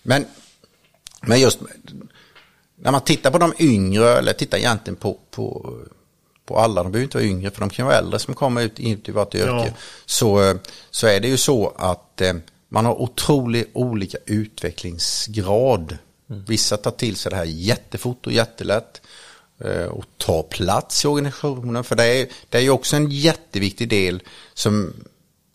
Men, 0.02 0.24
men 1.20 1.40
just 1.40 1.58
när 2.76 2.92
man 2.92 3.00
tittar 3.00 3.30
på 3.30 3.38
de 3.38 3.52
yngre, 3.58 4.18
eller 4.18 4.32
tittar 4.32 4.58
egentligen 4.58 4.96
på, 4.96 5.18
på, 5.30 5.76
på 6.46 6.58
alla, 6.58 6.82
de 6.82 6.92
behöver 6.92 7.04
inte 7.04 7.16
vara 7.16 7.26
yngre 7.26 7.50
för 7.50 7.60
de 7.60 7.70
kan 7.70 7.86
vara 7.86 7.96
äldre 7.98 8.18
som 8.18 8.34
kommer 8.34 8.62
ut, 8.62 8.80
ut 8.80 9.08
i 9.08 9.12
vårt 9.12 9.34
yrke, 9.34 9.48
Ja. 9.66 9.66
så, 10.06 10.58
så 10.90 11.06
är 11.06 11.20
det 11.20 11.28
ju 11.28 11.36
så 11.36 11.72
att 11.76 12.20
eh, 12.20 12.34
man 12.68 12.84
har 12.84 13.02
otroligt 13.02 13.70
olika 13.72 14.18
utvecklingsgrad. 14.26 15.98
Vissa 16.26 16.76
tar 16.76 16.90
till 16.90 17.16
sig 17.16 17.30
det 17.30 17.36
här 17.36 17.44
jättefort 17.44 18.26
och 18.26 18.32
jättelätt 18.32 19.00
eh, 19.64 19.84
och 19.84 20.04
tar 20.16 20.42
plats 20.42 21.04
i 21.04 21.08
organisationen. 21.08 21.84
För 21.84 21.96
det 21.96 22.04
är, 22.04 22.28
det 22.48 22.58
är 22.58 22.62
ju 22.62 22.70
också 22.70 22.96
en 22.96 23.10
jätteviktig 23.10 23.88
del 23.88 24.22
som, 24.54 24.92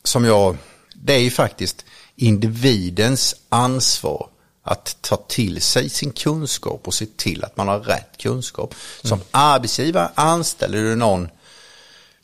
som 0.03 0.25
jag, 0.25 0.57
det 1.05 1.13
är 1.13 1.19
ju 1.19 1.29
faktiskt 1.29 1.85
individens 2.15 3.35
ansvar 3.49 4.27
att 4.63 4.97
ta 5.01 5.15
till 5.15 5.61
sig 5.61 5.89
sin 5.89 6.11
kunskap 6.11 6.81
och 6.87 6.93
se 6.93 7.05
till 7.17 7.43
att 7.43 7.57
man 7.57 7.67
har 7.67 7.79
rätt 7.79 8.17
kunskap. 8.17 8.75
Som 9.01 9.19
arbetsgivare 9.31 10.09
anställer 10.15 10.81
du 10.81 10.95
någon 10.95 11.29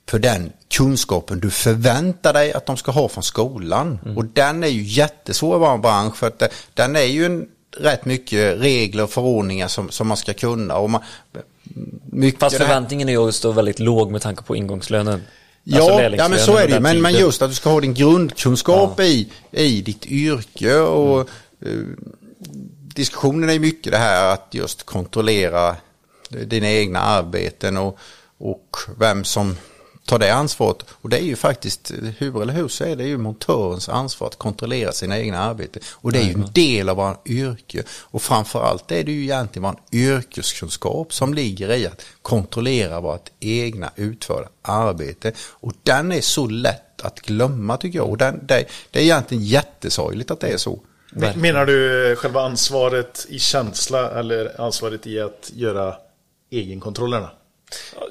för 0.07 0.19
den 0.19 0.51
kunskapen 0.69 1.39
du 1.39 1.49
förväntar 1.49 2.33
dig 2.33 2.53
att 2.53 2.65
de 2.65 2.77
ska 2.77 2.91
ha 2.91 3.09
från 3.09 3.23
skolan. 3.23 3.99
Och 4.17 4.25
den 4.25 4.63
är 4.63 4.67
ju 4.67 4.83
jättesvår 4.83 5.55
att 5.55 5.61
vara 5.61 5.73
en 5.73 5.81
bransch 5.81 6.15
för 6.15 6.27
att 6.27 6.39
det, 6.39 6.49
den 6.73 6.95
är 6.95 7.03
ju 7.03 7.25
en, 7.25 7.47
rätt 7.77 8.05
mycket 8.05 8.59
regler 8.61 9.03
och 9.03 9.09
förordningar 9.09 9.67
som, 9.67 9.89
som 9.89 10.07
man 10.07 10.17
ska 10.17 10.33
kunna. 10.33 10.77
Och 10.77 10.89
man, 10.89 11.01
mycket 12.05 12.39
Fast 12.39 12.57
förväntningen 12.57 13.09
är 13.09 13.13
ju 13.13 13.31
då 13.41 13.51
väldigt 13.51 13.79
låg 13.79 14.11
med 14.11 14.21
tanke 14.21 14.43
på 14.43 14.55
ingångslönen. 14.55 15.21
Ja, 15.71 16.05
Alltså 16.05 16.17
ja 16.17 16.27
men 16.27 16.39
så 16.39 16.57
är 16.57 16.67
det 16.67 16.73
ju. 16.73 16.79
Men, 16.79 17.01
men 17.01 17.13
just 17.13 17.41
att 17.41 17.49
du 17.49 17.55
ska 17.55 17.69
ha 17.69 17.79
din 17.79 17.93
grundkunskap 17.93 18.99
i, 18.99 19.31
i 19.51 19.81
ditt 19.81 20.05
yrke 20.05 20.79
och 20.79 21.19
eh, 21.65 21.73
diskussionen 22.95 23.49
är 23.49 23.59
mycket 23.59 23.91
det 23.91 23.97
här 23.97 24.33
att 24.33 24.47
just 24.51 24.85
kontrollera 24.85 25.75
dina 26.29 26.69
egna 26.69 26.99
arbeten 26.99 27.77
och, 27.77 27.99
och 28.37 28.77
vem 28.97 29.23
som 29.23 29.57
tar 30.09 30.19
det 30.19 30.33
ansvaret. 30.33 30.77
Och 30.91 31.09
det 31.09 31.17
är 31.17 31.23
ju 31.23 31.35
faktiskt, 31.35 31.91
hur 32.17 32.41
eller 32.41 32.53
hur 32.53 32.67
så 32.67 32.83
är 32.83 32.95
det 32.95 33.03
ju 33.03 33.17
montörens 33.17 33.89
ansvar 33.89 34.27
att 34.27 34.35
kontrollera 34.35 34.91
sina 34.91 35.19
egna 35.19 35.39
arbeten. 35.39 35.81
Och 35.91 36.11
det 36.11 36.19
är 36.19 36.23
ju 36.23 36.33
en 36.33 36.49
del 36.53 36.89
av 36.89 36.97
vår 36.97 37.17
yrke. 37.25 37.83
Och 38.01 38.21
framförallt 38.21 38.91
är 38.91 39.03
det 39.03 39.11
ju 39.11 39.23
egentligen 39.23 39.63
vår 39.63 39.75
yrkeskunskap 39.91 41.13
som 41.13 41.33
ligger 41.33 41.71
i 41.71 41.87
att 41.87 42.05
kontrollera 42.21 42.99
vårt 43.01 43.29
egna 43.39 43.91
utförda 43.95 44.47
arbete. 44.61 45.31
Och 45.49 45.73
den 45.83 46.11
är 46.11 46.21
så 46.21 46.47
lätt 46.47 47.01
att 47.01 47.19
glömma 47.19 47.77
tycker 47.77 47.99
jag. 47.99 48.09
Och 48.09 48.17
den, 48.17 48.39
det, 48.47 48.65
det 48.91 48.99
är 48.99 49.03
egentligen 49.03 49.43
jättesorgligt 49.43 50.31
att 50.31 50.39
det 50.39 50.47
är 50.47 50.57
så. 50.57 50.79
Men- 51.11 51.39
Menar 51.41 51.65
du 51.65 52.15
själva 52.15 52.41
ansvaret 52.41 53.25
i 53.29 53.39
känsla 53.39 54.11
eller 54.19 54.61
ansvaret 54.61 55.07
i 55.07 55.19
att 55.21 55.51
göra 55.53 55.95
egenkontrollerna? 56.51 57.29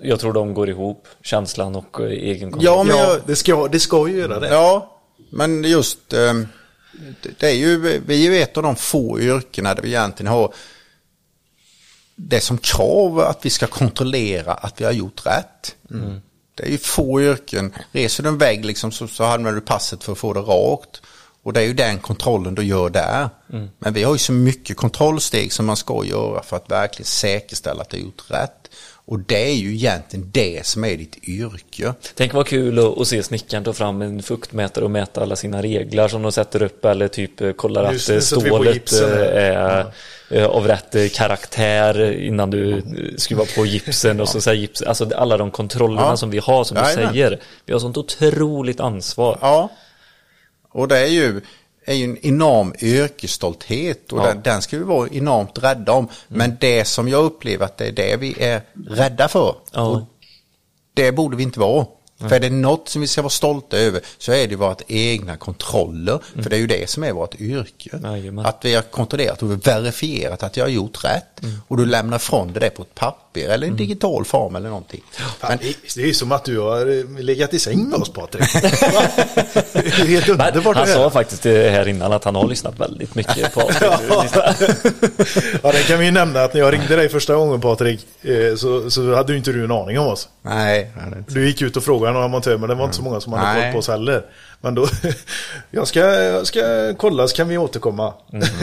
Jag 0.02 0.20
tror 0.20 0.32
de 0.32 0.54
går 0.54 0.68
ihop, 0.68 1.08
känslan 1.22 1.76
och 1.76 2.00
eh, 2.00 2.06
egen. 2.06 2.54
Ja, 2.60 2.82
men 2.84 2.96
ja, 2.96 3.02
jag, 3.12 3.20
det 3.26 3.36
ska, 3.36 3.68
det 3.68 3.80
ska 3.80 4.08
ju 4.08 4.18
göra 4.18 4.40
det. 4.40 4.48
Ja, 4.48 5.00
men 5.30 5.64
just 5.64 6.12
eh, 6.12 6.34
det- 7.38 7.46
är 7.50 7.54
ju, 7.54 8.00
vi 8.06 8.26
är 8.26 8.32
ju 8.32 8.42
ett 8.42 8.56
av 8.56 8.62
de 8.62 8.76
få 8.76 9.20
yrkena 9.20 9.74
där 9.74 9.82
vi 9.82 9.88
egentligen 9.88 10.32
har 10.32 10.54
det 12.16 12.40
som 12.40 12.58
krav 12.58 13.20
att 13.20 13.38
vi 13.46 13.50
ska 13.50 13.66
kontrollera 13.66 14.52
att 14.52 14.80
vi 14.80 14.84
har 14.84 14.92
gjort 14.92 15.26
rätt. 15.26 15.76
Det 16.54 16.62
är 16.66 16.70
ju 16.70 16.78
få 16.78 17.22
yrken. 17.22 17.74
Reser 17.92 18.22
du 18.22 18.28
en 18.28 18.38
vägg 18.38 18.64
liksom 18.64 18.92
så, 18.92 19.08
så 19.08 19.24
använder 19.24 19.60
du 19.60 19.66
passet 19.66 20.04
för 20.04 20.12
att 20.12 20.18
få 20.18 20.32
det 20.32 20.40
rakt. 20.40 21.02
Och 21.42 21.52
det 21.52 21.60
är 21.60 21.64
ju 21.64 21.74
den 21.74 21.98
kontrollen 21.98 22.54
du 22.54 22.62
gör 22.62 22.90
där. 22.90 23.28
Men 23.78 23.92
vi 23.94 24.02
har 24.02 24.12
ju 24.12 24.18
så 24.18 24.32
mycket 24.32 24.76
kontrollsteg 24.76 25.52
som 25.52 25.66
man 25.66 25.76
ska 25.76 26.04
göra 26.04 26.42
för 26.42 26.56
att 26.56 26.70
verkligen 26.70 27.06
säkerställa 27.06 27.82
att 27.82 27.88
du 27.90 27.96
har 27.96 28.04
gjort 28.04 28.24
rätt. 28.28 28.67
Och 29.10 29.18
det 29.18 29.50
är 29.50 29.54
ju 29.54 29.74
egentligen 29.74 30.30
det 30.32 30.66
som 30.66 30.84
är 30.84 30.96
ditt 30.96 31.28
yrke. 31.28 31.94
Tänk 32.14 32.32
vad 32.34 32.46
kul 32.46 32.78
att, 32.78 32.98
att 32.98 33.06
se 33.06 33.22
snickaren 33.22 33.64
ta 33.64 33.72
fram 33.72 34.02
en 34.02 34.22
fuktmätare 34.22 34.84
och 34.84 34.90
mäta 34.90 35.22
alla 35.22 35.36
sina 35.36 35.62
reglar 35.62 36.08
som 36.08 36.22
de 36.22 36.32
sätter 36.32 36.62
upp 36.62 36.84
eller 36.84 37.08
typ 37.08 37.40
eh, 37.40 37.52
kollar 37.52 37.92
Just 37.92 38.10
att 38.10 38.16
eh, 38.16 38.20
stålet 38.20 38.92
här. 39.00 39.80
eh, 40.30 40.38
är 40.38 40.44
av 40.44 40.66
rätt 40.66 41.12
karaktär 41.14 42.12
innan 42.12 42.50
du 42.50 42.82
skruvar 43.16 43.48
på 43.56 43.66
gipsen 43.66 44.20
och 44.20 44.28
så 44.28 44.40
säger 44.40 44.60
gips, 44.60 44.82
alltså 44.82 45.10
alla 45.16 45.36
de 45.36 45.50
kontrollerna 45.50 46.06
Ja. 46.08 46.16
som 46.16 46.30
vi 46.30 46.38
har 46.38 46.64
som 46.64 46.76
du 46.76 46.84
säger. 46.94 47.40
Vi 47.66 47.72
har 47.72 47.80
sånt 47.80 47.96
otroligt 47.96 48.80
ansvar. 48.80 49.38
Ja. 49.40 49.68
Och 50.72 50.88
det 50.88 50.98
är 50.98 51.06
ju, 51.06 51.40
är 51.88 51.94
ju 51.94 52.04
en 52.04 52.18
enorm 52.26 52.74
yrkesstolthet 52.82 54.12
och 54.12 54.18
Ja. 54.18 54.26
den, 54.26 54.42
den 54.42 54.62
ska 54.62 54.78
vi 54.78 54.84
vara 54.84 55.08
enormt 55.08 55.58
rädda 55.62 55.92
om. 55.92 56.08
Men 56.28 56.56
det 56.60 56.84
som 56.84 57.08
jag 57.08 57.24
upplever 57.24 57.64
att 57.64 57.76
det 57.76 57.86
är 57.86 57.92
det 57.92 58.16
vi 58.16 58.34
är 58.42 58.62
rädda 58.88 59.28
för. 59.28 59.54
Ja. 59.72 59.82
Och 59.88 60.00
det 60.94 61.12
borde 61.12 61.36
vi 61.36 61.42
inte 61.42 61.60
vara. 61.60 61.86
För 62.20 62.30
är 62.36 62.40
det 62.40 62.50
något 62.50 62.88
som 62.88 63.00
vi 63.00 63.06
ska 63.06 63.22
vara 63.22 63.30
stolta 63.30 63.76
över 63.78 64.00
så 64.18 64.32
är 64.32 64.46
det 64.48 64.56
vårt 64.56 64.82
egna 64.88 65.36
kontroller. 65.36 66.18
För 66.42 66.50
det 66.50 66.56
är 66.56 66.60
ju 66.60 66.66
det 66.66 66.90
som 66.90 67.04
är 67.04 67.12
vårt 67.12 67.34
yrke. 67.40 67.90
Jajamän. 68.02 68.46
Att 68.46 68.58
vi 68.62 68.74
har 68.74 68.82
kontrollerat 68.82 69.42
och 69.42 69.66
verifierat 69.66 70.42
att 70.42 70.56
jag 70.56 70.64
har 70.64 70.70
gjort 70.70 71.04
rätt. 71.04 71.40
Och 71.68 71.76
du 71.76 71.86
lämnar 71.86 72.16
ifrån 72.16 72.52
dig 72.52 72.60
det 72.60 72.70
på 72.70 72.82
ett 72.82 72.94
papper 72.94 73.40
eller 73.48 73.66
en 73.66 73.76
digital 73.76 74.24
form 74.24 74.56
eller 74.56 74.68
någonting. 74.68 75.02
Fan, 75.38 75.58
det- 75.62 75.94
det 75.94 76.02
är 76.02 76.06
ju 76.06 76.14
som 76.14 76.32
att 76.32 76.44
du 76.44 76.58
har 76.58 76.98
eh, 76.98 77.20
legat 77.24 77.54
i 77.54 77.58
säng 77.58 77.88
med 77.88 78.00
oss 78.00 78.08
Patrik. 78.12 78.44
helt 79.84 80.26
Men 80.28 80.40
underbart 80.46 80.76
han 80.76 80.86
sa 80.86 81.10
faktiskt 81.10 81.44
här 81.44 81.88
innan 81.88 82.12
att 82.12 82.24
han 82.24 82.34
har 82.34 82.48
lyssnat 82.48 82.80
väldigt 82.80 83.14
mycket 83.14 83.54
på 83.54 83.60
Ja, 85.62 85.72
det 85.72 85.82
kan 85.86 85.98
vi 85.98 86.04
ju 86.04 86.10
nämna 86.10 86.42
att 86.42 86.54
när 86.54 86.60
jag 86.60 86.72
ringde 86.72 86.96
dig 86.96 87.08
första 87.08 87.34
gången 87.34 87.60
Patrik 87.60 88.06
eh, 88.22 88.54
så, 88.56 88.90
så 88.90 89.14
hade 89.14 89.32
ju 89.32 89.38
inte 89.38 89.52
du 89.52 89.64
en 89.64 89.72
aning 89.72 89.98
om 89.98 90.06
oss. 90.06 90.28
Nej. 90.48 90.90
Du 91.28 91.46
gick 91.46 91.62
ut 91.62 91.76
och 91.76 91.84
frågade 91.84 92.12
några 92.12 92.28
montörer 92.28 92.58
men 92.58 92.68
det 92.68 92.74
var 92.74 92.84
inte 92.84 92.96
så 92.96 93.02
många 93.02 93.20
som 93.20 93.32
hade 93.32 93.44
Nej. 93.52 93.62
koll 93.62 93.72
på 93.72 93.78
oss 93.78 93.88
heller. 93.88 94.22
Men 94.60 94.74
då, 94.74 94.86
jag 95.70 95.88
ska, 95.88 96.00
jag 96.00 96.46
ska 96.46 96.60
kolla 96.98 97.28
så 97.28 97.36
kan 97.36 97.48
vi 97.48 97.58
återkomma. 97.58 98.12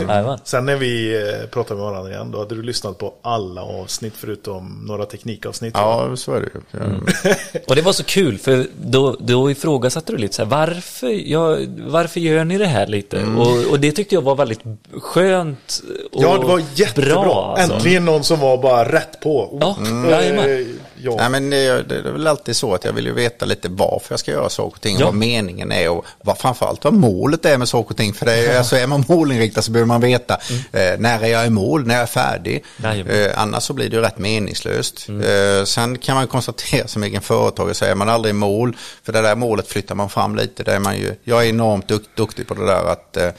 Jajamän. 0.08 0.40
Sen 0.44 0.66
när 0.66 0.76
vi 0.76 1.16
eh, 1.16 1.48
pratade 1.50 1.80
med 1.82 1.90
varandra 1.92 2.12
igen, 2.12 2.32
då 2.32 2.40
hade 2.40 2.56
du 2.56 2.62
lyssnat 2.64 2.98
på 2.98 3.14
alla 3.22 3.62
avsnitt 3.62 4.14
förutom 4.18 4.86
några 4.88 5.06
teknikavsnitt. 5.06 5.74
Ja, 5.78 6.16
så 6.16 6.34
är 6.34 6.42
det 6.42 6.48
ju. 6.54 6.80
Mm. 6.86 7.06
Och 7.68 7.76
det 7.76 7.82
var 7.82 7.92
så 7.94 8.04
kul 8.04 8.38
för 8.38 8.66
då, 8.82 9.16
då 9.20 9.52
ifrågasatte 9.52 10.12
du 10.12 10.18
lite 10.18 10.36
så 10.36 10.44
här, 10.44 10.50
varför, 10.50 11.30
ja, 11.32 11.58
varför 11.88 12.20
gör 12.20 12.44
ni 12.44 12.58
det 12.58 12.66
här 12.68 12.88
lite? 12.88 13.24
Och, 13.24 13.72
och 13.72 13.80
det 13.80 13.92
tyckte 13.92 14.16
jag 14.16 14.22
var 14.22 14.36
väldigt 14.36 14.62
skönt 15.02 15.82
och 16.12 16.24
Ja, 16.24 16.38
det 16.38 16.46
var 16.46 16.62
jättebra. 16.76 17.22
bra, 17.22 17.56
alltså. 17.58 17.74
Äntligen 17.74 18.06
någon 18.06 18.24
som 18.24 18.40
var 18.40 18.58
bara 18.58 18.92
rätt 18.92 19.20
på. 19.20 19.58
Ja, 19.62 19.78
Eh, 20.06 20.66
jajamän. 20.98 21.04
ja. 21.04 21.16
Nej, 21.18 21.30
men 21.30 21.50
det, 21.50 21.84
det 21.84 22.10
är 22.10 22.12
väl 22.12 22.28
alltid 22.28 22.56
så 22.56 22.74
att 22.74 22.84
jag 22.86 22.94
vill 22.94 23.06
ju 23.06 23.14
veta 23.14 23.46
lite 23.46 23.70
varför 23.70 24.14
jag 24.14 24.20
ska 24.20 24.32
göra 24.32 24.50
saker 24.50 24.76
och 24.76 24.82
ting, 24.82 24.98
Ja. 25.00 25.06
vad 25.06 25.16
meningen 25.16 25.72
är 25.72 25.90
och 25.90 26.06
vad, 26.24 26.38
framförallt 26.38 26.84
vad 26.84 26.94
målet 26.94 27.46
är 27.46 27.58
med 27.58 27.70
saker 27.70 27.90
och 27.92 27.98
ting. 27.98 28.14
För 28.14 28.26
det 28.26 28.34
är, 28.34 28.58
alltså, 28.58 28.76
är 28.76 28.88
man 28.88 29.06
målinriktad 29.08 29.62
så 29.62 29.72
behöver 29.72 29.88
man 29.88 30.02
veta 30.02 30.34
eh, 30.72 30.94
när 30.98 31.24
är 31.24 31.28
jag 31.28 31.48
i 31.48 31.50
mål, 31.50 31.88
när 31.88 31.94
jag 31.96 32.02
är 32.02 32.08
färdig. 32.08 32.64
Jajamän. 32.84 33.16
Eh, 33.26 33.32
annars 33.42 33.64
så 33.64 33.74
blir 33.74 33.90
det 33.90 33.96
ju 33.96 34.02
rätt 34.02 34.18
meningslöst. 34.18 35.10
Eh, 35.10 35.66
sen 35.66 35.98
kan 35.98 36.16
man 36.16 36.28
konstatera 36.28 36.88
som 36.88 37.04
egen 37.04 37.22
företagare 37.22 37.74
så 37.74 37.86
är 37.86 37.96
man 37.96 38.10
aldrig 38.10 38.30
i 38.30 38.34
mål, 38.38 38.78
för 39.04 39.14
det 39.14 39.22
där 39.22 39.36
målet 39.36 39.68
flyttar 39.68 39.96
man 39.96 40.10
fram 40.10 40.36
lite. 40.36 40.64
Det 40.64 40.74
är 40.74 40.80
man 40.80 40.98
ju, 40.98 41.16
jag 41.24 41.46
är 41.46 41.50
enormt 41.50 41.88
duk, 41.88 42.04
duktig 42.16 42.48
på 42.48 42.54
det 42.54 42.66
där 42.66 42.92
att 42.92 43.18
eh, 43.18 43.30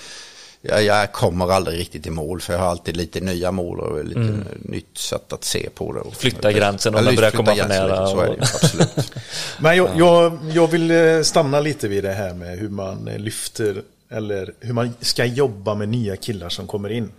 jag, 0.69 0.83
jag 0.85 1.13
kommer 1.13 1.53
aldrig 1.53 1.79
riktigt 1.81 2.07
i 2.07 2.11
mål 2.11 2.41
för 2.41 2.53
jag 2.53 2.61
har 2.61 2.67
alltid 2.67 2.97
lite 2.97 3.21
nya 3.21 3.53
mål 3.53 3.81
och 3.81 4.05
lite 4.05 4.37
nytt 4.63 4.99
sätt 4.99 5.33
att 5.33 5.45
se 5.45 5.69
på 5.75 5.93
det. 5.93 6.01
Och- 6.01 6.15
Flytta 6.17 6.53
gränsen 6.53 6.95
om 6.95 7.05
den 7.05 7.15
börjar 7.17 7.31
komma 7.31 7.55
för 7.57 7.69
nära 7.69 8.01
lite, 8.05 8.13
Så 8.17 8.21
är 8.21 8.27
det 8.37 8.43
absolut. 8.43 9.13
Men 9.61 9.77
jag, 9.77 9.91
jag, 9.97 10.39
jag 10.53 10.67
vill 10.67 10.91
eh, 10.91 11.23
stanna 11.23 11.61
lite 11.61 11.89
vid 11.89 12.05
det 12.05 12.13
här 12.13 12.35
med 12.35 12.59
hur 12.59 12.69
man 12.69 13.09
eh, 13.09 13.19
lyfter 13.19 13.83
eller 14.11 14.53
hur 14.61 14.73
man 14.73 14.95
ska 15.01 15.25
jobba 15.25 15.75
med 15.75 15.89
nya 15.89 16.17
killar 16.17 16.49
som 16.49 16.67
kommer 16.67 16.89
in. 16.91 17.11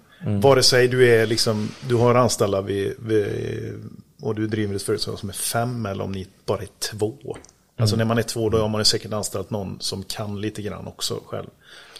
Vare 0.41 0.63
sig 0.63 0.87
du 0.87 1.09
är 1.09 1.25
liksom, 1.27 1.71
du 1.89 1.95
har 1.95 2.15
anställda 2.15 2.61
vid, 2.61 2.93
vid, 2.99 3.73
och 4.21 4.35
du 4.35 4.47
driver 4.47 4.75
ett 4.75 4.81
företag 4.81 5.19
som 5.19 5.29
är 5.29 5.33
fem 5.33 5.85
eller 5.85 6.03
om 6.03 6.11
ni 6.11 6.27
bara 6.45 6.61
är 6.61 6.67
två. 6.79 7.13
Alltså 7.79 7.95
när 7.95 8.05
man 8.05 8.17
är 8.17 8.21
två 8.21 8.49
då 8.49 8.57
har 8.57 8.67
man 8.69 8.81
ju 8.81 8.85
säkert 8.85 9.13
anställt 9.13 9.49
någon 9.49 9.77
som 9.79 10.03
kan 10.03 10.41
lite 10.41 10.61
grann 10.61 10.87
också 10.87 11.19
själv. 11.25 11.47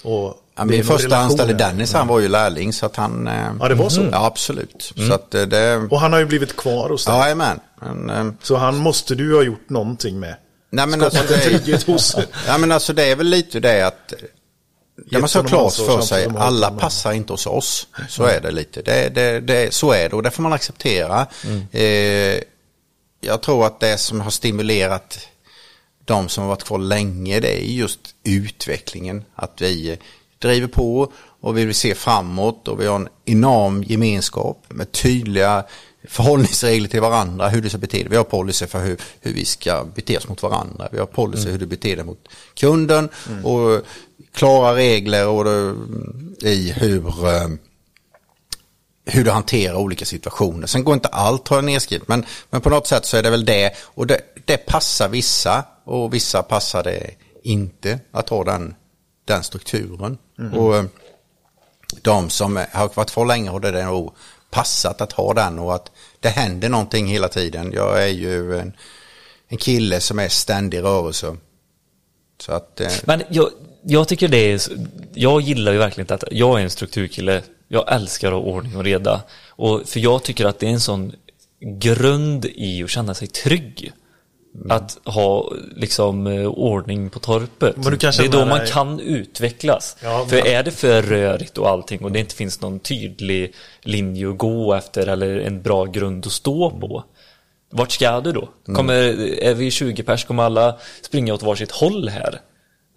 Och 0.08 0.34
Ja, 0.56 0.66
min 0.66 0.84
första 0.84 1.18
anställde. 1.18 1.54
Dennis, 1.54 1.94
han 1.94 2.08
var 2.08 2.20
ju 2.20 2.28
lärling 2.28 2.74
så 2.74 2.86
att 2.86 2.96
han... 2.96 3.28
eh, 3.28 3.52
Ja, 3.60 3.68
det 3.68 3.76
var 3.76 3.90
så. 3.90 4.02
Ja, 4.12 4.26
absolut. 4.26 4.94
Så 5.08 5.14
att 5.14 5.36
eh, 5.36 5.42
det... 5.42 5.76
Och 5.92 6.00
han 6.00 6.14
har 6.14 6.20
ju 6.20 6.26
blivit 6.26 6.56
kvar 6.58 6.90
hos 6.90 7.06
dig. 7.06 7.14
Ja, 7.16 7.22
jajamän. 7.24 7.60
Men, 7.82 8.10
eh, 8.10 8.34
Så 8.44 8.56
han 8.56 8.78
måste 8.78 9.16
du 9.16 9.36
ha 9.36 9.44
gjort 9.44 9.70
någonting 9.70 10.20
med. 10.20 10.36
Nej, 10.72 10.88
men 10.88 11.00
Skapat 11.00 11.18
alltså, 11.20 11.34
en 11.34 11.40
det 11.40 11.46
är- 11.46 11.50
trygghet 11.60 11.84
hos. 11.84 12.16
Ja, 12.48 12.58
men 12.58 12.72
alltså 12.72 12.94
det 12.94 13.04
är 13.12 13.16
väl 13.16 13.28
lite 13.28 13.60
det 13.60 13.82
att 13.88 14.14
det 15.12 15.20
man 15.20 15.30
ska 15.30 15.40
ha 15.42 15.48
klart 15.48 15.74
för 15.74 16.02
sig, 16.02 16.28
alla 16.38 16.72
passar 16.72 17.12
inte 17.14 17.34
hos 17.34 17.48
oss. 17.48 17.88
Så 18.10 18.24
är 18.24 18.42
det 18.42 18.52
lite. 18.52 18.82
Det, 18.82 19.10
det, 19.16 19.40
det, 19.40 19.74
så 19.74 19.92
är 19.92 20.10
det 20.10 20.16
och 20.16 20.24
det 20.24 20.32
får 20.32 20.44
man 20.44 20.54
acceptera. 20.54 21.28
Eh, 21.72 22.42
jag 23.22 23.42
tror 23.42 23.66
att 23.66 23.80
det 23.80 23.98
som 23.98 24.22
har 24.22 24.32
stimulerat 24.32 25.20
de 26.08 26.30
som 26.30 26.42
har 26.42 26.50
varit 26.50 26.64
kvar 26.64 26.78
länge, 26.78 27.40
det 27.40 27.64
är 27.64 27.66
just 27.66 28.00
utvecklingen. 28.24 29.24
Att 29.36 29.62
vi 29.62 29.98
driver 30.40 30.68
på 30.68 31.12
och 31.42 31.58
vi 31.58 31.66
vill 31.66 31.76
se 31.76 31.96
framåt 31.96 32.68
och 32.68 32.82
vi 32.82 32.86
har 32.86 32.96
en 32.96 33.08
enorm 33.26 33.84
gemenskap 33.84 34.66
med 34.68 34.92
tydliga 34.92 35.64
förhållningsregler 36.08 36.90
till 36.90 37.02
varandra, 37.02 37.50
hur 37.50 37.62
du 37.62 37.70
ska 37.70 37.78
bete 37.78 37.98
dig. 37.98 38.08
Vi 38.10 38.16
har 38.16 38.24
policy 38.24 38.68
för 38.68 38.86
hur, 38.86 38.98
hur 39.22 39.34
vi 39.34 39.46
ska 39.46 39.86
bete 39.96 40.18
oss 40.18 40.28
mot 40.28 40.44
varandra. 40.44 40.90
Vi 40.92 41.00
har 41.00 41.06
policy 41.06 41.50
hur 41.50 41.58
du 41.58 41.66
beter 41.66 41.96
dig 41.96 42.06
mot 42.06 42.28
kunden 42.54 43.10
och 43.44 43.82
klara 44.34 44.76
regler 44.76 45.28
och 45.28 45.44
det, 45.44 45.76
i 46.42 46.72
hur 46.72 47.28
eh, 47.28 47.48
hur 49.10 49.24
du 49.24 49.32
hanterar 49.32 49.76
olika 49.76 50.06
situationer. 50.06 50.68
Sen 50.68 50.84
går 50.84 50.94
inte 50.94 51.08
allt 51.08 51.42
att 51.42 51.48
ha 51.48 51.62
nedskrivet, 51.62 52.08
men, 52.08 52.26
men 52.50 52.62
på 52.62 52.70
något 52.70 52.88
sätt 52.88 53.06
så 53.06 53.18
är 53.18 53.24
det 53.24 53.30
väl 53.30 53.46
det. 53.46 53.72
Och 53.80 54.08
det, 54.08 54.22
det 54.48 54.58
passar 54.58 55.10
vissa 55.10 55.66
och 55.84 56.14
vissa 56.14 56.44
passar 56.44 56.84
det 56.84 57.12
inte 57.44 58.00
att 58.12 58.30
ha 58.30 58.44
den, 58.44 58.76
den 59.26 59.44
strukturen. 59.44 60.18
Och 60.54 60.76
eh, 60.76 60.86
de 62.02 62.30
som 62.30 62.56
har 62.72 62.90
varit 62.96 63.12
för 63.12 63.26
länge 63.26 63.50
har 63.50 63.60
det 63.60 63.86
nog 63.86 64.16
passat 64.50 65.02
att 65.02 65.12
ha 65.12 65.34
den 65.34 65.60
och 65.60 65.76
att 65.76 65.92
det 66.20 66.30
händer 66.30 66.70
någonting 66.70 67.08
hela 67.08 67.28
tiden. 67.28 67.72
Jag 67.74 68.04
är 68.04 68.08
ju 68.08 68.60
en, 68.60 68.74
en 69.48 69.58
kille 69.58 70.00
som 70.00 70.20
är 70.20 70.30
ständig 70.30 70.84
rörelse. 70.84 71.38
Så 72.42 72.52
att, 72.52 72.82
eh, 72.82 72.92
Men 73.04 73.24
jag, 73.30 73.50
jag 73.84 74.08
tycker 74.08 74.28
det 74.28 74.52
är, 74.52 74.62
jag 75.14 75.42
gillar 75.42 75.72
ju 75.72 75.78
verkligen 75.78 76.14
att 76.14 76.24
jag 76.32 76.60
är 76.60 76.64
en 76.64 76.70
strukturkille. 76.70 77.42
Jag 77.68 77.94
älskar 77.94 78.28
att 78.28 78.34
ha 78.34 78.52
ordning 78.52 78.76
och 78.76 78.84
reda. 78.84 79.22
Och 79.48 79.90
för 79.90 80.00
jag 80.00 80.24
tycker 80.24 80.46
att 80.46 80.60
det 80.60 80.68
är 80.68 80.72
en 80.72 80.80
sån 80.80 81.14
grund 81.60 82.46
i 82.46 82.84
att 82.84 82.90
känna 82.90 83.14
sig 83.14 83.28
trygg. 83.28 83.92
Att 84.70 84.98
ha 85.04 85.52
liksom 85.76 86.28
eh, 86.28 86.46
ordning 86.48 87.10
på 87.10 87.20
torpet. 87.20 87.76
Det 87.84 88.06
är 88.20 88.30
då 88.30 88.46
man 88.46 88.58
dig- 88.60 88.68
kan 88.68 89.00
utvecklas. 89.00 89.98
Ja, 90.04 90.26
för 90.30 90.36
men- 90.38 90.46
är 90.48 90.64
det 90.64 90.72
för 90.72 91.02
rörigt 91.02 91.58
och 91.58 91.70
allting 91.70 92.04
och 92.04 92.12
det 92.12 92.20
inte 92.20 92.36
finns 92.36 92.62
någon 92.62 92.80
tydlig 92.80 93.54
linje 93.82 94.30
att 94.30 94.38
gå 94.38 94.74
efter 94.74 95.08
eller 95.08 95.40
en 95.40 95.62
bra 95.62 95.86
grund 95.86 96.26
att 96.26 96.32
stå 96.32 96.70
på. 96.70 97.04
Vart 97.72 97.92
ska 97.92 98.22
du 98.22 98.32
då? 98.32 98.50
Kommer, 98.76 98.94
är 99.44 99.54
vi 99.54 99.72
20 99.72 100.04
pers, 100.04 100.26
kommer 100.26 100.44
alla 100.44 100.78
springa 101.02 101.34
åt 101.34 101.44
varsitt 101.44 101.72
håll 101.72 102.10
här? 102.10 102.40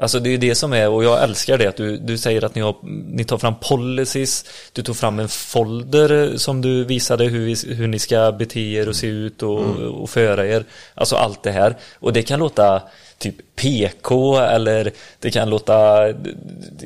Alltså 0.01 0.21
det 0.21 0.29
är 0.29 0.31
ju 0.31 0.37
det 0.37 0.55
som 0.55 0.73
är, 0.73 0.89
och 0.89 1.05
jag 1.05 1.23
älskar 1.23 1.59
det 1.59 1.67
att 1.67 1.77
du, 1.77 1.97
du 1.97 2.19
säger 2.19 2.45
att 2.45 2.55
ni, 2.55 2.61
har, 2.61 2.77
ni 3.17 3.25
tar 3.25 3.39
fram 3.39 3.55
policies, 3.61 4.45
du 4.73 4.83
tog 4.83 4.97
fram 4.97 5.19
en 5.19 5.29
folder 5.29 6.37
som 6.37 6.61
du 6.61 6.85
visade 6.85 7.25
hur, 7.25 7.45
vi, 7.45 7.75
hur 7.75 7.89
ni 7.89 7.99
ska 7.99 8.33
bete 8.33 8.61
er 8.61 8.89
och 8.89 8.97
se 8.97 9.07
ut 9.07 9.43
och, 9.43 9.61
och 9.77 10.11
föra 10.11 10.47
er. 10.47 10.65
Alltså 10.95 11.17
allt 11.17 11.43
det 11.43 11.51
här. 11.51 11.77
Och 11.99 12.13
det 12.13 12.23
kan 12.23 12.41
låta 12.41 12.83
typ 13.21 13.35
PK 13.57 14.39
eller 14.39 14.93
det 15.19 15.31
kan 15.31 15.51
låta 15.51 16.07
d- 16.13 16.31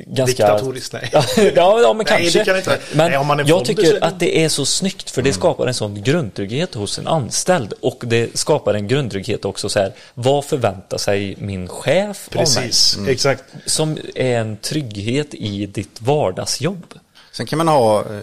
ganska... 0.07 0.25
Diktatoriskt, 0.25 0.93
nej. 0.93 1.09
Ja, 1.55 1.79
ja, 1.81 1.93
men 1.93 1.97
Nej, 1.97 2.05
kanske. 2.21 2.39
det 2.39 2.45
kan 2.45 2.57
inte. 2.57 2.79
Men 2.93 3.09
Nej, 3.09 3.17
om 3.17 3.27
man 3.27 3.39
är 3.39 3.45
jag 3.47 3.59
så 3.59 3.65
tycker 3.65 3.93
det- 3.93 4.01
att 4.05 4.19
det 4.19 4.43
är 4.43 4.49
så 4.49 4.65
snyggt 4.65 5.09
för 5.09 5.21
det 5.21 5.33
skapar 5.33 5.67
en 5.67 5.73
sån 5.73 6.03
grundtrygghet 6.03 6.73
hos 6.75 6.99
en 6.99 7.07
anställd 7.07 7.73
och 7.81 8.03
det 8.05 8.37
skapar 8.37 8.73
en 8.73 8.87
grundtrygghet 8.87 9.45
också 9.45 9.69
så 9.69 9.79
här, 9.79 9.91
vad 10.13 10.45
förväntar 10.45 10.97
sig 10.97 11.35
min 11.39 11.67
chef 11.67 12.27
av 12.29 12.35
mig? 12.35 12.45
Precis, 12.45 12.97
exakt. 13.07 13.43
Som 13.65 13.97
är 14.15 14.37
en 14.37 14.57
trygghet 14.57 15.33
i 15.33 15.65
ditt 15.65 16.01
vardagsjobb. 16.01 16.93
Sen 17.35 17.45
kan 17.45 17.57
man 17.57 17.67
ha, 17.67 17.99
eh, 17.99 18.21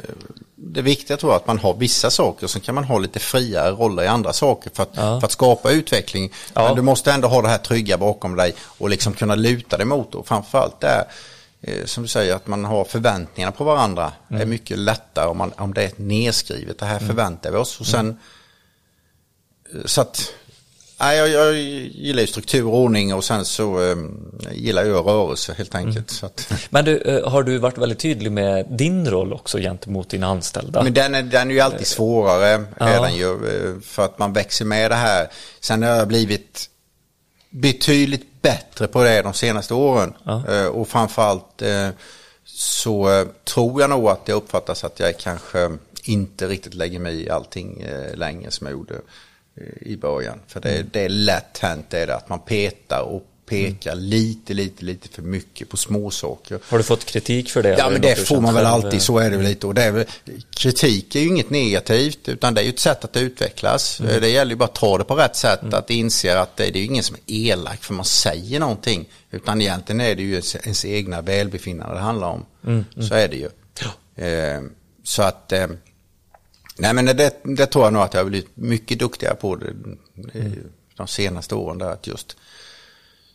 det 0.57 0.83
viktiga 0.83 1.17
tror 1.17 1.33
jag 1.33 1.41
att 1.41 1.47
man 1.47 1.59
har 1.59 1.75
vissa 1.75 2.11
saker, 2.11 2.47
sen 2.47 2.61
kan 2.61 2.75
man 2.75 2.85
ha 2.85 2.99
lite 2.99 3.19
friare 3.19 3.71
roller 3.71 4.03
i 4.03 4.07
andra 4.07 4.33
saker 4.33 4.71
för 4.75 4.83
att, 4.83 4.91
Ja. 4.95 5.21
för 5.21 5.27
att 5.27 5.33
skapa 5.33 5.71
utveckling. 5.71 6.33
Ja. 6.55 6.65
Men 6.67 6.77
du 6.77 6.83
måste 6.83 7.13
ändå 7.13 7.29
ha 7.29 7.43
det 7.43 7.49
här 7.49 7.59
trygga 7.59 7.99
bakom 7.99 8.37
dig 8.37 8.55
och 8.79 8.91
liksom 8.91 9.13
kunna 9.13 9.35
luta 9.35 9.77
dig 9.77 9.87
mot. 9.87 10.15
Och 10.15 10.27
framförallt 10.29 10.81
det 10.81 10.87
är, 10.87 11.05
eh, 11.61 11.85
som 11.85 12.03
du 12.03 12.09
säger, 12.09 12.35
att 12.35 12.47
man 12.47 12.65
har 12.65 12.85
förväntningarna 12.85 13.53
på 13.53 13.65
varandra. 13.65 14.13
Det 14.29 14.43
är 14.43 14.47
mycket 14.47 14.79
lättare 14.79 15.27
om, 15.27 15.39
man, 15.39 15.53
om 15.57 15.75
det 15.75 15.83
är 15.83 15.93
nedskrivet, 15.97 16.79
det 16.79 16.87
här 16.87 16.99
förväntar 16.99 17.51
vi 17.51 17.57
oss. 17.57 17.81
Och 17.81 17.87
sen, 17.87 18.19
eh, 19.75 19.81
så 19.85 20.01
att, 20.01 20.33
nej, 21.03 21.19
jag, 21.19 21.29
jag 21.29 21.55
gillar 21.55 22.21
ju 22.21 22.27
struktur 22.27 22.67
och 22.67 22.75
ordning 22.77 23.15
och 23.15 23.25
sen 23.25 23.45
så 23.45 23.91
eh, 23.91 23.97
gillar 24.53 24.85
jag 24.85 25.07
rörelse 25.07 25.55
helt 25.59 25.75
enkelt. 25.75 26.11
Så 26.11 26.27
att, 26.27 26.53
Men 26.71 26.85
du, 26.85 26.97
eh, 26.99 27.29
har 27.31 27.43
du 27.43 27.59
varit 27.59 27.79
väldigt 27.79 27.99
tydlig 27.99 28.33
med 28.33 28.67
din 28.71 29.11
roll 29.11 29.33
också 29.33 29.59
gentemot 29.59 30.11
dina 30.11 30.27
anställda? 30.27 30.83
Men 30.83 30.95
den 30.95 31.15
är, 31.15 31.23
den 31.23 31.51
är 31.51 31.55
ju 31.55 31.61
alltid 31.61 31.87
svårare, 31.87 32.65
Ja. 32.79 32.87
den 32.87 33.15
ju, 33.15 33.33
eh, 33.33 33.81
för 33.83 34.05
att 34.05 34.19
man 34.19 34.33
växer 34.33 34.65
med 34.65 34.91
det 34.91 34.95
här. 34.95 35.29
Sen 35.61 35.83
har 35.83 35.91
jag 35.91 36.09
blivit 36.09 36.69
betydligt 37.51 38.43
bättre 38.43 38.87
på 38.89 39.03
det 39.05 39.23
de 39.23 39.35
senaste 39.35 39.75
åren. 39.75 40.13
Ja. 40.25 40.43
Eh, 40.49 40.67
Och 40.67 40.89
framförallt 40.89 41.63
eh, 41.63 41.89
så 42.45 43.11
eh, 43.11 43.27
tror 43.45 43.81
jag 43.81 43.91
nog 43.91 44.09
att 44.09 44.27
det 44.27 44.33
uppfattas 44.33 44.85
att 44.85 45.01
jag 45.01 45.19
kanske 45.19 45.71
inte 46.05 46.49
riktigt 46.49 46.75
lägger 46.75 46.99
mig 46.99 47.23
i 47.23 47.31
allting 47.31 47.81
eh, 47.81 48.17
längre 48.17 48.51
som 48.51 48.67
jag 48.67 48.73
gjorde 48.73 48.95
eh, 48.95 49.01
i 49.81 49.97
början. 49.97 50.39
För 50.47 50.61
det, 50.61 50.69
Mm. 50.75 50.89
det 50.93 51.01
är 51.01 51.09
lätt 51.09 51.59
hänt 51.59 51.87
det 51.91 52.17
att 52.17 52.29
man 52.29 52.41
petar 52.41 53.01
och 53.01 53.27
pekar 53.47 53.95
lite, 53.95 54.55
lite, 54.55 54.85
lite 54.85 55.09
för 55.09 55.23
mycket 55.23 55.69
på 55.69 55.77
småsaker. 55.77 56.59
Har 56.69 56.79
du 56.79 56.85
fått 56.85 57.05
kritik 57.05 57.51
för 57.51 57.63
det? 57.63 57.77
Ja 57.79 57.91
men 57.91 58.01
det 58.01 58.15
får 58.29 58.41
man 58.41 58.55
väl 58.55 58.65
själv? 58.65 58.85
alltid, 58.85 59.03
så 59.03 59.19
är 59.19 59.31
det 59.31 59.37
väl 59.37 59.47
lite. 59.47 59.67
Och 59.67 59.75
det 59.75 59.83
är 59.83 59.91
väl, 59.93 60.05
kritik 60.57 61.15
är 61.17 61.21
ju 61.21 61.27
inget 61.29 61.51
negativt 61.51 62.29
utan 62.29 62.55
det 62.55 62.61
är 62.61 62.65
ju 62.65 62.69
ett 62.71 62.79
sätt 62.79 63.05
att 63.05 63.17
utvecklas. 63.17 64.01
Mm. 64.01 64.21
Det 64.21 64.29
gäller 64.29 64.51
ju 64.51 64.57
bara 64.57 64.65
att 64.65 64.75
ta 64.75 64.99
det 64.99 65.05
på 65.05 65.15
rätt 65.15 65.37
sätt, 65.37 65.61
att 65.75 65.91
inse 65.91 66.39
att 66.41 66.57
det, 66.57 66.65
det 66.71 66.79
är 66.79 66.81
ju 66.81 66.87
ingen 66.87 67.03
som 67.05 67.17
är 67.27 67.35
elak 67.35 67.85
för 67.85 67.95
man 67.95 68.05
säger 68.05 68.61
någonting. 68.61 69.09
Utan 69.31 69.61
egentligen 69.61 70.01
är 70.01 70.15
det 70.15 70.23
ju 70.23 70.31
ens, 70.33 70.57
ens 70.57 70.85
egna 70.85 71.21
välbefinnande 71.21 71.95
det 71.95 72.01
handlar 72.01 72.29
om. 72.29 72.47
Mm, 72.67 72.85
Så 73.09 73.15
är 73.15 73.29
det 73.29 73.37
ju. 73.37 73.49
Eh, 74.27 74.61
så 75.05 75.23
att, 75.23 75.53
eh, 75.53 75.67
nej 76.79 76.95
men 76.95 77.07
det, 77.07 77.41
det 77.45 77.67
tror 77.67 77.85
jag 77.85 77.93
nog 77.93 78.03
att 78.03 78.15
jag 78.15 78.21
har 78.25 78.31
blivit 78.31 78.57
mycket 78.57 78.99
duktigare 78.99 79.35
på 79.35 79.57
det, 79.57 79.67
eh, 80.35 80.47
Mm. 80.47 80.69
de 80.97 81.07
senaste 81.09 81.55
åren 81.55 81.79
där 81.79 81.87
att 81.93 82.07
just 82.07 82.37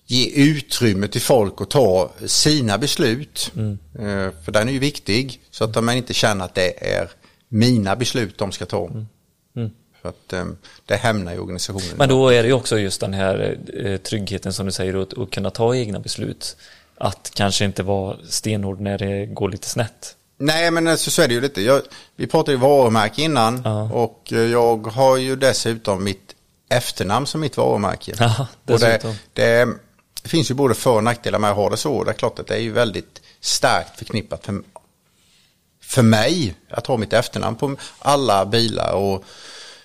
ge 0.05 0.29
utrymme 0.35 1.07
till 1.07 1.21
folk 1.21 1.61
att 1.61 1.69
ta 1.69 2.11
sina 2.25 2.77
beslut. 2.77 3.51
Mm. 3.55 3.77
Eh, 3.99 4.31
För 4.45 4.51
den 4.51 4.67
är 4.69 4.73
ju 4.73 4.79
viktig 4.79 5.41
så 5.51 5.63
att 5.63 5.83
man 5.83 5.95
inte 5.95 6.13
känner 6.13 6.45
att 6.45 6.55
det 6.55 6.93
är 6.95 7.09
mina 7.49 7.95
beslut 7.95 8.37
de 8.37 8.51
ska 8.51 8.65
ta. 8.65 8.87
Mm. 8.87 9.71
För 10.01 10.09
att 10.09 10.33
eh, 10.33 10.45
det 10.85 10.95
hämnar 10.95 11.33
ju 11.33 11.39
organisationen. 11.39 11.97
Men 11.97 12.09
då 12.09 12.29
är 12.29 12.43
det 12.43 12.47
ju 12.47 12.53
också 12.53 12.79
just 12.79 13.01
den 13.01 13.13
här 13.13 13.57
tryggheten 14.03 14.53
som 14.53 14.65
du 14.65 14.71
säger 14.71 15.01
att, 15.01 15.17
att 15.17 15.31
kunna 15.31 15.49
ta 15.49 15.75
egna 15.75 15.99
beslut. 15.99 16.57
Att 16.97 17.31
kanske 17.35 17.65
inte 17.65 17.83
vara 17.83 18.17
stenhård 18.29 18.79
när 18.79 18.97
det 18.97 19.25
går 19.25 19.49
lite 19.49 19.67
snett. 19.69 20.15
Nej 20.37 20.71
men 20.71 20.87
alltså, 20.87 21.11
så 21.11 21.21
är 21.21 21.27
det 21.27 21.33
ju 21.33 21.41
lite. 21.41 21.61
Jag, 21.61 21.81
vi 22.15 22.27
pratade 22.27 22.51
ju 22.51 22.57
varumärke 22.57 23.21
innan 23.21 23.61
Ja. 23.65 23.81
och 23.93 24.33
eh, 24.33 24.39
jag 24.39 24.87
har 24.87 25.17
ju 25.17 25.35
dessutom 25.35 26.03
mitt 26.03 26.35
efternamn 26.69 27.27
som 27.27 27.41
mitt 27.41 27.57
varumärke. 27.57 28.13
Ja, 28.19 28.47
och 28.67 28.79
det, 28.79 29.03
det, 29.33 29.67
det 30.21 30.29
finns 30.29 30.51
ju 30.51 30.55
både 30.55 30.73
för 30.75 30.91
och 30.91 31.03
nackdelar 31.03 31.39
med 31.39 31.49
att 31.49 31.55
ha 31.55 31.69
det 31.69 31.77
så. 31.77 32.03
Det 32.03 32.11
är 32.11 32.13
klart 32.13 32.39
att 32.39 32.47
det 32.47 32.55
är 32.55 32.59
ju 32.59 32.71
väldigt 32.71 33.21
starkt 33.41 33.97
förknippat 33.97 34.45
för, 34.45 34.61
för 35.81 36.01
mig 36.01 36.55
att 36.69 36.87
ha 36.87 36.97
mitt 36.97 37.13
efternamn 37.13 37.55
på 37.55 37.75
alla 37.99 38.45
bilar 38.45 38.91
och 38.93 39.23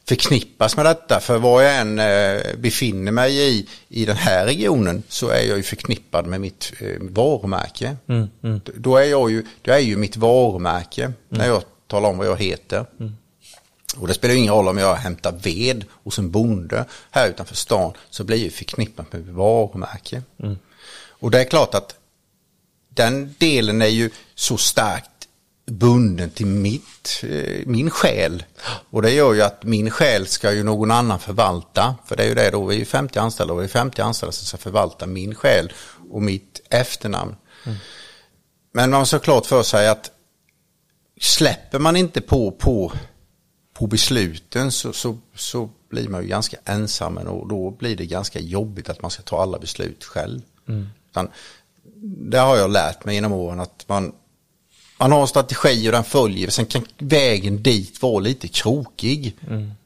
förknippas 0.09 0.77
med 0.77 0.87
detta. 0.87 1.21
För 1.21 1.39
var 1.39 1.63
jag 1.63 1.77
än 1.79 1.99
eh, 1.99 2.41
befinner 2.59 3.13
mig 3.13 3.39
i, 3.59 3.67
i 3.89 4.05
den 4.05 4.17
här 4.17 4.45
regionen 4.47 5.03
så 5.09 5.29
är 5.29 5.41
jag 5.43 5.57
ju 5.57 5.63
förknippad 5.63 6.27
med 6.27 6.41
mitt 6.41 6.73
eh, 6.81 6.97
varumärke. 7.01 7.97
Mm, 8.09 8.29
D- 8.43 8.73
Då 8.77 8.97
är 8.97 9.05
jag 9.05 9.31
ju, 9.31 9.45
det 9.63 9.71
är 9.71 9.79
ju 9.79 9.97
mitt 9.97 10.17
varumärke 10.17 11.13
när 11.29 11.47
jag 11.47 11.63
talar 11.87 12.09
om 12.09 12.19
vad 12.19 12.27
jag 12.27 12.43
heter. 12.43 12.87
Och 13.97 14.09
det 14.09 14.15
spelar 14.15 14.35
ingen 14.35 14.55
roll 14.55 14.69
om 14.69 14.79
jag 14.79 14.95
hämtar 14.95 15.33
ved 15.43 15.85
hos 16.05 16.19
en 16.19 16.31
bonde 16.31 16.85
här 17.11 17.29
utanför 17.29 17.55
stan 17.57 17.93
så 18.11 18.25
blir 18.25 18.37
jag 18.37 18.45
ju 18.45 18.51
förknippad 18.51 19.07
med 19.11 19.27
mitt 19.27 19.35
varumärke. 19.35 20.23
Och 21.09 21.31
det 21.31 21.41
är 21.41 21.45
klart 21.45 21.75
att 21.75 21.95
den 22.95 23.35
delen 23.39 23.83
är 23.83 23.87
ju 23.87 24.11
så 24.35 24.57
starkt 24.57 25.11
bunden 25.67 26.31
till 26.31 26.47
mitt, 26.47 27.23
eh, 27.23 27.67
min 27.67 27.91
själ. 27.91 28.45
Och 28.91 29.03
det 29.03 29.11
gör 29.11 29.35
ju 29.35 29.43
att 29.43 29.65
min 29.65 29.91
själ 29.91 30.27
ska 30.27 30.53
ju 30.53 30.63
någon 30.63 30.91
annan 30.91 31.19
förvalta. 31.19 31.95
För 32.07 32.17
det 32.17 32.23
är 32.23 32.29
ju 32.29 32.35
det 32.35 32.51
då, 32.51 32.65
vi 32.65 32.75
är 32.75 32.79
ju 32.79 32.85
50 32.85 33.19
anställda 33.19 33.55
och 33.55 33.61
vi 33.61 33.65
är 33.65 33.69
50 33.69 34.03
anställda 34.03 34.33
som 34.33 34.47
ska 34.47 34.57
förvalta 34.57 35.07
min 35.07 35.35
själ 35.35 35.73
och 36.11 36.23
mitt 36.23 36.61
efternamn. 36.71 37.37
Men 38.73 38.91
man 38.91 39.07
ska 39.07 39.19
klart 39.19 39.47
för 39.47 39.63
sig 39.63 39.89
att 39.89 40.11
släpper 41.21 41.79
man 41.79 41.97
inte 41.97 42.21
på, 42.21 42.51
på, 42.51 42.93
på 43.75 43.87
besluten 43.87 44.73
så, 44.73 44.93
så, 44.93 45.19
så 45.37 45.71
blir 45.89 46.09
man 46.09 46.23
ju 46.23 46.29
ganska 46.29 46.57
ensam 46.65 47.17
och 47.17 47.49
då 47.49 47.71
blir 47.71 47.97
det 47.97 48.07
ganska 48.07 48.41
jobbigt 48.41 48.89
att 48.89 49.03
man 49.03 49.11
ska 49.11 49.23
ta 49.23 49.43
alla 49.43 49.59
beslut 49.59 50.05
själv. 50.05 50.41
Utan, 51.11 51.29
det 52.31 52.39
har 52.39 52.57
jag 52.57 52.71
lärt 52.71 53.05
mig 53.05 53.15
genom 53.15 53.33
åren 53.33 53.61
att 53.61 53.85
man, 53.89 54.13
man 54.99 55.13
har 55.13 55.21
en 55.21 55.29
strategi 55.29 55.89
och 55.89 55.93
den 55.93 56.05
följer, 56.05 56.51
sen 56.51 56.67
kan 56.67 56.85
vägen 56.99 57.63
dit 57.63 58.03
vara 58.03 58.19
lite 58.21 58.49
krokig. 58.49 59.37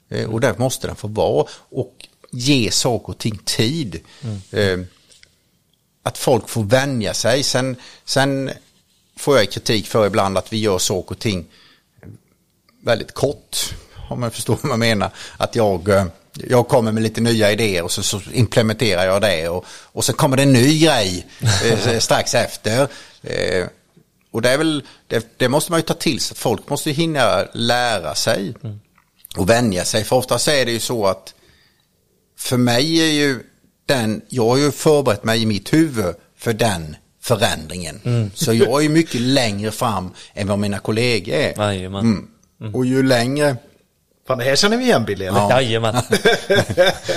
Eh, 0.08 0.30
Och 0.30 0.40
där 0.40 0.54
måste 0.58 0.86
den 0.86 0.96
få 0.96 1.08
vara 1.08 1.46
och 1.58 2.06
ge 2.30 2.70
saker 2.70 3.08
och 3.08 3.18
ting 3.18 3.38
tid. 3.44 4.00
Eh, 4.50 4.78
att 6.02 6.18
folk 6.18 6.48
får 6.48 6.62
vänja 6.62 7.14
sig. 7.14 7.42
Sen, 7.42 7.76
sen 8.04 8.50
får 9.16 9.36
jag 9.38 9.50
kritik 9.50 9.86
för 9.86 10.06
ibland 10.06 10.38
att 10.38 10.52
vi 10.52 10.56
gör 10.58 10.78
saker 10.78 11.10
och 11.10 11.18
ting 11.18 11.46
väldigt 12.82 13.12
kort. 13.14 13.74
Om 14.08 14.20
man 14.20 14.30
förstår 14.30 14.54
vad 14.62 14.64
man 14.64 14.78
menar. 14.78 15.10
Att 15.36 15.56
jag, 15.56 15.88
eh, 15.88 16.06
jag 16.32 16.68
kommer 16.68 16.92
med 16.92 17.02
lite 17.02 17.20
nya 17.20 17.52
idéer 17.52 17.82
och 17.82 17.92
så, 17.92 18.02
så 18.02 18.20
implementerar 18.32 19.06
jag 19.06 19.22
det. 19.22 19.48
Och, 19.48 19.64
och 19.68 20.04
så 20.04 20.12
kommer 20.12 20.36
det 20.36 20.42
en 20.42 20.52
ny 20.52 20.78
grej 20.78 21.26
eh, 21.64 21.98
strax 21.98 22.34
efter. 22.34 22.88
Och 24.36 24.42
det, 24.42 24.50
är 24.50 24.58
väl, 24.58 24.82
det, 25.06 25.26
det 25.36 25.48
måste 25.48 25.72
man 25.72 25.80
ju 25.80 25.84
ta 25.84 25.94
till 25.94 26.20
sig. 26.20 26.36
Folk 26.36 26.68
måste 26.68 26.90
ju 26.90 26.96
hinna 26.96 27.44
lära 27.52 28.14
sig 28.14 28.54
och 29.36 29.50
vänja 29.50 29.84
sig. 29.84 30.04
För 30.04 30.16
oftast 30.16 30.48
är 30.48 30.64
det 30.64 30.72
ju 30.72 30.80
så 30.80 31.06
att 31.06 31.34
för 32.38 32.56
mig 32.56 33.00
är 33.00 33.12
ju 33.12 33.40
den, 33.86 34.22
jag 34.28 34.48
har 34.48 34.56
ju 34.56 34.72
förberett 34.72 35.24
mig 35.24 35.42
i 35.42 35.46
mitt 35.46 35.72
huvud 35.72 36.14
för 36.38 36.52
den 36.52 36.96
förändringen. 37.22 38.30
Så 38.34 38.52
jag 38.52 38.78
är 38.78 38.80
ju 38.80 38.88
mycket 38.88 39.20
längre 39.20 39.70
fram 39.70 40.10
än 40.34 40.48
vad 40.48 40.58
mina 40.58 40.78
kollegor 40.78 41.34
är. 41.34 41.54
Jajamän. 41.58 42.28
Mm. 42.60 42.74
Och 42.74 42.86
ju 42.86 43.02
längre 43.02 43.56
Fan, 44.26 44.38
det 44.38 44.44
här 44.44 44.56
känner 44.56 44.76
vi 44.76 44.84
igen 44.84 45.04
Billy, 45.04 45.24
eller? 45.24 45.38
Ja. 45.38 45.62
Jajamän. 45.62 45.94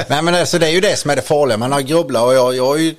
Nej 0.08 0.22
men 0.22 0.36
alltså 0.36 0.60
det 0.60 0.68
är 0.68 0.72
ju 0.72 0.82
det 0.82 0.96
som 0.96 1.12
är 1.12 1.16
det 1.16 1.22
farliga. 1.22 1.58
Man 1.58 1.72
har 1.72 1.82
grubblat 1.82 2.24
och 2.24 2.34
jag, 2.34 2.56
jag 2.56 2.66
har 2.66 2.78
ju 2.78 2.96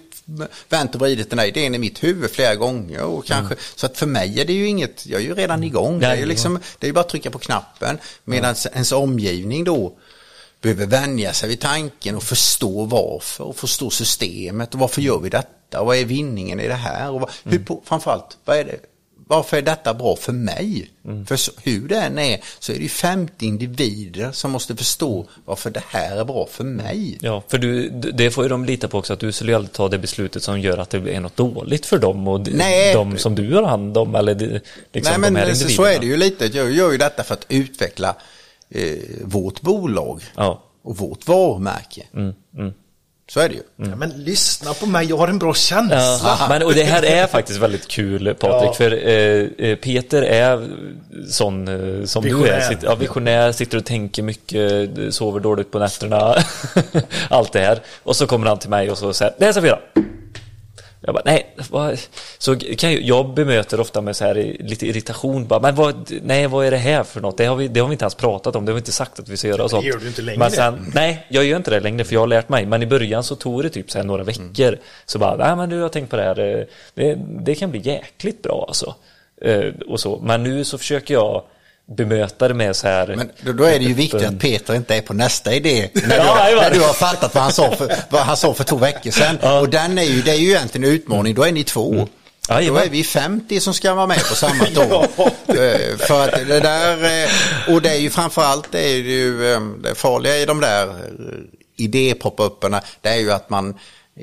vänt 0.69 0.95
och 0.95 1.01
vridit 1.01 1.31
den 1.31 1.39
här 1.39 1.47
idén 1.47 1.75
i 1.75 1.79
mitt 1.79 2.03
huvud 2.05 2.31
flera 2.31 2.55
gånger. 2.55 3.03
Och 3.03 3.27
kanske, 3.27 3.55
Så 3.75 3.87
att 3.87 3.99
för 3.99 4.07
mig 4.07 4.41
är 4.41 4.45
det 4.45 4.53
ju 4.53 4.67
inget, 4.69 5.07
jag 5.07 5.21
är 5.21 5.25
ju 5.25 5.35
redan 5.35 5.65
igång. 5.65 6.01
Det 6.01 6.07
är 6.07 6.17
ju 6.17 6.27
liksom, 6.27 6.59
det 6.79 6.89
är 6.89 6.93
bara 6.93 7.01
att 7.01 7.09
trycka 7.09 7.31
på 7.31 7.39
knappen. 7.39 7.99
Medan 8.25 8.55
ens 8.73 8.93
omgivning 8.93 9.65
då 9.65 9.93
behöver 10.61 10.87
vänja 10.87 11.33
sig 11.33 11.49
vid 11.49 11.61
tanken 11.61 12.17
och 12.17 12.23
förstå 12.23 12.85
varför 12.85 13.45
och 13.45 13.57
förstå 13.57 13.91
systemet 13.91 14.75
och 14.75 14.81
varför 14.81 15.03
gör 15.03 15.19
vi 15.19 15.29
detta 15.29 15.81
och 15.81 15.87
vad 15.87 15.97
är 15.97 16.05
vinningen 16.05 16.61
i 16.61 16.69
det 16.69 16.75
här 16.75 17.11
och 17.11 17.21
vad, 17.21 17.31
hur, 17.45 17.59
på- 17.59 17.83
framförallt 17.85 18.39
vad 18.45 18.57
är 18.57 18.65
det, 18.65 18.79
varför 19.31 19.57
är 19.57 19.63
detta 19.63 19.95
bra 19.95 20.17
för 20.17 20.33
mig? 20.33 20.91
För 21.27 21.37
så, 21.37 21.53
hur 21.63 21.89
det 21.89 21.97
än 22.01 22.19
är 22.19 22.41
så 22.59 22.73
är 22.73 22.77
det 22.77 22.83
ju 22.83 22.89
50 22.89 23.47
individer 23.47 24.33
som 24.33 24.51
måste 24.51 24.77
förstå 24.77 25.27
varför 25.45 25.71
det 25.71 25.83
här 25.89 26.17
är 26.17 26.25
bra 26.25 26.47
för 26.51 26.65
mig. 26.65 27.19
Ja, 27.21 27.43
för 27.49 27.59
du, 27.59 27.91
det 27.91 28.31
får 28.31 28.45
ju 28.45 28.49
de 28.49 28.65
lita 28.65 28.89
på 28.89 28.99
också 28.99 29.13
att 29.13 29.21
du 29.21 29.33
skulle 29.33 29.57
aldrig 29.57 29.73
ta 29.73 29.89
det 29.89 29.99
beslutet 29.99 30.43
som 30.43 30.61
gör 30.61 30.79
att 30.79 30.91
det 30.91 31.15
är 31.15 31.21
något 31.21 31.37
dåligt 31.37 31.87
för 31.87 31.99
dem 31.99 32.29
och 32.29 32.41
de, 32.41 32.51
Nej. 32.51 32.95
de 32.95 33.19
som 33.19 33.35
du 33.35 33.55
har 33.55 33.63
hand 33.63 33.99
om 33.99 34.15
eller 34.15 34.35
de- 34.35 34.47
liksom 34.47 34.61
Nej 34.93 35.03
de 35.31 35.37
här 35.39 35.47
men 35.47 35.57
så, 35.57 35.63
individerna. 35.65 35.77
så 35.77 35.85
är 35.85 35.99
det 36.01 36.07
ju 36.07 36.17
lite, 36.17 36.47
jag 36.47 36.71
gör 36.73 36.93
ju 36.93 36.99
detta 36.99 37.23
för 37.23 37.35
att 37.35 37.47
utveckla 37.49 38.17
eh, 38.71 38.99
vårt 39.25 39.61
bolag 39.61 40.23
Ja. 40.37 40.63
och 40.83 40.97
vårt 40.97 41.29
varumärke. 41.29 42.03
Mm, 42.15 42.33
mm. 42.59 42.73
Så 43.33 43.41
är 43.41 43.49
det 43.49 43.55
ju. 43.55 43.63
Ja, 43.77 43.97
men 43.97 44.11
lyssna 44.25 44.75
på 44.75 44.87
mig, 44.87 45.07
jag 45.07 45.17
har 45.17 45.29
en 45.29 45.39
bra 45.39 45.55
känsla. 45.55 45.97
Ja, 46.25 46.47
men 46.49 46.63
och 46.63 46.75
det 46.75 46.83
här 46.85 47.03
är 47.05 47.27
faktiskt 47.27 47.59
väldigt 47.59 47.89
kul 47.89 48.35
Patrik, 48.35 48.69
Ja. 48.71 48.73
för 48.73 49.09
eh, 49.09 49.69
eh, 49.71 49.77
Peter 49.77 50.23
är 50.23 50.69
sån 51.29 51.69
eh, 51.69 52.05
som 52.05 52.23
du 52.23 52.29
Visionär. 52.29 52.53
är. 52.53 52.61
Sitter, 52.61 52.87
ja, 52.87 52.95
visionär, 52.95 53.53
sitter 53.53 53.79
och 53.79 53.85
tänker 53.85 54.23
mycket, 54.23 54.91
sover 55.15 55.41
dåligt 55.41 55.71
på 55.71 55.79
nätterna, 55.79 56.35
allt 57.31 57.53
det 57.53 57.61
här. 57.61 57.81
Och 58.03 58.17
så 58.17 58.27
kommer 58.27 58.47
han 58.47 58.59
till 58.59 58.71
mig 58.71 58.91
och 58.91 58.99
så 58.99 59.13
säger 59.13 59.35
det 59.39 59.45
här 59.45 59.53
ska 59.53 59.61
vi 59.61 59.69
göra. 59.69 59.81
Jag 61.03 61.15
bara, 61.15 61.23
nej, 61.25 61.55
vad? 61.71 61.99
Så 62.39 62.57
kan 62.57 62.93
jag, 62.93 63.03
jag 63.03 63.35
bemöter 63.35 63.81
ofta 63.81 64.01
med 64.01 64.17
så 64.17 64.25
här 64.25 64.35
lite 64.61 64.87
irritation, 64.87 65.47
bara, 65.47 65.61
men 65.61 65.75
vad, 65.75 66.13
nej, 66.23 66.47
vad 66.47 66.67
är 66.67 66.71
det 66.71 66.77
här 66.77 67.05
för 67.05 67.21
något? 67.21 67.37
Det 67.37 67.45
har, 67.45 67.57
vi, 67.57 67.69
det 67.69 67.81
har 67.81 67.89
vi 67.89 67.93
inte 67.93 68.05
ens 68.05 68.15
pratat 68.15 68.57
om, 68.57 68.65
det 68.65 68.73
har 68.73 68.75
vi 68.75 68.81
inte 68.81 68.93
sagt 68.93 69.19
att 69.19 69.29
vi 69.29 69.37
ska 69.37 69.49
göra 69.49 69.65
och 69.65 69.71
sånt. 69.71 69.85
gör 69.85 69.97
du 69.97 70.09
inte 70.09 70.23
längre. 70.23 70.39
Men 70.39 70.51
sen, 70.51 70.93
nej, 70.95 71.27
jag 71.29 71.45
gör 71.45 71.57
inte 71.57 71.71
det 71.71 71.81
längre 71.81 72.05
för 72.05 72.15
jag 72.15 72.21
har 72.21 72.27
lärt 72.27 72.49
mig. 72.49 72.67
Men 72.67 72.83
i 72.83 72.87
början 72.87 73.25
så 73.25 73.35
tog 73.37 73.63
det 73.63 73.69
typ 73.69 73.91
så 73.91 73.99
här 73.99 74.05
några 74.05 74.25
veckor. 74.25 74.79
Så 75.07 75.19
bara, 75.19 75.37
nej 75.37 75.57
men 75.57 75.69
du 75.69 75.77
jag 75.77 75.83
har 75.83 75.89
tänkt 75.89 76.11
på 76.11 76.17
det 76.17 76.23
här, 76.23 76.67
det, 76.95 77.19
det 77.45 77.55
kan 77.55 77.71
bli 77.71 77.81
jäkligt 77.81 78.43
bra 78.43 78.65
alltså. 78.69 78.95
Eh, 79.43 79.65
och 79.89 80.01
så. 80.01 80.21
Men 80.23 80.43
nu 80.43 80.65
så 80.65 80.79
försöker 80.79 81.15
jag 81.15 81.43
bemöta 81.97 82.49
det 82.49 82.55
med 82.55 82.77
så 82.77 82.87
här. 82.89 83.07
Men 83.17 83.31
då, 83.41 83.53
då 83.53 83.65
är 83.65 83.79
det 83.79 83.85
ju 83.85 83.95
viktigt 83.95 84.25
att 84.25 84.39
Peter 84.39 84.75
inte 84.75 84.97
är 84.97 85.01
på 85.01 85.15
nästa 85.15 85.55
idé. 85.55 85.89
När, 85.95 86.17
Ja, 86.17 86.23
du, 86.25 86.29
har- 86.57 86.63
när 86.63 86.71
du 86.71 86.81
har 86.81 86.93
fattat 86.93 87.35
vad 87.35 87.43
han 87.43 87.53
sa 87.53 87.71
för, 87.71 87.93
vad 88.11 88.23
han 88.23 88.37
sa 88.37 88.55
för 88.55 88.65
två 88.65 88.77
veckor 88.77 89.11
sedan. 89.11 89.37
Och 89.61 89.69
den 89.69 89.99
är 89.99 90.03
ju, 90.03 90.23
det 90.23 90.31
är 90.31 90.35
ju 90.37 90.49
egentligen 90.51 90.89
en 90.89 90.95
utmaning, 90.95 91.35
då 91.35 91.43
är 91.43 91.53
ni 91.53 91.65
två. 91.65 92.09
Då 92.49 92.55
Jajamän. 92.55 92.83
är 92.83 92.89
vi 92.89 93.05
50 93.05 93.61
som 93.61 93.75
ska 93.75 93.95
vara 93.95 94.07
med 94.07 94.19
på 94.29 94.35
samma 94.35 94.65
tåg. 94.75 95.05
Eh, 95.47 95.97
För 95.99 96.25
att 96.29 96.33
det 96.49 96.61
där, 96.61 97.23
eh, 97.25 97.75
och 97.75 97.83
det 97.83 97.91
är 97.91 97.99
ju 97.99 98.11
framförallt 98.11 98.73
det 98.73 98.81
är 98.85 98.97
ju 98.97 99.53
eh, 99.55 99.61
det 99.83 99.95
farliga 99.95 100.39
i 100.39 100.45
de 100.45 100.61
där 100.61 100.87
eh, 100.89 100.95
idépop-upperna, 101.77 102.81
det 103.01 103.09
är 103.09 103.17
ju 103.19 103.33
att 103.33 103.51
man 103.51 103.79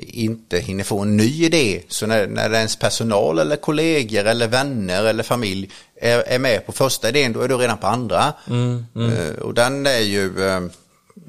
inte 0.06 0.58
hinner 0.58 0.84
få 0.84 0.98
en 0.98 1.16
ny 1.16 1.44
idé. 1.44 1.82
Så 1.88 2.06
när, 2.06 2.26
när 2.26 2.54
ens 2.54 2.76
personal 2.76 3.38
eller 3.38 3.56
kollegor 3.56 4.24
eller 4.24 4.48
vänner 4.48 5.04
eller 5.04 5.22
familj 5.22 5.70
är, 6.00 6.18
är 6.18 6.38
med 6.38 6.66
på 6.66 6.72
första 6.72 7.08
idén, 7.08 7.32
då 7.32 7.40
är 7.40 7.48
du 7.48 7.56
redan 7.56 7.78
på 7.78 7.86
andra. 7.86 8.32
Eh, 8.48 9.38
Och 9.42 9.54
den 9.54 9.86
är 9.86 9.98
ju... 10.00 10.48
eh, 10.48 10.60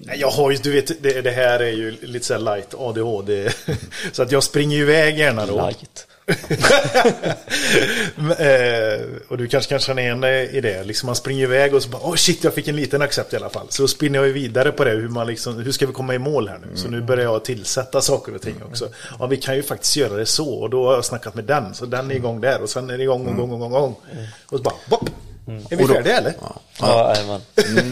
Nej, 0.06 0.20
Jag 0.20 0.30
har 0.30 0.52
ju, 0.52 0.58
du 0.58 0.72
vet, 0.72 1.04
det, 1.04 1.22
det 1.22 1.32
här 1.32 1.60
är 1.60 1.72
ju 1.72 1.98
lite 2.02 2.26
så 2.26 2.34
här 2.34 2.42
light 2.42 2.74
ADHD. 2.78 3.50
Så 4.12 4.24
att 4.24 4.32
jag 4.32 4.44
springer 4.44 4.78
ju 4.78 4.84
iväg 4.84 5.18
gärna 5.18 5.46
då. 5.46 5.66
Light. 5.68 6.08
eh, 8.40 9.06
och 9.28 9.38
du 9.38 9.48
kanske 9.48 9.70
kan 9.70 9.80
känna 9.80 10.02
igen 10.02 10.22
dig 10.22 10.50
i 10.54 10.62
det. 10.62 10.84
Liksom 10.84 11.08
man 11.08 11.16
springer 11.16 11.44
iväg 11.44 11.74
och 11.74 11.84
så 11.84 11.90
bara, 11.90 12.02
oh 12.02 12.16
shit, 12.16 12.44
jag 12.44 12.54
fick 12.54 12.68
en 12.68 12.76
liten 12.76 13.02
accept 13.02 13.34
i 13.34 13.36
alla 13.36 13.50
fall. 13.50 13.66
Så 13.70 13.82
då 13.82 13.88
spinner 13.88 14.24
jag 14.24 14.34
vidare 14.34 14.72
på 14.72 14.84
det, 14.84 14.92
hur, 14.92 15.10
man 15.10 15.28
liksom, 15.28 15.58
hur 15.58 15.72
ska 15.72 15.88
vi 15.88 15.94
komma 15.94 16.16
i 16.16 16.20
mål 16.20 16.48
här 16.48 16.60
nu? 16.60 16.78
Så 16.78 16.88
nu 16.88 17.02
börjar 17.02 17.24
jag 17.24 17.46
tillsätta 17.46 18.02
saker 18.02 18.36
och 18.36 18.42
ting 18.42 18.56
också. 18.70 18.90
Ja, 19.20 19.26
vi 19.26 19.38
kan 19.38 19.56
ju 19.56 19.64
faktiskt 19.64 19.98
göra 19.98 20.18
det 20.18 20.26
så. 20.26 20.54
Och 20.54 20.70
då 20.70 20.88
har 20.88 20.94
jag 20.94 21.06
snackat 21.06 21.36
med 21.36 21.44
den, 21.44 21.74
så 21.74 21.86
den 21.86 22.12
är 22.12 22.16
igång 22.16 22.42
där. 22.42 22.62
Och 22.62 22.70
sen 22.70 22.90
är 22.90 22.98
det 22.98 23.04
igång, 23.04 23.28
och 23.28 23.36
gång, 23.36 23.52
och 23.52 23.60
gång, 23.60 23.74
och 23.74 23.82
gång. 23.82 23.96
Och 24.46 24.58
så 24.58 24.64
bara, 24.64 24.76
bopp! 24.90 25.10
Är 25.70 25.76
vi 25.76 25.84
Och 25.84 25.88
då- 25.88 25.94
färdiga 25.94 26.18
eller? 26.18 26.34
Ja, 26.80 27.14
jajamän. 27.16 27.42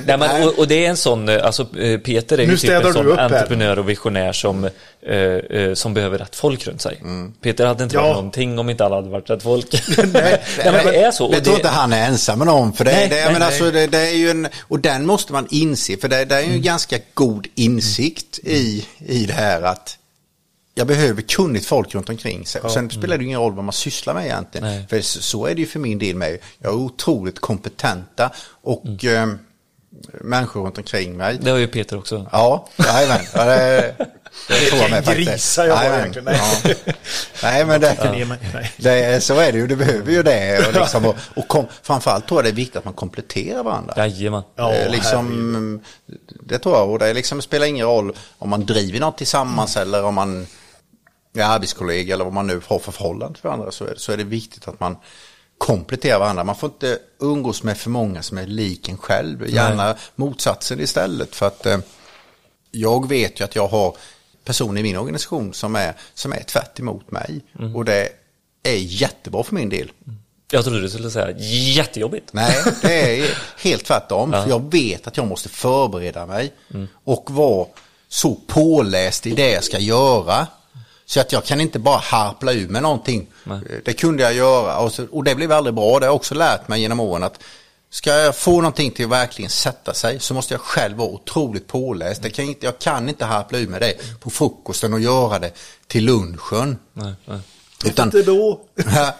Nej, 0.05 0.17
men, 0.17 0.47
och, 0.47 0.59
och 0.59 0.67
det 0.67 0.85
är 0.85 0.89
en 0.89 0.97
sån, 0.97 1.29
eh, 1.29 1.45
alltså 1.45 1.77
eh, 1.79 1.99
Peter 1.99 2.37
är 2.37 2.43
ju 2.43 2.57
typ 2.57 2.69
en 2.69 2.93
sån 2.93 3.07
upp 3.07 3.17
här. 3.17 3.23
entreprenör 3.25 3.79
och 3.79 3.89
visionär 3.89 4.33
som, 4.33 4.63
eh, 5.07 5.15
eh, 5.17 5.73
som 5.73 5.93
behöver 5.93 6.17
rätt 6.17 6.35
folk 6.35 6.67
runt 6.67 6.81
sig. 6.81 7.01
Peter 7.41 7.65
hade 7.65 7.83
inte 7.83 7.95
Ja. 7.95 8.01
varit 8.01 8.15
någonting 8.15 8.59
om 8.59 8.69
inte 8.69 8.85
alla 8.85 8.95
hade 8.95 9.09
varit 9.09 9.29
rätt 9.29 9.43
folk. 9.43 9.65
Nej, 9.97 10.41
men 10.63 10.73
det 10.85 11.03
är 11.03 11.11
så. 11.11 11.25
Och 11.25 11.35
Jag 11.35 11.43
tror 11.43 11.53
det, 11.53 11.57
inte 11.59 11.69
han 11.69 11.93
är 11.93 12.07
ensam 12.07 12.39
någon. 12.39 12.73
För 12.73 12.85
det, 12.85 12.91
Nej, 12.91 13.07
det, 13.09 13.19
jag 13.19 13.25
nej, 13.31 13.39
nej. 13.39 13.45
alltså, 13.47 13.71
det, 13.71 13.87
det 13.87 13.97
är 14.07 14.15
ju 14.15 14.29
en, 14.29 14.47
och 14.61 14.79
den 14.79 15.05
måste 15.05 15.33
man 15.33 15.47
inse. 15.51 15.97
För 15.97 16.07
det, 16.07 16.25
det 16.25 16.35
är 16.35 16.41
ju 16.41 16.53
en 16.53 16.61
ganska 16.61 16.97
god 17.13 17.47
insikt 17.55 18.39
i, 18.43 18.85
i 18.99 19.25
det 19.25 19.33
här 19.33 19.61
att 19.61 19.97
jag 20.77 20.87
behöver 20.87 21.21
kunnigt 21.21 21.65
folk 21.65 21.95
runt 21.95 22.09
omkring 22.09 22.45
sig. 22.45 22.61
Och 22.61 22.71
sen 22.71 22.89
spelar 22.89 23.17
det 23.17 23.23
ingen 23.23 23.39
roll 23.39 23.53
vad 23.53 23.65
man 23.65 23.73
sysslar 23.73 24.13
med 24.13 24.25
egentligen. 24.25 24.67
Nej. 24.67 24.85
För 24.89 25.01
så, 25.01 25.45
är 25.45 25.55
det 25.55 25.61
ju 25.61 25.67
för 25.67 25.79
min 25.79 25.99
del 25.99 26.15
med. 26.15 26.37
Jag 26.59 26.71
är 26.73 26.75
otroligt 26.75 27.39
kompetenta 27.39 28.31
och 28.61 29.05
eh, 29.05 29.27
människor 30.21 30.63
runt 30.63 30.77
omkring 30.77 31.17
mig. 31.17 31.37
det 31.41 31.49
har 31.49 31.57
ju 31.57 31.67
Peter 31.67 31.97
också. 31.97 32.29
Ja, 32.31 32.67
jajamän. 32.77 33.25
Ja, 33.33 33.45
det, 33.45 33.95
det 34.47 34.55
tror 34.69 34.81
jag 34.81 34.91
med 34.91 35.05
faktiskt. 35.05 35.29
Grisar 35.31 35.65
jag 35.65 35.75
var 35.75 35.97
egentligen. 35.97 36.25
Nej. 36.25 36.39
Ja. 36.85 36.93
Nej, 37.43 37.65
men 37.65 37.81
det, 37.81 37.95
det, 38.77 39.23
så 39.23 39.39
är 39.39 39.51
det 39.51 39.57
ju. 39.57 39.67
Du 39.67 39.75
behöver 39.75 40.11
ju 40.11 40.23
det. 40.23 40.67
Och, 40.67 40.73
liksom, 40.73 41.05
och, 41.05 41.15
och 41.35 41.47
kom, 41.47 41.65
framförallt 41.81 42.27
tror 42.27 42.37
jag 42.37 42.45
det 42.45 42.49
är 42.49 42.55
viktigt 42.55 42.75
att 42.75 42.85
man 42.85 42.93
kompletterar 42.93 43.63
varandra. 43.63 43.93
Jajamän. 43.97 44.43
Ja, 44.55 44.73
Eh, 44.73 44.91
liksom, 44.91 45.81
det 46.43 46.59
tror 46.59 46.75
jag. 46.75 46.89
Och 46.89 46.99
det 46.99 47.13
liksom 47.13 47.41
spelar 47.41 47.65
ingen 47.67 47.85
roll 47.87 48.15
om 48.37 48.49
man 48.49 48.65
driver 48.65 48.99
något 48.99 49.17
tillsammans 49.17 49.77
eller 49.77 50.03
om 50.03 50.15
man 50.15 50.47
är 51.39 51.49
arbetskollega 51.49 52.13
eller 52.13 52.23
vad 52.23 52.33
man 52.33 52.47
nu 52.47 52.61
har 52.67 52.79
för 52.79 52.91
förhållande 52.91 53.39
till 53.39 53.43
varandra. 53.43 53.71
Så 53.71 53.85
är, 53.85 53.89
det, 53.89 53.99
så 53.99 54.11
är 54.11 54.17
det 54.17 54.23
viktigt 54.23 54.67
att 54.67 54.79
man 54.79 54.97
kompletterar 55.57 56.19
varandra. 56.19 56.43
Man 56.43 56.55
får 56.55 56.69
inte 56.69 56.99
umgås 57.19 57.63
med 57.63 57.77
för 57.77 57.89
många 57.89 58.23
som 58.23 58.37
är 58.37 58.47
lik 58.47 58.89
en 58.89 58.97
själv. 58.97 59.49
Gärna 59.49 59.95
motsatsen 60.15 60.79
istället. 60.79 61.35
För 61.35 61.47
att 61.47 61.65
eh, 61.65 61.77
jag 62.71 63.09
vet 63.09 63.39
ju 63.39 63.43
att 63.43 63.55
jag 63.55 63.67
har 63.67 63.97
personer 64.43 64.79
i 64.79 64.83
min 64.83 64.97
organisation 64.97 65.53
som 65.53 65.75
är, 65.75 65.93
som 66.13 66.33
är 66.33 66.43
tvärt 66.43 66.79
emot 66.79 67.11
mig. 67.11 67.41
Och 67.75 67.85
det 67.85 68.09
är 68.63 68.77
jättebra 68.77 69.43
för 69.43 69.55
min 69.55 69.69
del. 69.69 69.91
Jag 70.51 70.63
trodde 70.63 70.81
du 70.81 70.89
skulle 70.89 71.11
säga 71.11 71.37
jättejobbigt. 71.39 72.33
Nej, 72.33 72.63
det 72.81 73.19
är 73.19 73.37
helt 73.57 73.85
tvärtom. 73.85 74.31
För 74.43 74.49
jag 74.49 74.71
vet 74.71 75.07
att 75.07 75.17
jag 75.17 75.27
måste 75.27 75.49
förbereda 75.49 76.25
mig 76.25 76.53
och 77.03 77.31
vara 77.31 77.67
så 78.07 78.35
påläst 78.47 79.27
i 79.27 79.31
det 79.31 79.51
jag 79.51 79.63
ska 79.63 79.79
göra. 79.79 80.47
Så 81.09 81.19
att 81.19 81.31
jag 81.31 81.45
kan 81.45 81.61
inte 81.61 81.79
bara 81.79 81.97
harpla 81.97 82.53
ur 82.53 82.67
med 82.67 82.83
någonting. 82.83 83.27
Nej. 83.43 83.59
Det 83.85 83.93
kunde 83.93 84.23
jag 84.23 84.33
göra 84.33 84.77
och, 84.77 84.93
så, 84.93 85.05
och 85.11 85.23
det 85.23 85.35
blev 85.35 85.51
aldrig 85.51 85.75
bra. 85.75 85.99
Det 85.99 86.05
har 86.05 86.09
jag 86.09 86.15
också 86.15 86.35
lärt 86.35 86.67
mig 86.67 86.81
genom 86.81 86.99
åren 86.99 87.23
att 87.23 87.39
ska 87.89 88.13
jag 88.13 88.35
få 88.35 88.61
någonting 88.61 88.91
till 88.91 89.05
att 89.05 89.11
verkligen 89.11 89.49
sätta 89.49 89.93
sig 89.93 90.19
så 90.19 90.33
måste 90.33 90.53
jag 90.53 90.61
själv 90.61 90.97
vara 90.97 91.09
otroligt 91.09 91.67
påläst. 91.67 92.21
Det 92.21 92.29
kan 92.29 92.45
inte, 92.45 92.65
jag 92.65 92.79
kan 92.79 93.09
inte 93.09 93.25
harpla 93.25 93.57
ur 93.57 93.67
med 93.67 93.81
det 93.81 94.19
på 94.19 94.29
frukosten 94.29 94.93
och 94.93 94.99
göra 94.99 95.39
det 95.39 95.51
till 95.87 96.05
lunchen. 96.05 96.77
Nej, 96.93 97.13
nej. 97.25 97.39
Utan, 97.85 98.07
Inte 98.07 98.21
då. 98.21 98.59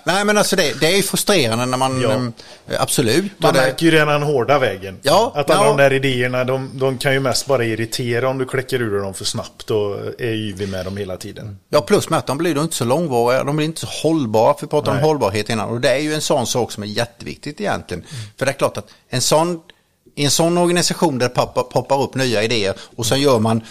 Nej 0.03 0.25
men 0.25 0.37
alltså 0.37 0.55
det, 0.55 0.79
det 0.79 0.97
är 0.97 1.01
frustrerande 1.01 1.65
när 1.65 1.77
man, 1.77 2.01
Ja. 2.01 2.11
em, 2.11 2.33
absolut. 2.79 3.31
Man 3.37 3.53
det- 3.53 3.59
märker 3.59 3.85
ju 3.85 3.91
redan 3.91 4.07
den 4.07 4.23
hårda 4.23 4.59
vägen. 4.59 4.99
Ja, 5.01 5.31
att 5.35 5.49
alla 5.49 5.61
ja. 5.63 5.67
de 5.67 5.77
där 5.77 5.93
idéerna, 5.93 6.43
de, 6.43 6.69
de 6.73 6.97
kan 6.97 7.13
ju 7.13 7.19
mest 7.19 7.45
bara 7.47 7.63
irritera 7.65 8.29
om 8.29 8.37
du 8.37 8.45
kläcker 8.45 8.81
ur 8.81 9.01
dem 9.01 9.13
för 9.13 9.25
snabbt 9.25 9.71
och 9.71 9.95
är 10.19 10.33
yvig 10.33 10.69
med 10.69 10.85
dem 10.85 10.97
hela 10.97 11.17
tiden. 11.17 11.57
Ja, 11.69 11.81
plus 11.81 12.09
med 12.09 12.19
att 12.19 12.27
de 12.27 12.37
blir 12.37 12.55
då 12.55 12.61
inte 12.61 12.75
så 12.75 12.85
långvariga, 12.85 13.43
de 13.43 13.55
blir 13.55 13.65
inte 13.65 13.81
så 13.81 13.87
hållbara, 13.87 14.53
för 14.53 14.61
vi 14.61 14.69
pratade 14.69 14.97
om 14.97 15.03
hållbarhet 15.03 15.49
innan. 15.49 15.69
Och 15.69 15.81
det 15.81 15.89
är 15.89 15.99
ju 15.99 16.13
en 16.13 16.21
sån 16.21 16.47
sak 16.47 16.71
som 16.71 16.83
är 16.83 16.87
jätteviktigt 16.87 17.61
egentligen. 17.61 18.03
För 18.37 18.45
det 18.45 18.51
är 18.51 18.53
klart 18.53 18.77
att 18.77 18.87
en 19.09 19.21
sån, 19.21 19.59
i 20.15 20.23
en 20.25 20.31
sån 20.31 20.57
organisation 20.57 21.17
där 21.17 21.27
det 21.27 21.33
poppar, 21.35 21.63
poppar 21.63 22.01
upp 22.03 22.15
nya 22.15 22.43
idéer 22.43 22.73
och 22.95 23.05
sen 23.05 23.21
gör 23.21 23.39
man, 23.39 23.61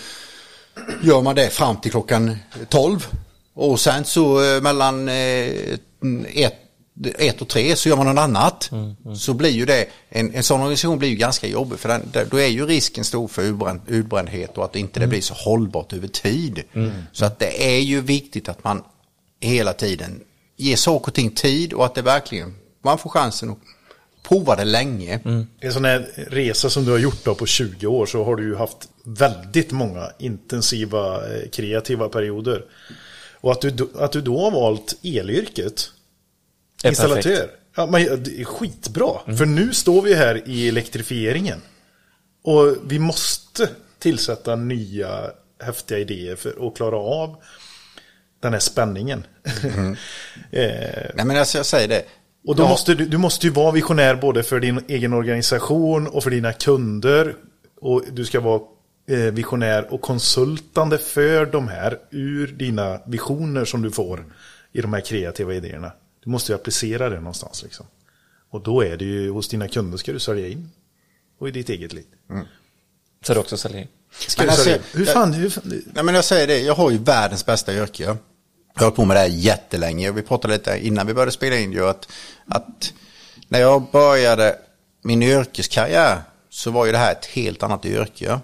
gör 1.03 1.20
man 1.22 1.34
det 1.34 1.51
fram 1.51 1.76
till 1.76 1.91
klockan 1.91 2.37
12. 2.68 3.07
Och 3.57 3.81
sen 3.81 4.05
så 4.05 4.45
eh, 4.45 4.63
mellan 4.63 5.09
eh, 5.09 5.75
ett, 6.35 6.55
ett 7.19 7.41
och 7.41 7.49
tre 7.49 7.77
så 7.77 7.89
gör 7.89 7.97
man 7.97 8.07
något 8.07 8.19
annat. 8.19 8.71
Så 9.17 9.35
blir 9.35 9.51
ju 9.51 9.65
det, 9.65 9.87
en, 10.09 10.35
en 10.35 10.43
sån 10.43 10.61
organisation 10.61 10.99
blir 10.99 11.09
ju 11.09 11.17
ganska 11.17 11.47
jobbig 11.47 11.79
för 11.79 11.89
den, 11.89 12.29
då 12.31 12.41
är 12.41 12.47
ju 12.47 12.67
risken 12.67 13.05
stor 13.05 13.29
för 13.29 13.43
utbränd, 13.43 13.81
utbrändhet 13.87 14.59
och 14.59 14.65
att 14.65 14.77
inte 14.77 15.01
det 15.01 15.07
blir 15.07 15.21
så 15.21 15.35
hållbart 15.35 15.93
över 15.93 16.09
tid. 16.09 16.63
Så 17.13 17.25
att 17.25 17.39
det 17.39 17.77
är 17.77 17.81
ju 17.81 18.01
viktigt 18.01 18.49
att 18.49 18.65
man 18.65 18.83
hela 19.41 19.73
tiden 19.73 20.21
ger 20.57 20.77
saker 20.77 21.07
och 21.07 21.15
ting 21.15 21.31
tid 21.31 21.73
och 21.73 21.85
att 21.85 21.95
det 21.95 22.03
verkligen, 22.03 22.55
man 22.83 22.99
får 22.99 23.11
chansen 23.11 23.51
att 23.51 23.59
prova 24.29 24.57
det 24.57 24.65
länge. 24.65 25.21
En 25.61 25.73
sån 25.73 25.85
här 25.85 26.09
resa 26.29 26.71
som 26.71 26.85
du 26.85 26.91
har 26.91 26.99
gjort 26.99 27.25
då 27.25 27.35
på 27.35 27.47
20 27.47 27.87
år 27.87 28.07
så 28.07 28.25
har 28.25 28.37
du 28.37 28.45
ju 28.45 28.57
haft 28.57 28.89
väldigt 29.05 29.73
många 29.73 30.11
intensiva 30.19 31.17
eh, 31.17 31.49
kreativa 31.53 32.09
perioder. 32.09 32.65
Och 33.47 33.53
att 33.53 33.61
du, 33.61 33.71
då- 33.71 33.89
att 33.99 34.13
du 34.13 34.21
då 34.21 34.41
har 34.41 34.51
valt 34.51 34.95
elyrket, 35.03 35.91
är 36.85 36.89
installatör, 36.89 37.23
perfekt. 37.31 37.53
ja, 37.77 37.87
men 37.87 38.23
det 38.23 38.41
är 38.41 38.45
skitbra. 38.45 39.37
För 39.39 39.47
nu 39.47 39.75
står 39.75 40.03
vi 40.03 40.15
här 40.15 40.43
i 40.49 40.69
elektrifieringen. 40.69 41.63
Och 42.45 42.77
vi 42.87 42.99
måste 42.99 43.69
tillsätta 43.99 44.57
nya 44.57 45.31
häftiga 45.65 45.99
idéer 45.99 46.37
för 46.37 46.67
att 46.69 46.77
klara 46.77 46.97
av 46.97 47.37
den 48.43 48.53
här 48.53 48.61
spänningen. 48.61 49.25
eh, 50.51 51.11
Nej 51.15 51.25
men 51.25 51.37
alltså 51.37 51.59
jag 51.59 51.67
säger 51.67 51.89
det. 51.89 52.03
och 52.47 52.57
då 52.57 52.63
Ja. 52.63 52.69
måste 52.69 52.95
du, 52.95 53.07
du 53.07 53.19
måste 53.19 53.47
ju 53.47 53.53
vara 53.53 53.73
visionär 53.73 54.15
både 54.15 54.43
för 54.43 54.61
din 54.61 54.85
egen 54.89 55.13
organisation 55.13 56.07
och 56.07 56.23
för 56.23 56.31
dina 56.31 56.53
kunder. 56.53 57.35
Och 57.81 58.03
du 58.13 58.25
ska 58.25 58.41
vara 58.41 58.61
visionär 59.07 59.93
och 59.95 60.01
konsultande 60.01 60.99
för 60.99 61.47
de 61.47 61.69
här 61.69 61.99
ur 62.11 62.47
dina 62.47 63.01
visioner 63.07 63.65
som 63.65 63.83
du 63.83 63.91
får 63.91 64.25
i 64.73 64.81
de 64.81 64.93
här 64.93 65.01
kreativa 65.01 65.55
idéerna. 65.55 65.93
Du 66.25 66.31
måste 66.31 66.53
ju 66.53 66.57
applicera 66.57 67.09
det 67.11 67.17
någonstans 67.17 67.63
liksom. 67.63 67.87
Och 68.51 68.63
då 68.63 68.85
är 68.85 68.97
det 68.97 69.05
ju 69.05 69.31
hos 69.31 69.49
dina 69.49 69.69
kunder 69.69 69.99
ska 69.99 70.13
du 70.13 70.19
sälja 70.19 70.49
in. 70.49 70.71
Och 71.39 71.49
i 71.49 71.51
ditt 71.51 71.69
eget 71.69 71.93
liv. 71.93 72.05
Så 73.27 73.35
det 73.35 73.41
också 73.41 73.57
säljer 73.57 73.81
in. 73.81 73.89
Ska 74.13 74.43
Men 74.43 74.47
du 74.47 74.51
alltså, 74.51 74.65
sälja 74.65 74.77
in? 74.77 74.83
Hur 74.93 75.05
jag- 75.07 75.15
fan, 75.15 75.33
hur 75.33 75.51
fan? 75.51 75.83
Nej 75.95 76.05
men 76.05 76.15
jag 76.15 76.25
säger 76.25 76.47
det, 76.47 76.59
jag 76.61 76.75
har 76.75 76.91
ju 76.91 76.99
världens 76.99 77.47
bästa 77.47 77.75
yrke. 77.75 78.03
Jag 78.03 78.17
har 78.75 78.85
hållit 78.87 78.97
på 78.97 79.05
med 79.05 79.17
det 79.17 79.21
här 79.21 79.29
jättelänge. 79.29 80.13
Vi 80.13 80.23
pratade 80.23 80.55
lite 80.55 80.79
innan 80.87 81.07
vi 81.07 81.15
började 81.15 81.33
spela 81.33 81.57
in 81.57 81.73
ju 81.73 81.87
att, 81.89 82.09
att 82.47 82.93
när 83.49 83.61
jag 83.61 83.91
började 83.93 84.59
min 85.03 85.23
yrkeskarriär 85.23 86.23
så 86.51 86.71
var 86.71 86.87
ju 86.87 86.93
det 86.93 86.99
här 86.99 87.13
ett 87.13 87.27
helt 87.27 87.63
annat 87.63 87.85
yrke. 87.87 88.41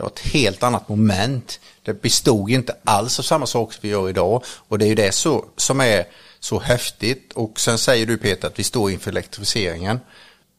Det 0.00 0.04
var 0.04 0.10
ett 0.10 0.32
helt 0.32 0.62
annat 0.62 0.88
moment. 0.88 1.60
Det 1.82 2.02
bestod 2.02 2.50
inte 2.50 2.76
alls 2.84 3.18
av 3.18 3.22
samma 3.22 3.46
sak 3.46 3.72
som 3.72 3.80
vi 3.82 3.88
gör 3.88 4.08
idag. 4.08 4.44
Och 4.46 4.78
det 4.78 4.84
är 4.84 4.88
ju 4.88 4.94
det 4.94 5.12
så, 5.12 5.44
som 5.56 5.80
är 5.80 6.04
så 6.38 6.60
häftigt. 6.60 7.32
Och 7.34 7.60
sen 7.60 7.78
säger 7.78 8.06
du 8.06 8.16
Peter 8.16 8.48
att 8.48 8.58
vi 8.58 8.62
står 8.62 8.90
inför 8.90 9.10
elektrifieringen. 9.10 10.00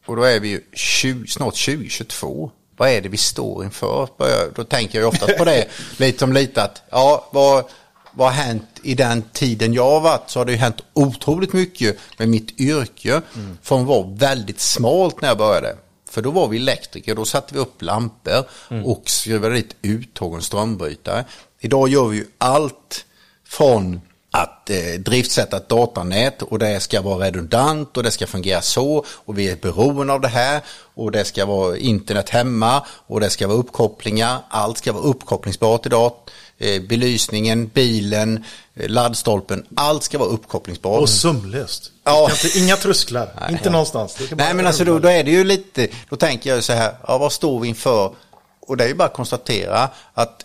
Och 0.06 0.16
då 0.16 0.22
är 0.22 0.40
vi 0.40 0.48
ju 0.48 0.60
20, 0.72 1.26
snart 1.26 1.64
2022. 1.64 2.50
Vad 2.76 2.88
är 2.88 3.00
det 3.00 3.08
vi 3.08 3.16
står 3.16 3.64
inför? 3.64 4.08
Då 4.54 4.64
tänker 4.64 4.98
jag 4.98 5.02
ju 5.02 5.08
oftast 5.08 5.38
på 5.38 5.44
det 5.44 5.68
lite 5.96 6.18
som 6.18 6.32
lite 6.32 6.62
att, 6.62 6.82
ja, 6.90 7.28
vad, 7.32 7.64
vad 8.12 8.26
har 8.26 8.44
hänt 8.44 8.80
i 8.82 8.94
den 8.94 9.22
tiden 9.22 9.74
jag 9.74 9.90
har 9.90 10.00
varit? 10.00 10.30
Så 10.30 10.40
har 10.40 10.44
det 10.44 10.52
ju 10.52 10.58
hänt 10.58 10.80
otroligt 10.92 11.52
mycket 11.52 11.98
med 12.16 12.28
mitt 12.28 12.60
yrke. 12.60 13.22
Från 13.62 13.80
att 13.80 13.86
vara 13.86 14.06
väldigt 14.06 14.60
smalt 14.60 15.20
när 15.20 15.28
jag 15.28 15.38
började. 15.38 15.76
För 16.12 16.22
då 16.22 16.30
var 16.30 16.48
vi 16.48 16.56
elektriker, 16.56 17.14
då 17.14 17.24
satte 17.24 17.54
vi 17.54 17.60
upp 17.60 17.82
lampor 17.82 18.44
och 18.84 19.02
skruvade 19.10 19.54
dit 19.54 19.76
uttag 19.82 20.32
och 20.32 20.44
strömbrytare. 20.44 21.24
Idag 21.60 21.88
gör 21.88 22.08
vi 22.08 22.16
ju 22.16 22.26
allt 22.38 23.06
från 23.44 24.00
att 24.34 24.70
eh, 24.70 24.76
driftsätta 24.98 25.56
ett 25.56 25.68
datanät 25.68 26.42
och 26.42 26.58
det 26.58 26.80
ska 26.80 27.02
vara 27.02 27.26
redundant 27.26 27.96
och 27.96 28.02
det 28.02 28.10
ska 28.10 28.26
fungera 28.26 28.62
så 28.62 29.04
och 29.08 29.38
vi 29.38 29.50
är 29.50 29.56
beroende 29.56 30.12
av 30.12 30.20
det 30.20 30.28
här 30.28 30.60
och 30.94 31.12
det 31.12 31.24
ska 31.24 31.46
vara 31.46 31.76
internet 31.76 32.28
hemma 32.28 32.86
och 32.88 33.20
det 33.20 33.30
ska 33.30 33.46
vara 33.46 33.58
uppkopplingar. 33.58 34.38
Allt 34.48 34.78
ska 34.78 34.92
vara 34.92 35.02
uppkopplingsbart 35.02 35.86
idag. 35.86 36.12
Eh, 36.58 36.82
belysningen, 36.82 37.66
bilen, 37.66 38.44
eh, 38.74 38.88
laddstolpen, 38.88 39.66
allt 39.74 40.02
ska 40.02 40.18
vara 40.18 40.28
uppkopplingsbart. 40.28 41.00
Och 41.00 41.08
sömlöst. 41.08 41.90
Ja. 42.04 42.30
Inte, 42.30 42.58
inga 42.58 42.76
trösklar. 42.76 43.48
inte 43.50 43.70
någonstans. 43.70 44.12
Ska 44.12 44.36
bara 44.36 44.44
Nej 44.44 44.54
men 44.54 44.66
alltså 44.66 44.84
då, 44.84 44.98
då 44.98 45.08
är 45.08 45.24
det 45.24 45.30
ju 45.30 45.44
lite, 45.44 45.88
då 46.08 46.16
tänker 46.16 46.54
jag 46.54 46.64
så 46.64 46.72
här, 46.72 46.94
ja 47.06 47.18
vad 47.18 47.32
står 47.32 47.60
vi 47.60 47.68
inför? 47.68 48.12
Och 48.60 48.76
det 48.76 48.84
är 48.84 48.88
ju 48.88 48.94
bara 48.94 49.08
att 49.08 49.14
konstatera 49.14 49.88
att 50.14 50.44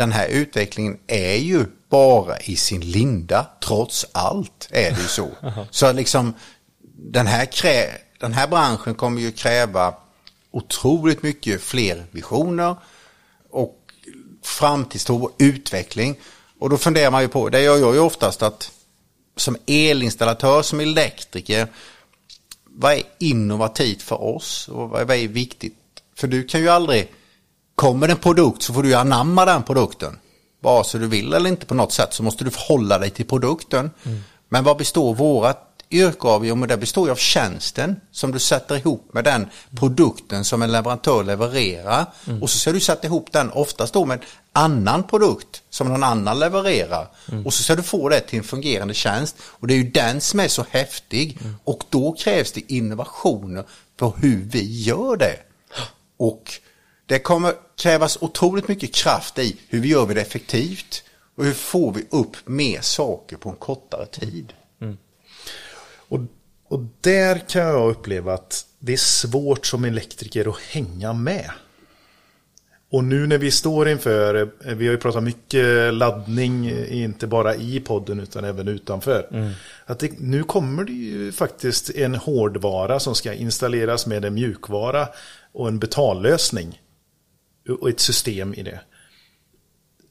den 0.00 0.12
här 0.12 0.28
utvecklingen 0.28 0.98
är 1.06 1.36
ju 1.36 1.66
bara 1.88 2.38
i 2.38 2.56
sin 2.56 2.80
linda, 2.80 3.46
trots 3.64 4.06
allt 4.12 4.68
är 4.70 4.90
det 4.90 5.00
ju 5.00 5.08
så. 5.08 5.30
så 5.70 5.92
liksom 5.92 6.34
den 6.96 7.26
här, 7.26 7.46
krä, 7.46 7.98
den 8.20 8.32
här 8.32 8.48
branschen 8.48 8.94
kommer 8.94 9.20
ju 9.20 9.32
kräva 9.32 9.94
otroligt 10.50 11.22
mycket 11.22 11.62
fler 11.62 12.06
visioner 12.10 12.76
och 13.50 13.78
framtidstro 14.44 15.24
och 15.24 15.36
utveckling. 15.38 16.16
Och 16.58 16.70
då 16.70 16.76
funderar 16.76 17.10
man 17.10 17.22
ju 17.22 17.28
på, 17.28 17.48
det 17.48 17.60
gör 17.60 17.76
jag 17.76 17.94
ju 17.94 18.00
oftast 18.00 18.42
att 18.42 18.70
som 19.36 19.56
elinstallatör, 19.66 20.62
som 20.62 20.80
elektriker, 20.80 21.68
vad 22.64 22.92
är 22.92 23.02
innovativt 23.18 24.02
för 24.02 24.22
oss 24.22 24.68
och 24.68 24.90
vad 24.90 25.06
vad 25.06 25.16
är 25.16 25.28
viktigt? 25.28 25.76
För 26.14 26.28
du 26.28 26.44
kan 26.44 26.60
ju 26.60 26.68
aldrig, 26.68 27.12
kommer 27.80 28.08
en 28.08 28.16
produkt 28.16 28.62
så 28.62 28.72
får 28.72 28.82
du 28.82 28.94
anamma 28.94 29.44
den 29.44 29.62
produkten. 29.62 30.18
Vare 30.62 30.84
sig 30.84 31.00
du 31.00 31.06
vill 31.06 31.32
eller 31.32 31.50
inte 31.50 31.66
på 31.66 31.74
något 31.74 31.92
sätt 31.92 32.14
så 32.14 32.22
måste 32.22 32.44
du 32.44 32.50
förhålla 32.50 32.98
dig 32.98 33.10
till 33.10 33.26
produkten. 33.26 33.90
Men 34.48 34.64
vad 34.64 34.76
består 34.76 35.14
vårat 35.14 35.66
yrke 35.90 36.28
av? 36.28 36.46
Jo, 36.46 36.54
men 36.54 36.68
det 36.68 36.76
består 36.76 37.06
ju 37.06 37.12
av 37.12 37.16
tjänsten 37.16 37.96
som 38.12 38.32
du 38.32 38.38
sätter 38.38 38.76
ihop 38.76 39.10
med 39.14 39.24
den 39.24 39.48
produkten 39.78 40.44
som 40.44 40.62
en 40.62 40.72
leverantör 40.72 41.24
levererar. 41.24 42.06
Och 42.42 42.50
så 42.50 42.58
ska 42.58 42.72
du 42.72 42.80
sätta 42.80 43.06
ihop 43.06 43.32
den 43.32 43.50
oftast 43.50 43.92
då 43.92 44.04
med 44.04 44.18
en 44.18 44.26
annan 44.52 45.02
produkt 45.02 45.62
som 45.70 45.88
någon 45.88 46.02
annan 46.02 46.38
levererar. 46.38 47.08
Och 47.44 47.54
så 47.54 47.62
ska 47.62 47.76
du 47.76 47.82
få 47.82 48.08
det 48.08 48.20
till 48.20 48.38
en 48.38 48.44
fungerande 48.44 48.94
tjänst. 48.94 49.36
Och 49.42 49.66
det 49.66 49.74
är 49.74 49.78
ju 49.78 49.90
den 49.90 50.20
som 50.20 50.40
är 50.40 50.48
så 50.48 50.64
häftig. 50.70 51.38
Och 51.64 51.84
då 51.88 52.12
krävs 52.12 52.52
det 52.52 52.72
innovationer 52.72 53.64
på 53.96 54.10
hur 54.10 54.44
vi 54.44 54.82
gör 54.82 55.16
det. 55.16 55.36
Och 56.18 56.60
det 57.10 57.18
kommer 57.18 57.54
krävas 57.76 58.18
otroligt 58.20 58.68
mycket 58.68 58.94
kraft 58.94 59.38
i 59.38 59.56
hur 59.68 59.80
vi 59.80 59.88
gör 59.88 60.06
vi 60.06 60.14
det 60.14 60.20
effektivt 60.20 61.04
och 61.36 61.44
hur 61.44 61.52
får 61.52 61.92
vi 61.92 62.06
upp 62.10 62.36
mer 62.44 62.80
saker 62.80 63.36
på 63.36 63.48
en 63.48 63.56
kortare 63.56 64.06
tid. 64.06 64.52
Och, 66.08 66.20
och 66.68 66.84
där 67.00 67.38
kan 67.48 67.62
jag 67.62 67.90
uppleva 67.90 68.34
att 68.34 68.66
det 68.78 68.92
är 68.92 68.96
svårt 68.96 69.66
som 69.66 69.84
elektriker 69.84 70.48
att 70.48 70.60
hänga 70.60 71.12
med. 71.12 71.50
Och 72.90 73.04
nu 73.04 73.26
när 73.26 73.38
vi 73.38 73.50
står 73.50 73.88
inför, 73.88 74.34
eh, 74.34 74.74
vi 74.74 74.86
har 74.86 74.92
ju 74.92 74.98
pratat 74.98 75.22
mycket 75.22 75.94
laddning, 75.94 76.66
eh, 76.66 77.02
inte 77.02 77.26
bara 77.26 77.54
i 77.54 77.80
podden 77.80 78.20
utan 78.20 78.44
även 78.44 78.68
utanför. 78.68 79.52
Att 79.86 79.98
det, 79.98 80.20
nu 80.20 80.42
kommer 80.42 80.84
det 80.84 80.92
ju 80.92 81.32
faktiskt 81.32 81.90
en 81.90 82.14
hårdvara 82.14 83.00
som 83.00 83.14
ska 83.14 83.32
installeras 83.32 84.06
med 84.06 84.24
en 84.24 84.34
mjukvara 84.34 85.08
och 85.52 85.68
en 85.68 85.78
betallösning. 85.78 86.80
Och 87.68 87.88
ett 87.88 88.00
system 88.00 88.54
i 88.54 88.62
det. 88.62 88.80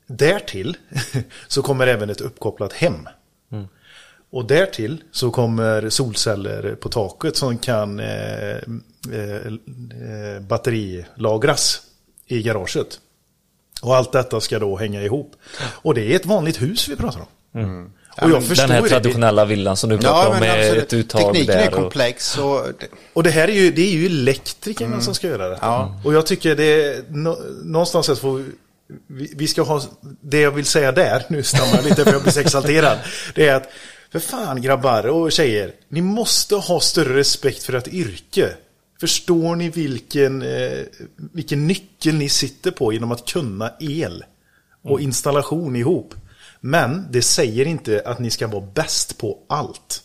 Därtill 0.08 0.78
så 1.48 1.62
kommer 1.62 1.88
även 1.88 2.10
ett 2.10 2.22
uppkopplat 2.22 2.74
hem. 2.74 3.08
Och 4.32 4.46
därtill 4.46 5.04
så 5.12 5.32
kommer 5.32 5.90
solceller 5.90 6.76
på 6.76 6.90
taket 6.90 7.36
som 7.36 7.58
kan 7.58 8.00
eh, 8.00 8.58
eh, 9.12 9.46
eh, 9.46 10.42
batterilagras 10.42 11.82
i 12.26 12.42
garaget. 12.42 13.00
Och 13.82 13.96
allt 13.96 14.12
detta 14.12 14.42
ska 14.42 14.60
då 14.60 14.78
hänga 14.78 15.02
ihop. 15.04 15.36
Och 15.62 15.94
det 15.94 16.12
är 16.12 16.16
ett 16.16 16.26
vanligt 16.26 16.62
hus 16.62 16.90
vi 16.90 16.96
pratar 16.96 17.20
om. 17.20 17.94
Och 18.24 18.30
jag 18.30 18.44
förstår 18.44 18.68
Den 18.68 18.72
här 18.76 18.82
det. 18.82 18.90
traditionella 18.90 19.46
villan 19.46 19.78
som 19.78 19.90
du 19.90 19.98
pratar 19.98 20.30
om 20.30 20.40
med 20.40 20.52
alltså, 20.52 20.76
ett 20.76 20.94
uttag 20.94 21.22
tekniken 21.22 21.48
där. 21.58 21.66
är 21.68 21.72
komplex 21.72 22.38
och 22.38 22.62
det, 22.80 22.88
Och 23.14 23.24
det 23.24 23.30
här 23.30 23.48
är 23.48 23.54
ju, 23.54 23.72
det 23.72 23.82
är 23.82 23.90
ju 23.92 24.06
elektrikerna 24.06 25.02
som 25.02 25.14
ska 25.16 25.28
göra 25.28 25.50
det. 25.50 25.58
Ja. 25.62 26.02
Och 26.06 26.14
jag 26.14 26.26
tycker 26.26 26.56
det 26.56 26.64
är 26.84 27.04
nå, 27.10 27.38
någonstans 27.64 28.06
så 28.06 28.16
får 28.16 28.38
vi- 28.38 28.46
vi, 29.08 29.34
vi 29.36 29.48
ska 29.48 29.62
ha, 29.62 29.82
det 30.22 30.40
jag 30.42 30.52
vill 30.52 30.66
säga 30.66 30.92
där, 30.92 31.24
nu 31.30 31.44
stannar 31.44 31.76
jag 31.76 31.84
lite 31.84 32.04
för 32.04 32.12
jag 32.12 32.22
blir 32.24 32.32
så 32.32 32.40
exalterad. 32.40 32.98
Det 33.36 33.48
är 33.48 33.56
att, 33.56 33.70
för 34.12 34.20
fan 34.20 34.62
grabbar 34.62 35.08
och 35.08 35.32
tjejer, 35.32 35.72
ni 35.90 36.02
måste 36.02 36.56
ha 36.56 36.80
större 36.80 37.16
respekt 37.16 37.64
för 37.64 37.74
ett 37.74 37.88
yrke. 37.88 38.50
Förstår 39.00 39.56
ni 39.56 39.70
vilken, 39.70 40.42
eh, 40.42 40.80
vilken 41.34 41.68
nyckel 41.68 42.16
ni 42.16 42.30
sitter 42.30 42.72
på 42.72 42.94
genom 42.94 43.12
att 43.12 43.26
kunna 43.26 43.72
el 43.80 44.24
och 44.84 45.02
installation 45.02 45.76
ihop? 45.76 46.14
Men 46.60 47.08
det 47.12 47.22
säger 47.22 47.66
inte 47.66 48.02
att 48.06 48.20
ni 48.20 48.30
ska 48.30 48.48
vara 48.48 48.66
bäst 48.74 49.18
på 49.18 49.38
allt. 49.48 50.04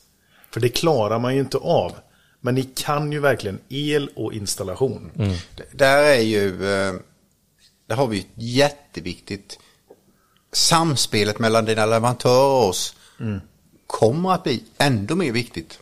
För 0.51 0.61
det 0.61 0.69
klarar 0.69 1.19
man 1.19 1.35
ju 1.35 1.41
inte 1.41 1.59
av. 1.59 1.93
Men 2.41 2.55
ni 2.55 2.63
kan 2.63 3.13
ju 3.13 3.21
verkligen 3.21 3.59
el 3.69 4.11
och 4.17 4.33
installation. 4.33 5.11
där 5.73 5.99
är 5.99 6.21
ju, 6.21 6.49
eh, 6.49 6.95
där 7.87 7.97
har 7.97 8.07
vi 8.07 8.19
ett 8.19 8.27
jätteviktigt 8.35 9.59
samspelet 10.53 11.39
mellan 11.39 11.65
dina 11.65 11.87
leverantörer 11.87 12.63
och 12.63 12.69
oss 12.69 12.97
kommer 13.87 14.33
att 14.33 14.43
bli 14.43 14.63
ändå 14.79 15.17
mer 15.17 15.33
viktigt 15.33 15.79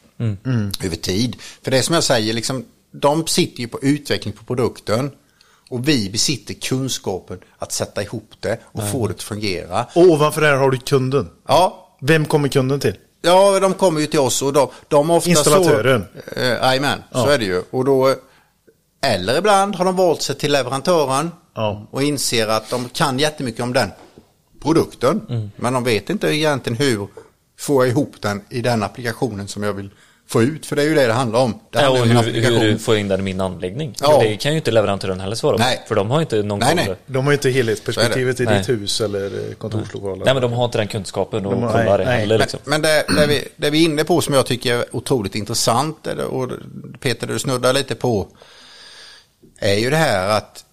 över 0.84 0.96
tid. 0.96 1.36
För 1.62 1.70
det 1.70 1.78
är 1.78 1.82
som 1.82 1.94
jag 1.94 2.04
säger, 2.04 2.34
liksom, 2.34 2.64
de 2.90 3.26
sitter 3.26 3.60
ju 3.60 3.68
på 3.68 3.80
utveckling 3.82 4.34
på 4.34 4.44
produkten 4.44 5.10
och 5.72 5.88
vi 5.88 6.10
besitter 6.10 6.54
kunskapen 6.54 7.38
att 7.58 7.72
sätta 7.72 8.02
ihop 8.02 8.30
det 8.40 8.58
och 8.64 8.88
få 8.90 9.06
det 9.06 9.14
att 9.14 9.22
fungera. 9.22 9.86
Och 9.94 10.02
ovanför 10.02 10.40
det 10.40 10.46
här 10.46 10.56
har 10.56 10.70
du 10.70 10.78
kunden. 10.78 11.30
Ja, 11.48 11.78
Vem 12.04 12.24
kommer 12.24 12.48
kunden 12.48 12.80
till? 12.80 12.96
Ja, 13.22 13.60
de 13.60 13.74
kommer 13.74 14.00
ju 14.00 14.06
till 14.06 14.20
oss 14.20 14.42
och 14.42 14.52
de, 14.52 14.68
de 14.88 15.10
ofta 15.10 15.30
Installatören. 15.30 16.04
Så, 16.34 16.40
eh, 16.40 16.46
Jajamän, 16.46 16.98
så 17.12 17.18
Ja. 17.18 17.32
är 17.32 17.38
det 17.38 17.44
ju. 17.44 17.62
Och 17.70 17.84
då, 17.84 18.14
eller 19.04 19.38
ibland 19.38 19.76
har 19.76 19.84
de 19.84 19.96
valt 19.96 20.22
sig 20.22 20.36
till 20.38 20.52
leverantören 20.52 21.30
Ja. 21.54 21.86
och 21.90 22.02
inser 22.02 22.48
att 22.48 22.70
de 22.70 22.88
kan 22.88 23.18
jättemycket 23.18 23.62
om 23.62 23.72
den 23.72 23.90
produkten. 24.62 25.20
Mm. 25.28 25.50
Men 25.56 25.72
de 25.72 25.84
vet 25.84 26.10
inte 26.10 26.26
egentligen 26.36 26.76
hur 26.78 27.08
får 27.58 27.84
jag 27.84 27.90
ihop 27.92 28.14
den 28.20 28.42
i 28.48 28.60
den 28.60 28.82
applikationen 28.82 29.48
som 29.48 29.62
jag 29.62 29.72
vill 29.72 29.90
få 30.32 30.42
ut. 30.42 30.66
För 30.66 30.76
det 30.76 30.82
är 30.82 30.86
ju 30.86 30.94
det 30.94 31.06
det 31.06 31.12
handlar 31.12 31.40
om. 31.40 31.60
Det 31.70 31.80
Ja, 31.82 31.88
och 31.90 31.98
hur, 31.98 32.60
hur 32.60 32.78
får 32.78 32.94
jag 32.94 33.00
in 33.00 33.08
den 33.08 33.20
i 33.20 33.22
min 33.22 33.40
anläggning? 33.40 33.94
Ja. 34.00 34.18
Det 34.22 34.36
kan 34.36 34.52
ju 34.52 34.58
inte 34.58 34.70
leverantören 34.70 35.20
heller 35.20 35.36
svara 35.36 35.56
på. 35.56 35.62
Nej. 35.62 35.84
För 35.88 35.94
de 35.94 36.10
har 36.10 36.20
inte 36.20 36.42
någon 36.42 36.58
Nej, 36.58 36.68
koll. 36.68 36.76
nej. 36.86 36.96
De 37.06 37.26
har 37.26 37.32
inte 37.32 37.50
helhetsperspektivet 37.50 38.40
i 38.40 38.44
Nej. 38.44 38.58
ditt 38.58 38.68
hus 38.68 39.00
eller 39.00 39.24
eh, 39.24 39.54
kontorslokal. 39.54 40.18
Nej 40.24 40.34
men 40.34 40.42
de 40.42 40.52
har 40.52 40.64
inte 40.64 40.78
den 40.78 40.88
kunskapen 40.88 41.46
och 41.46 41.52
De 41.52 41.62
har- 41.62 41.72
kollar 41.72 41.98
det 41.98 42.04
nej, 42.04 42.20
heller 42.20 42.38
liksom. 42.38 42.60
Men 42.64 42.82
det, 42.82 43.04
det, 43.16 43.26
vi, 43.26 43.48
det 43.56 43.70
vi 43.70 43.80
är 43.80 43.84
inne 43.84 44.04
på 44.04 44.20
som 44.20 44.34
jag 44.34 44.46
tycker 44.46 44.74
är 44.74 44.84
otroligt 44.96 45.34
intressant 45.34 46.06
och 46.30 46.50
Peter 47.00 47.26
du 47.26 47.38
snuddar 47.38 47.72
lite 47.72 47.94
på 47.94 48.28
är 49.58 49.74
ju 49.78 49.90
det 49.90 49.96
här 49.96 50.28
att 50.28 50.64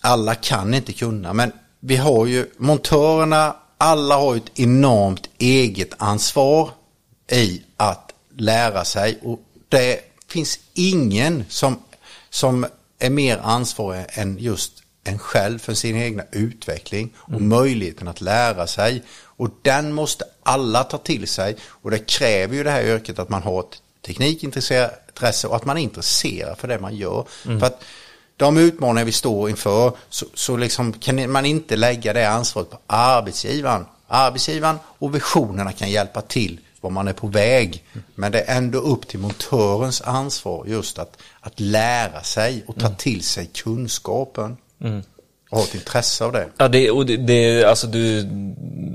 alla 0.00 0.34
kan 0.34 0.74
inte 0.74 0.92
kunna 0.92 1.32
men 1.32 1.52
vi 1.80 1.96
har 1.96 2.26
ju 2.26 2.46
montörerna 2.56 3.56
alla 3.78 4.16
har 4.16 4.34
ju 4.34 4.38
ett 4.40 4.58
enormt 4.58 5.28
eget 5.38 5.90
ansvar 5.98 6.70
i 7.32 7.62
att 7.76 8.07
lära 8.38 8.84
sig 8.84 9.18
och 9.22 9.38
det 9.68 10.00
finns 10.28 10.58
ingen 10.74 11.44
som, 11.48 11.82
som 12.30 12.66
är 12.98 13.10
mer 13.10 13.38
ansvarig 13.42 14.04
än 14.08 14.38
just 14.38 14.72
en 15.04 15.18
själv 15.18 15.58
för 15.58 15.74
sin 15.74 15.96
egna 15.96 16.22
utveckling 16.32 17.14
och 17.16 17.40
möjligheten 17.40 18.08
att 18.08 18.20
lära 18.20 18.66
sig. 18.66 19.02
Och 19.22 19.50
den 19.62 19.92
måste 19.92 20.24
alla 20.42 20.84
ta 20.84 20.98
till 20.98 21.28
sig 21.28 21.56
och 21.64 21.90
det 21.90 21.98
kräver 21.98 22.56
ju 22.56 22.64
det 22.64 22.70
här 22.70 22.84
yrket 22.84 23.18
att 23.18 23.28
man 23.28 23.42
har 23.42 23.60
ett 23.60 23.82
teknikintresse 24.06 25.48
och 25.48 25.56
att 25.56 25.64
man 25.64 25.76
är 25.76 25.82
intresserad 25.82 26.58
för 26.58 26.68
det 26.68 26.78
man 26.78 26.96
gör. 26.96 27.26
För 27.60 27.66
att 27.66 27.84
de 28.36 28.56
utmaningar 28.56 29.04
vi 29.04 29.12
står 29.12 29.50
inför 29.50 29.92
så, 30.08 30.26
så 30.34 30.56
liksom 30.56 30.92
kan 30.92 31.32
man 31.32 31.46
inte 31.46 31.76
lägga 31.76 32.12
det 32.12 32.28
ansvaret 32.28 32.70
på 32.70 32.78
arbetsgivaren. 32.86 33.84
Arbetsgivaren 34.06 34.78
och 34.84 35.14
visionerna 35.14 35.72
kan 35.72 35.90
hjälpa 35.90 36.20
till 36.20 36.60
var 36.80 36.90
man 36.90 37.08
är 37.08 37.12
på 37.12 37.26
väg. 37.26 37.84
Men 38.14 38.32
det 38.32 38.40
är 38.40 38.56
ändå 38.56 38.78
upp 38.78 39.08
till 39.08 39.18
montörens 39.18 40.00
ansvar 40.02 40.64
just 40.66 40.98
att, 40.98 41.16
att 41.40 41.60
lära 41.60 42.22
sig 42.22 42.64
och 42.66 42.78
ta 42.80 42.88
till 42.88 43.22
sig 43.22 43.46
kunskapen. 43.54 44.56
Och 45.50 45.58
ha 45.58 45.64
ett 45.64 45.74
intresse 45.74 46.24
av 46.24 46.32
det. 46.32 46.48
Ja, 46.56 46.68
det, 46.68 46.90
och 46.90 47.06
det, 47.06 47.16
det, 47.16 47.64
alltså 47.64 47.86
du, 47.86 48.22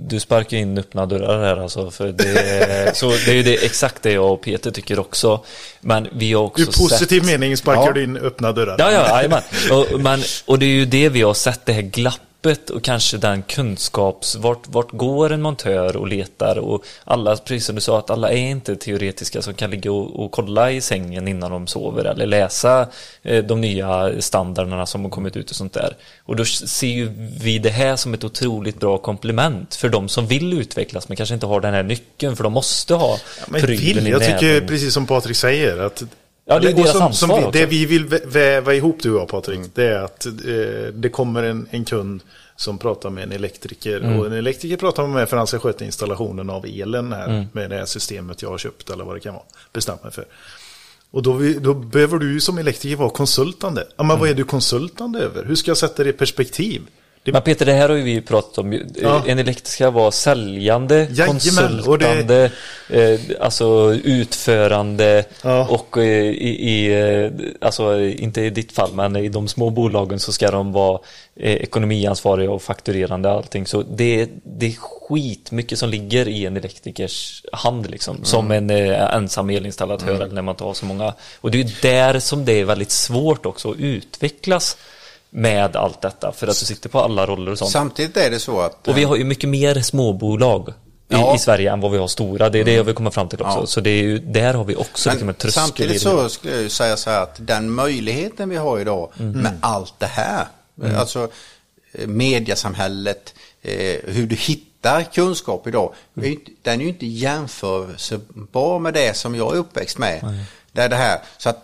du 0.08 0.20
sparkar 0.20 0.58
in 0.58 0.78
öppna 0.78 1.06
dörrar 1.06 1.44
här 1.44 1.58
alltså. 1.58 1.92
För 1.92 2.12
det, 2.12 2.92
så 2.98 3.10
det 3.10 3.28
är 3.32 3.36
ju 3.36 3.44
det, 3.44 3.66
exakt 3.66 4.04
det 4.04 4.12
jag 4.12 4.34
och 4.34 4.42
Peter 4.42 4.72
tycker 4.72 5.00
också. 5.00 5.44
Men 5.82 6.08
vi 6.12 6.34
har 6.34 6.44
också 6.44 6.62
Ur 6.62 6.66
positiv 6.66 7.20
sett... 7.20 7.26
mening 7.30 7.58
sparkar 7.58 7.86
Ja. 7.86 7.92
du 7.92 8.04
in 8.04 8.18
öppna 8.18 8.52
dörrar. 8.52 8.76
Ja, 8.80 8.92
ja, 8.92 9.08
jajamän. 9.08 9.42
och, 9.72 10.00
men, 10.02 10.22
och 10.46 10.60
det 10.60 10.66
är 10.66 10.70
ju 10.76 10.86
det 10.86 11.10
vi 11.10 11.22
har 11.22 11.34
sett, 11.34 11.66
det 11.66 11.74
här 11.74 11.82
glappet 11.82 12.22
och 12.46 12.84
kanske 12.84 13.18
den 13.18 13.44
kunskaps... 13.44 14.36
Vart, 14.36 14.68
vart 14.68 14.92
går 14.92 15.32
en 15.32 15.42
montör 15.42 15.96
och 15.96 16.08
letar? 16.08 16.58
Och 16.58 16.86
alla, 17.04 17.36
precis 17.38 17.66
som 17.66 17.76
du 17.76 17.82
sa, 17.82 18.00
att 18.00 18.10
alla 18.10 18.32
är 18.32 18.38
inte 18.38 18.76
teoretiska 18.76 19.42
som 19.42 19.54
kan 19.54 19.72
ligga 19.72 19.92
och, 19.92 20.24
och 20.24 20.32
kolla 20.32 20.72
i 20.72 20.82
sängen 20.82 21.28
innan 21.28 21.52
de 21.52 21.68
sover 21.68 22.06
eller 22.06 22.26
läsa 22.26 22.88
eh, 23.22 23.44
de 23.44 23.62
nya 23.62 24.22
standarderna 24.22 24.86
som 24.86 25.04
har 25.04 25.12
kommit 25.12 25.38
ut 25.38 25.50
och 25.50 25.56
sånt 25.56 25.74
där. 25.74 25.96
Och 26.26 26.36
då 26.36 26.46
ser 26.46 26.88
ju 26.88 27.12
vi 27.42 27.60
det 27.60 27.70
här 27.70 27.96
som 27.96 28.14
ett 28.14 28.24
otroligt 28.24 28.80
bra 28.80 28.98
komplement 28.98 29.76
för 29.76 29.90
de 29.90 30.10
som 30.10 30.28
vill 30.28 30.54
utvecklas 30.54 31.10
men 31.10 31.18
kanske 31.18 31.36
inte 31.36 31.46
har 31.46 31.62
den 31.62 31.74
här 31.74 31.84
nyckeln 31.84 32.36
för 32.36 32.44
de 32.44 32.54
måste 32.54 32.94
ha 32.94 33.18
Men 33.48 33.62
prylen 33.62 34.04
vill, 34.04 34.08
i 34.08 34.12
jag 34.12 34.26
tycker 34.26 34.68
precis 34.68 34.94
som 34.94 35.08
Patrik 35.08 35.38
säger 35.38 35.78
att 35.78 36.04
Ja, 36.46 36.60
det 36.60 36.70
är 36.70 36.74
deras 36.74 36.92
som, 36.92 37.02
ansvar 37.02 37.42
som 37.42 37.52
vi. 37.52 37.60
Det 37.60 37.66
vi 37.66 37.86
vill 37.86 38.06
vä- 38.08 38.28
väva 38.28 38.74
ihop 38.74 38.98
du 39.02 39.12
och 39.14 39.22
jag 39.22 39.28
Patrik, 39.28 39.60
det 39.74 39.84
är 39.88 40.00
att 40.04 40.26
eh, 40.26 40.32
det 40.94 41.10
kommer 41.10 41.44
en, 41.44 41.68
en 41.72 41.86
kund 41.86 42.22
som 42.56 42.78
pratar 42.78 43.10
med 43.10 43.24
en 43.24 43.32
elektriker 43.32 43.98
Mm. 43.98 44.20
och 44.20 44.26
en 44.26 44.34
elektriker 44.34 44.78
pratar 44.78 45.08
med 45.08 45.30
för 45.30 45.38
han 45.38 45.48
ska 45.48 45.60
sköta 45.60 45.86
installationen 45.86 46.50
av 46.50 46.66
elen 46.66 47.14
här 47.14 47.28
Mm. 47.30 47.46
med 47.52 47.70
det 47.70 47.76
här 47.76 47.86
systemet 47.86 48.42
jag 48.42 48.50
har 48.50 48.58
köpt 48.58 48.90
eller 48.90 49.04
vad 49.04 49.16
det 49.16 49.20
kan 49.20 49.34
vara, 49.34 49.44
bestämt 49.74 50.04
mig 50.04 50.12
för. 50.12 50.26
Och 51.12 51.24
då, 51.24 51.40
då 51.62 51.74
behöver 51.74 52.18
du 52.20 52.42
som 52.42 52.58
elektriker 52.58 52.96
vara 52.98 53.10
konsultande. 53.10 53.88
Ja, 53.98 54.04
men 54.04 54.08
vad 54.20 54.28
Mm. 54.28 54.32
är 54.32 54.34
du 54.38 54.44
konsultande 54.44 55.20
över? 55.20 55.46
Hur 55.46 55.56
ska 55.56 55.70
jag 55.72 55.78
sätta 55.78 56.04
det 56.04 56.10
i 56.10 56.14
perspektiv? 56.14 56.82
Det- 57.26 57.32
Men 57.32 57.42
Peter, 57.42 57.66
det 57.66 57.74
här 57.74 57.90
har 57.90 57.96
ju 57.96 58.02
vi 58.04 58.22
pratat 58.22 58.58
om. 58.58 58.80
Ja. 59.02 59.24
En 59.28 59.40
elektriker 59.40 59.70
ska 59.72 59.90
vara 59.92 60.12
säljande, 60.12 60.96
Jajamän, 60.96 61.28
konsultande, 61.28 62.52
det- 62.88 63.14
eh, 63.14 63.20
alltså 63.40 63.94
utförande 64.04 65.26
Ja. 65.42 65.68
och 65.70 65.98
eh, 65.98 66.04
i, 66.24 66.70
i 66.70 67.02
eh, 67.24 67.32
alltså 67.62 68.02
inte 68.02 68.42
i 68.42 68.50
ditt 68.50 68.72
fall, 68.72 68.90
men 68.94 69.16
i 69.16 69.30
de 69.30 69.48
små 69.48 69.70
bolagen 69.70 70.20
så 70.20 70.32
ska 70.32 70.52
de 70.52 70.72
vara 70.72 71.00
eh, 71.36 71.54
ekonomiansvariga 71.54 72.52
och 72.52 72.62
fakturerande 72.62 73.30
och 73.30 73.36
allting. 73.36 73.66
Så 73.68 73.82
det, 73.82 74.30
det 74.44 74.66
är 74.66 74.76
skitmycket 74.80 75.80
som 75.80 75.90
ligger 75.90 76.28
i 76.28 76.46
en 76.46 76.58
elektrikers 76.58 77.44
hand 77.54 77.90
liksom. 77.92 78.20
Som 78.24 78.52
en 78.52 78.70
eh, 78.70 79.16
ensam 79.16 79.50
elinstallatör 79.50 80.16
eller 80.16 80.28
när 80.36 80.42
man 80.42 80.56
har 80.60 80.74
så 80.74 80.86
många. 80.86 81.14
Och 81.42 81.52
det 81.52 81.60
är 81.62 81.72
där 81.82 82.20
som 82.20 82.46
det 82.46 82.54
är 82.60 82.66
väldigt 82.66 82.92
svårt 82.92 83.46
också 83.46 83.72
att 83.72 83.78
utvecklas 83.78 84.78
med 85.34 85.76
allt 85.76 86.02
detta. 86.02 86.32
För 86.32 86.48
att 86.48 86.60
du 86.60 86.66
sitter 86.66 86.90
på 86.90 87.00
alla 87.00 87.26
roller 87.26 87.52
och 87.52 87.58
sånt. 87.58 87.72
Samtidigt 87.72 88.18
är 88.18 88.30
det 88.32 88.40
så 88.40 88.60
att... 88.62 88.88
Och 88.88 88.98
vi 88.98 89.04
har 89.04 89.16
ju 89.16 89.24
mycket 89.24 89.50
mer 89.50 89.82
småbolag 89.82 90.70
i, 90.70 90.74
Ja. 91.08 91.36
i 91.36 91.40
Sverige 91.40 91.72
än 91.74 91.82
vad 91.82 91.92
vi 91.92 91.98
har 91.98 92.08
stora. 92.08 92.50
Det 92.50 92.60
är 92.60 92.64
det 92.64 92.74
jag 92.74 92.84
vill 92.84 92.96
komma 92.96 93.12
fram 93.12 93.30
till 93.30 93.42
också. 93.42 93.60
Ja. 93.60 93.66
Så 93.66 93.82
det 93.82 93.90
är 93.90 94.04
ju, 94.04 94.20
där 94.20 94.54
har 94.54 94.64
vi 94.64 94.76
också 94.76 95.10
liksom 95.10 95.30
en 95.30 95.36
Men 95.42 95.48
i 95.50 95.52
samtidigt 95.52 96.02
så 96.02 96.30
skulle 96.30 96.54
jag 96.54 96.62
ju 96.64 96.70
säga 96.70 96.98
så 96.98 97.10
här 97.10 97.24
att 97.24 97.36
den 97.40 97.70
möjligheten 97.72 98.50
vi 98.50 98.56
har 98.56 98.80
idag 98.80 99.12
Mm. 99.20 99.32
med 99.42 99.52
allt 99.62 99.94
det 99.98 100.06
här, 100.06 100.46
alltså 100.98 101.28
eh, 101.94 102.08
mediasamhället, 102.08 103.34
eh, 103.62 103.96
hur 104.06 104.28
du 104.28 104.36
hittar 104.36 105.04
kunskap 105.04 105.68
idag, 105.68 105.94
inte- 106.24 106.52
den 106.62 106.80
är 106.80 106.84
ju 106.84 106.90
inte 106.90 107.06
jämförelsebar 107.06 108.80
med 108.80 108.94
det 108.94 109.18
som 109.18 109.36
jag 109.36 109.54
är 109.54 109.58
uppväxt 109.60 109.98
med. 109.98 110.44
Det 110.72 110.82
är 110.82 110.90
det 110.90 110.96
här, 110.96 111.20
så 111.38 111.50
att 111.50 111.64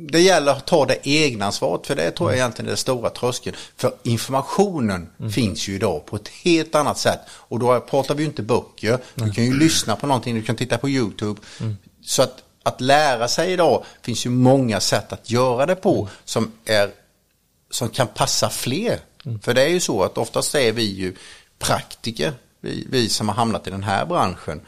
det 0.00 0.20
gäller 0.20 0.52
att 0.52 0.66
ta 0.66 0.86
det 0.86 1.08
egna 1.08 1.44
ansvaret, 1.44 1.86
för 1.86 1.96
det 1.96 2.10
tror 2.10 2.30
jag 2.30 2.38
egentligen 2.38 2.66
är 2.66 2.70
den 2.70 2.76
stora 2.76 3.10
tröskeln. 3.10 3.56
För 3.76 3.92
informationen 4.02 5.08
finns 5.32 5.68
ju 5.68 5.74
idag 5.74 6.06
på 6.06 6.16
ett 6.16 6.28
helt 6.28 6.74
annat 6.74 6.98
sätt. 6.98 7.20
Och 7.28 7.58
då 7.58 7.80
pratar 7.80 8.14
vi 8.14 8.22
ju 8.22 8.28
inte 8.28 8.42
böcker, 8.42 8.98
du 9.14 9.32
kan 9.32 9.44
ju 9.44 9.58
lyssna 9.58 9.96
på 9.96 10.06
någonting, 10.06 10.34
du 10.34 10.42
kan 10.42 10.56
titta 10.56 10.78
på 10.78 10.88
YouTube. 10.88 11.40
Så 12.04 12.22
att, 12.22 12.42
att 12.62 12.80
lära 12.80 13.28
sig 13.28 13.52
idag 13.52 13.84
finns 14.02 14.26
ju 14.26 14.30
många 14.30 14.80
sätt 14.80 15.12
att 15.12 15.30
göra 15.30 15.66
det 15.66 15.76
på 15.76 16.08
som, 16.24 16.52
är, 16.64 16.90
som 17.70 17.88
kan 17.88 18.06
passa 18.06 18.50
fler. 18.50 19.00
För 19.42 19.54
det 19.54 19.62
är 19.62 19.68
ju 19.68 19.80
så 19.80 20.02
att 20.02 20.18
oftast 20.18 20.54
är 20.54 20.72
vi 20.72 20.94
ju 20.94 21.14
praktiker, 21.58 22.32
vi, 22.60 22.86
vi 22.90 23.08
som 23.08 23.28
har 23.28 23.36
hamnat 23.36 23.66
i 23.66 23.70
den 23.70 23.82
här 23.82 24.06
branschen. 24.06 24.60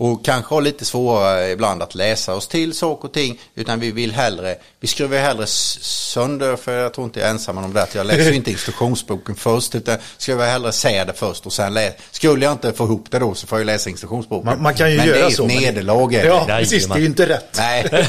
Och 0.00 0.24
kanske 0.24 0.54
har 0.54 0.62
lite 0.62 0.84
svårare 0.84 1.50
ibland 1.50 1.82
att 1.82 1.94
läsa 1.94 2.34
oss 2.34 2.48
till 2.48 2.74
saker 2.74 3.08
och 3.08 3.14
ting. 3.14 3.40
Utan 3.54 3.80
vi 3.80 3.90
vill 3.90 4.12
hellre, 4.12 4.56
vi 4.80 4.86
skruvar 4.88 5.18
hellre 5.18 5.46
sönder, 5.46 6.56
för 6.56 6.78
jag 6.78 6.94
tror 6.94 7.04
inte 7.04 7.20
jag 7.20 7.26
är 7.28 7.32
ensam 7.32 7.58
om 7.58 7.72
det. 7.72 7.82
Att 7.82 7.94
jag 7.94 8.06
läser 8.06 8.32
inte 8.32 8.50
instruktionsboken 8.50 9.34
först. 9.34 9.74
Utan 9.74 9.98
skruvar 10.18 10.44
jag 10.44 10.52
hellre 10.52 10.72
se 10.72 11.04
det 11.04 11.12
först 11.12 11.46
och 11.46 11.52
sen 11.52 11.74
läsa. 11.74 11.94
Skulle 12.10 12.44
jag 12.44 12.52
inte 12.52 12.72
få 12.72 12.84
ihop 12.84 13.06
det 13.10 13.18
då 13.18 13.34
så 13.34 13.46
får 13.46 13.58
jag 13.58 13.66
läsa 13.66 13.90
instruktionsboken. 13.90 14.46
Man, 14.46 14.62
man 14.62 14.74
kan 14.74 14.90
ju 14.90 14.96
men 14.96 15.06
göra 15.06 15.18
det 15.18 15.24
är 15.24 15.30
så. 15.30 15.46
ett 15.46 15.52
men- 15.54 15.62
nederlag. 15.62 16.14
är 16.14 16.22
det. 16.22 16.28
Ja, 16.28 16.34
Jajamän. 16.34 16.58
precis. 16.62 16.86
Det 16.86 16.94
är 16.94 16.98
ju 16.98 17.06
inte 17.06 17.28
rätt. 17.28 17.56
Nej, 17.58 18.06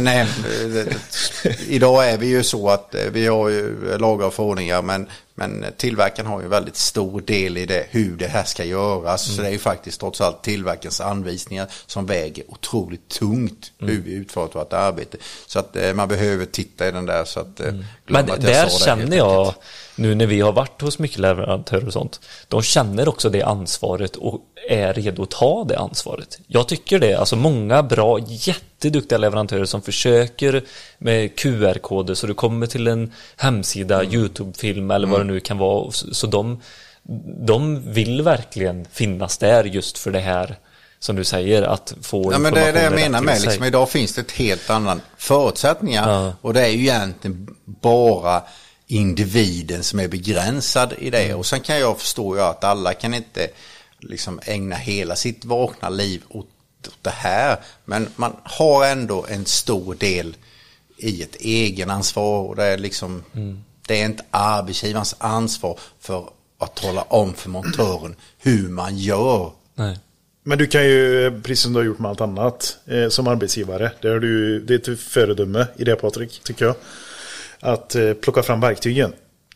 men 0.00 0.06
eh, 0.06 0.26
det- 1.42 1.60
idag 1.68 2.08
är 2.10 2.18
vi 2.18 2.26
ju 2.26 2.42
så 2.42 2.68
att 2.70 2.94
eh, 2.94 3.00
vi 3.12 3.26
har 3.26 3.48
ju 3.48 3.98
lagar 3.98 4.26
och 4.26 4.34
förordningar 4.34 4.82
men, 4.82 5.06
men 5.38 5.64
tillverkaren 5.76 6.26
har 6.26 6.42
ju 6.42 6.48
väldigt 6.48 6.76
stor 6.76 7.20
del 7.20 7.56
i 7.56 7.66
det, 7.66 7.86
hur 7.90 8.16
det 8.16 8.26
här 8.26 8.44
ska 8.44 8.64
göras. 8.64 9.36
Så 9.36 9.42
det 9.42 9.48
är 9.48 9.52
ju 9.52 9.58
faktiskt 9.58 10.00
trots 10.00 10.20
allt 10.20 10.42
tillverkarens 10.42 11.00
anvisningar 11.00 11.66
som 11.86 12.06
väger 12.06 12.44
otroligt 12.48 13.08
tungt 13.08 13.72
hur 13.78 14.00
vi 14.00 14.12
utför 14.12 14.48
vårt 14.54 14.72
arbete. 14.72 15.18
Så 15.46 15.58
att 15.58 15.76
eh, 15.76 15.94
man 15.94 16.08
behöver 16.08 16.44
titta 16.44 16.88
i 16.88 16.90
den 16.90 17.06
där 17.06 17.24
så 17.24 17.40
att 17.40 17.60
eh, 17.60 17.66
glöm 17.66 17.84
Men 18.06 18.26
jag 18.26 18.40
där 18.40 18.68
känner 18.68 19.16
jag, 19.16 19.54
nu 19.96 20.14
när 20.14 20.26
vi 20.26 20.40
har 20.40 20.52
varit 20.52 20.80
hos 20.80 20.98
mycket 20.98 21.18
leverantörer 21.18 21.86
och 21.86 21.92
sånt, 21.92 22.20
de 22.48 22.62
känner 22.62 23.08
också 23.08 23.30
det 23.30 23.42
ansvaret 23.42 24.16
och 24.16 24.40
är 24.68 24.94
redo 24.94 25.22
att 25.22 25.30
ta 25.30 25.64
det 25.64 25.78
ansvaret. 25.78 26.38
Jag 26.46 26.68
tycker 26.68 26.98
det, 26.98 27.14
alltså 27.14 27.36
många 27.36 27.82
bra, 27.82 28.18
jätteduktiga 28.26 29.18
leverantörer 29.18 29.64
som 29.64 29.82
försöker 29.82 30.62
med 30.98 31.38
QR-koder 31.38 32.14
så 32.14 32.26
du 32.26 32.34
kommer 32.34 32.66
till 32.66 32.86
en 32.86 33.12
hemsida, 33.36 34.00
Mm. 34.02 34.14
YouTube-film 34.14 34.90
eller 34.90 35.08
vad 35.08 35.20
det 35.20 35.24
nu 35.24 35.40
kan 35.40 35.58
vara. 35.58 35.90
Så 35.90 36.26
de, 36.26 36.62
de 37.46 37.92
vill 37.92 38.22
verkligen 38.22 38.86
finnas 38.92 39.38
där 39.38 39.64
just 39.64 39.98
för 39.98 40.10
det 40.10 40.20
här 40.20 40.56
som 41.06 41.16
du 41.16 41.24
säger, 41.24 41.62
att 41.62 41.94
få 42.02 42.32
Ja 42.32 42.38
men 42.38 42.54
det 42.54 42.60
är 42.60 42.72
det 42.72 42.82
jag 42.82 42.94
menar 42.94 43.20
med. 43.20 43.42
Liksom, 43.42 43.64
idag 43.64 43.90
finns 43.90 44.14
det 44.14 44.20
ett 44.20 44.32
helt 44.32 44.70
annan 44.70 45.00
förutsättningar. 45.16 46.10
Ja. 46.10 46.32
Och 46.40 46.54
det 46.54 46.60
är 46.60 46.68
ju 46.68 46.80
egentligen 46.80 47.48
bara 47.64 48.42
individen 48.86 49.82
som 49.82 50.00
är 50.00 50.08
begränsad 50.08 50.94
i 50.98 51.10
det. 51.10 51.24
Mm. 51.24 51.38
Och 51.38 51.46
sen 51.46 51.60
kan 51.60 51.78
jag 51.78 51.98
förstå 51.98 52.36
ju 52.36 52.42
att 52.42 52.64
alla 52.64 52.94
kan 52.94 53.14
inte 53.14 53.48
liksom 54.00 54.40
ägna 54.44 54.76
hela 54.76 55.16
sitt 55.16 55.44
vakna 55.44 55.88
liv 55.88 56.22
åt, 56.28 56.46
åt 56.86 56.98
det 57.02 57.10
här. 57.10 57.60
Men 57.84 58.08
man 58.16 58.36
har 58.44 58.86
ändå 58.86 59.26
en 59.28 59.46
stor 59.46 59.94
del 59.94 60.36
i 60.96 61.22
ett 61.22 61.36
egenansvar. 61.40 62.42
Och 62.42 62.56
det 62.56 62.64
är 62.64 62.78
liksom, 62.78 63.24
Mm. 63.32 63.64
det 63.86 64.00
är 64.00 64.04
inte 64.04 64.24
arbetsgivarens 64.30 65.16
ansvar 65.18 65.78
för 66.00 66.28
att 66.58 66.74
tala 66.74 67.02
om 67.02 67.34
för 67.34 67.50
montören 67.50 68.16
hur 68.38 68.68
man 68.68 68.98
gör. 68.98 69.50
Nej. 69.74 69.98
Men 70.48 70.58
du 70.58 70.66
kan 70.66 70.84
ju, 70.84 71.30
precis 71.42 71.60
som 71.60 71.72
du 71.72 71.78
har 71.78 71.84
gjort 71.84 71.98
med 71.98 72.08
allt 72.08 72.20
annat, 72.20 72.78
eh, 72.86 73.08
som 73.08 73.28
arbetsgivare, 73.28 73.90
det, 74.00 74.08
har 74.08 74.20
du, 74.20 74.60
det 74.60 74.88
är 74.88 74.92
ett 74.92 75.00
föredöme 75.00 75.66
i 75.76 75.84
det 75.84 75.96
Patrik, 75.96 76.40
tycker 76.44 76.64
jag. 76.64 76.74
Att 77.60 77.94
eh, 77.94 78.12
plocka 78.12 78.42
fram 78.42 78.60
verktygen. 78.60 79.12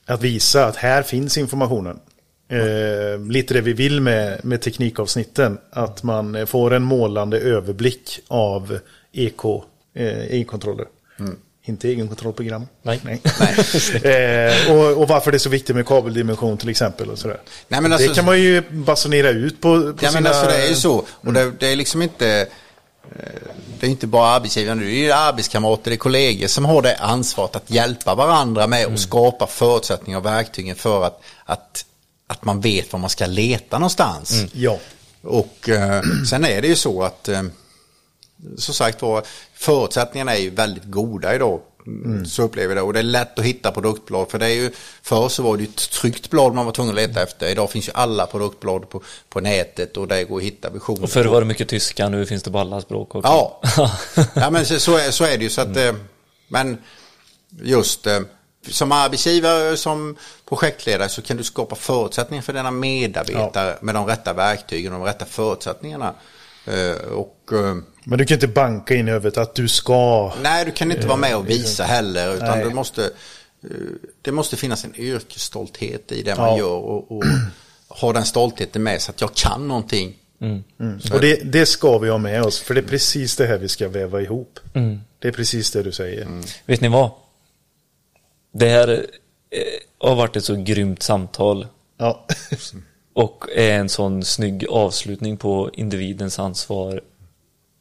Att 0.07 0.22
visa 0.22 0.66
att 0.66 0.76
här 0.76 1.03
finns 1.03 1.38
informationen. 1.38 1.99
Eh, 2.49 3.20
lite 3.28 3.55
det 3.55 3.61
vi 3.61 3.72
vill 3.72 4.01
med, 4.01 4.45
med 4.45 4.61
teknikavsnitten. 4.61 5.59
Att 5.70 6.03
man 6.03 6.47
får 6.47 6.72
en 6.72 6.82
målande 6.82 7.41
överblick 7.41 8.20
av 8.28 8.78
EK, 9.12 9.45
eh, 9.95 10.18
egenkontroller. 10.18 10.86
Mm. 11.18 11.36
Inte 11.71 11.89
egenkontrollprogram. 11.89 12.66
Nej. 12.83 13.01
eh, 14.03 14.73
och, 14.73 15.03
och 15.03 15.09
varför 15.09 15.31
det 15.31 15.37
är 15.37 15.39
så 15.39 15.49
viktigt 15.49 15.77
med 15.77 15.87
kabeldimension 15.87 16.59
till 16.59 16.68
exempel. 16.68 17.11
Och 17.11 17.18
sådär. 17.18 17.41
Nej, 17.68 17.81
men 17.81 17.93
alltså- 17.93 18.09
det 18.09 18.14
kan 18.14 18.25
man 18.25 18.41
ju 18.41 18.62
basunera 18.71 19.31
ut 19.31 19.61
på, 19.61 19.81
på 19.81 19.95
Ja 20.01 20.09
sina... 20.09 20.21
men 20.21 20.33
alltså 20.33 20.47
det 20.47 20.64
är 20.64 20.68
ju 20.68 20.75
så. 20.75 21.05
Och 21.21 21.33
det, 21.33 21.53
det 21.59 21.73
är 21.73 21.77
liksom 21.77 22.03
inte 22.03 22.47
eh, 23.16 23.43
det 23.81 23.87
är 23.87 23.91
inte 23.91 24.07
bara 24.07 24.29
arbetsgivaren, 24.29 24.79
det 24.79 24.87
är 24.87 25.05
ju 25.05 25.12
arbetskamrater, 25.12 25.91
det 25.91 25.95
är 25.95 25.99
kollegor 25.99 26.47
som 26.47 26.64
har 26.64 26.83
det 26.83 26.97
ansvaret 26.97 27.57
att 27.57 27.71
hjälpa 27.71 28.14
varandra 28.14 28.66
med 28.66 28.87
att 28.87 29.01
skapa 29.01 29.47
förutsättningar 29.47 30.18
och 30.18 30.27
verktygen 30.27 30.77
för 30.77 31.05
att, 31.05 31.23
att, 31.45 31.85
att 32.27 32.45
man 32.45 32.61
vet 32.61 32.93
var 32.93 33.01
man 33.01 33.11
ska 33.11 33.27
leta 33.27 33.79
någonstans. 33.79 34.45
Ja. 34.53 34.79
Och 35.23 35.68
eh, 35.68 36.03
sen 36.31 36.45
är 36.45 36.62
det 36.62 36.68
ju 36.68 36.77
så 36.77 37.03
att 37.03 37.29
eh, 37.29 37.43
som 38.57 38.74
sagt 38.74 39.03
var 39.03 39.22
förutsättningarna 39.55 40.36
är 40.36 40.41
ju 40.41 40.51
väldigt 40.51 40.84
goda 40.84 41.34
idag. 41.34 41.61
Mm. 41.86 42.26
Så 42.26 42.43
upplever 42.43 42.68
jag 42.68 42.76
det. 42.76 42.86
Och 42.86 42.93
det 42.93 42.99
är 42.99 43.03
lätt 43.03 43.38
att 43.38 43.45
hitta 43.45 43.70
produktblad. 43.70 44.30
För 44.30 44.38
det 44.38 44.47
är 44.47 44.55
ju, 44.55 44.70
förr 45.03 45.28
så 45.28 45.43
var 45.43 45.57
det 45.57 45.64
ett 45.64 45.91
tryckt 45.91 46.30
blad 46.30 46.55
man 46.55 46.64
var 46.64 46.72
tvungen 46.72 46.99
att 46.99 47.09
leta 47.09 47.22
efter. 47.22 47.49
Idag 47.49 47.70
finns 47.70 47.88
ju 47.88 47.93
alla 47.95 48.26
produktblad 48.26 48.88
på, 48.88 49.03
på 49.28 49.41
nätet 49.41 49.97
och 49.97 50.09
det 50.09 50.24
går 50.24 50.36
att 50.36 50.43
hitta 50.43 50.70
visioner. 50.70 51.03
Och 51.03 51.11
förr 51.11 51.24
var 51.24 51.41
det 51.41 51.47
mycket 51.47 51.68
tyska, 51.68 52.09
nu 52.09 52.26
finns 52.26 52.43
det 52.43 52.51
på 52.51 52.59
alla 52.59 52.80
språk 52.80 53.14
också. 53.14 53.28
Ja, 53.28 53.61
ja 54.34 54.51
men 54.51 54.66
så, 54.66 54.80
så, 54.80 54.97
är, 54.97 55.11
så 55.11 55.24
är 55.24 55.38
det 55.38 55.45
ju. 55.45 55.51
Så 55.51 55.61
att, 55.61 55.76
eh, 55.76 55.93
men 56.49 56.78
just 57.62 58.07
eh, 58.07 58.20
som 58.68 58.93
arbetsgivare, 58.93 59.76
som 59.76 60.16
projektledare 60.49 61.09
så 61.09 61.22
kan 61.22 61.36
du 61.36 61.45
skapa 61.45 61.76
förutsättningar 61.76 62.43
för 62.43 62.53
dina 62.53 62.70
medarbetare 62.70 63.78
med 63.80 63.95
de 63.95 64.07
rätta 64.07 64.32
verktygen 64.32 64.93
och 64.93 64.99
de 64.99 65.07
rätta 65.07 65.24
förutsättningarna. 65.24 66.14
Eh, 66.64 67.12
Och, 67.12 67.36
Men 68.05 68.19
du 68.19 68.25
kan 68.25 68.35
inte 68.35 68.49
banka 68.49 68.95
in 68.95 69.09
i 69.09 69.11
huvudet 69.11 69.39
att 69.39 69.55
du 69.55 69.69
ska... 69.69 70.33
nej, 70.43 70.65
du 70.65 70.71
kan 70.71 70.93
inte 70.93 71.07
vara 71.07 71.17
med 71.19 71.37
och 71.37 71.49
visa 71.51 71.85
heller. 71.85 72.35
Utan 72.35 72.59
Nej. 72.59 72.65
du 72.65 72.75
måste, 72.75 73.05
eh, 73.05 73.71
det 74.23 74.33
måste 74.33 74.57
finnas 74.57 74.85
en 74.85 74.97
yrkesstolthet 75.01 76.13
i 76.13 76.23
det 76.23 76.37
man 76.37 76.49
Ja. 76.49 76.59
gör. 76.59 76.69
Och, 76.69 77.13
och 77.17 77.25
ha 77.89 78.13
den 78.13 78.25
stoltheten 78.25 78.83
med 78.83 79.03
sig 79.03 79.13
att 79.13 79.21
jag 79.21 79.35
kan 79.35 79.69
någonting. 79.69 80.17
Och 81.13 81.21
det, 81.21 81.53
det 81.53 81.67
ska 81.67 81.99
vi 81.99 82.09
ha 82.09 82.19
med 82.19 82.43
oss, 82.43 82.61
för 82.61 82.75
det 82.75 82.81
är 82.81 82.89
precis 82.89 83.37
det 83.37 83.47
här 83.47 83.59
vi 83.59 83.69
ska 83.69 83.89
väva 83.89 84.21
ihop. 84.21 84.61
Det 85.19 85.29
är 85.29 85.33
precis 85.33 85.71
det 85.71 85.83
du 85.83 85.93
säger. 85.93 86.29
Vet 86.67 86.81
ni 86.81 86.89
vad? 86.89 87.11
Det 88.53 88.69
här 88.69 88.89
eh, 89.51 90.09
har 90.09 90.15
varit 90.15 90.37
ett 90.37 90.45
så 90.45 90.55
grymt 90.57 91.03
samtal 91.03 91.67
Ja. 91.99 92.27
och 93.15 93.45
är 93.57 93.73
en 93.73 93.89
sån 93.89 94.25
snygg 94.25 94.67
avslutning 94.69 95.37
på 95.37 95.71
individens 95.73 96.39
ansvar. 96.39 97.03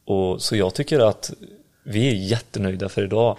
Och 0.10 0.42
så 0.42 0.56
jag 0.56 0.74
tycker 0.74 1.00
att 1.00 1.32
vi 1.84 2.08
är 2.08 2.14
jättenöjda 2.14 2.90
för 2.90 3.04
idag. 3.04 3.38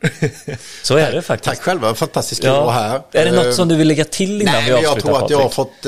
Så 0.82 0.96
är 0.96 1.12
det 1.12 1.22
faktiskt. 1.22 1.44
Tack 1.56 1.60
själva, 1.64 1.94
fantastiskt 1.94 2.40
kul 2.40 2.50
att 2.50 2.56
vara 2.56 2.72
här. 2.72 3.02
Är 3.12 3.24
det 3.24 3.30
Eh, 3.30 3.44
något 3.44 3.54
som 3.54 3.68
du 3.68 3.76
vill 3.76 3.88
lägga 3.88 4.04
till 4.04 4.42
innan 4.42 4.54
Nej, 4.54 4.64
vi 4.64 4.72
men 4.72 4.82
jag 4.82 4.90
avslutar 4.90 5.08
tror 5.12 5.24
att 5.24 5.30
jag 5.30 5.38
har 5.38 5.48
Patrik? 5.48 5.54
fått 5.54 5.86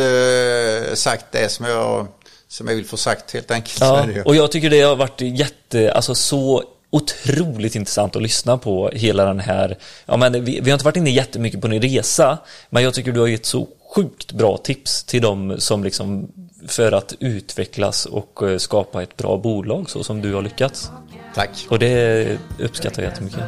eh, 0.91 0.95
sagt 0.95 1.27
det 1.31 1.49
som 1.49 1.67
jag, 1.67 2.07
som 2.49 2.69
jag 2.69 2.75
vill 2.75 2.85
få 2.85 2.97
sagt 2.97 3.33
helt 3.33 3.51
enkelt. 3.51 3.81
Ja, 3.81 4.07
och 4.25 4.37
jag 4.37 4.53
tycker 4.53 4.71
det 4.71 4.81
har 4.81 4.97
varit 4.97 5.21
jätte, 5.21 5.93
alltså 5.93 6.15
så 6.15 6.63
otroligt 6.91 7.75
intressant 7.75 8.17
att 8.17 8.23
lyssna 8.23 8.59
på 8.59 8.91
hela 8.93 9.25
den 9.25 9.41
här, 9.41 9.79
ja 10.07 10.17
men 10.17 10.45
vi, 10.45 10.61
vi 10.61 10.71
har 10.71 10.75
inte 10.75 10.85
varit 10.85 10.97
inne 10.97 11.11
jättemycket 11.11 11.61
på 11.61 11.69
din 11.69 11.83
resa, 11.83 12.39
men 12.71 12.83
jag 12.83 12.95
tycker 12.95 13.13
du 13.13 13.21
har 13.21 13.27
gett 13.27 13.47
så 13.47 13.69
sjukt 13.95 14.33
bra 14.33 14.57
tips 14.57 15.05
till 15.05 15.23
dem 15.23 15.55
som 15.59 15.85
liksom 15.85 16.29
för 16.67 16.93
att 16.93 17.15
utvecklas 17.21 18.07
och 18.07 18.51
eh, 18.51 18.59
skapa 18.59 19.03
ett 19.03 19.17
bra 19.17 19.37
bolag 19.37 19.91
så 19.91 20.05
som 20.05 20.21
du 20.21 20.35
har 20.35 20.43
lyckats. 20.43 20.91
Tack. 21.35 21.67
Och 21.69 21.79
det 21.79 22.39
uppskattar 22.59 23.03
jag 23.03 23.11
jättemycket. 23.11 23.41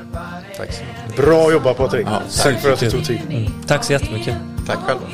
Tack 0.57 0.73
så 0.73 0.83
mycket. 0.85 1.17
Bra 1.17 1.53
jobbat 1.53 1.77
Patrik. 1.77 2.07
Ja, 2.07 2.23
Tack 2.43 2.61
för 2.61 2.73
att 2.73 2.81
du 2.81 2.91
tog 2.91 3.05
tid. 3.05 3.21
Tack 3.67 3.85
så 3.85 3.93
jättemycket. 3.93 4.37
Tack 4.67 4.79
själva. 4.79 5.07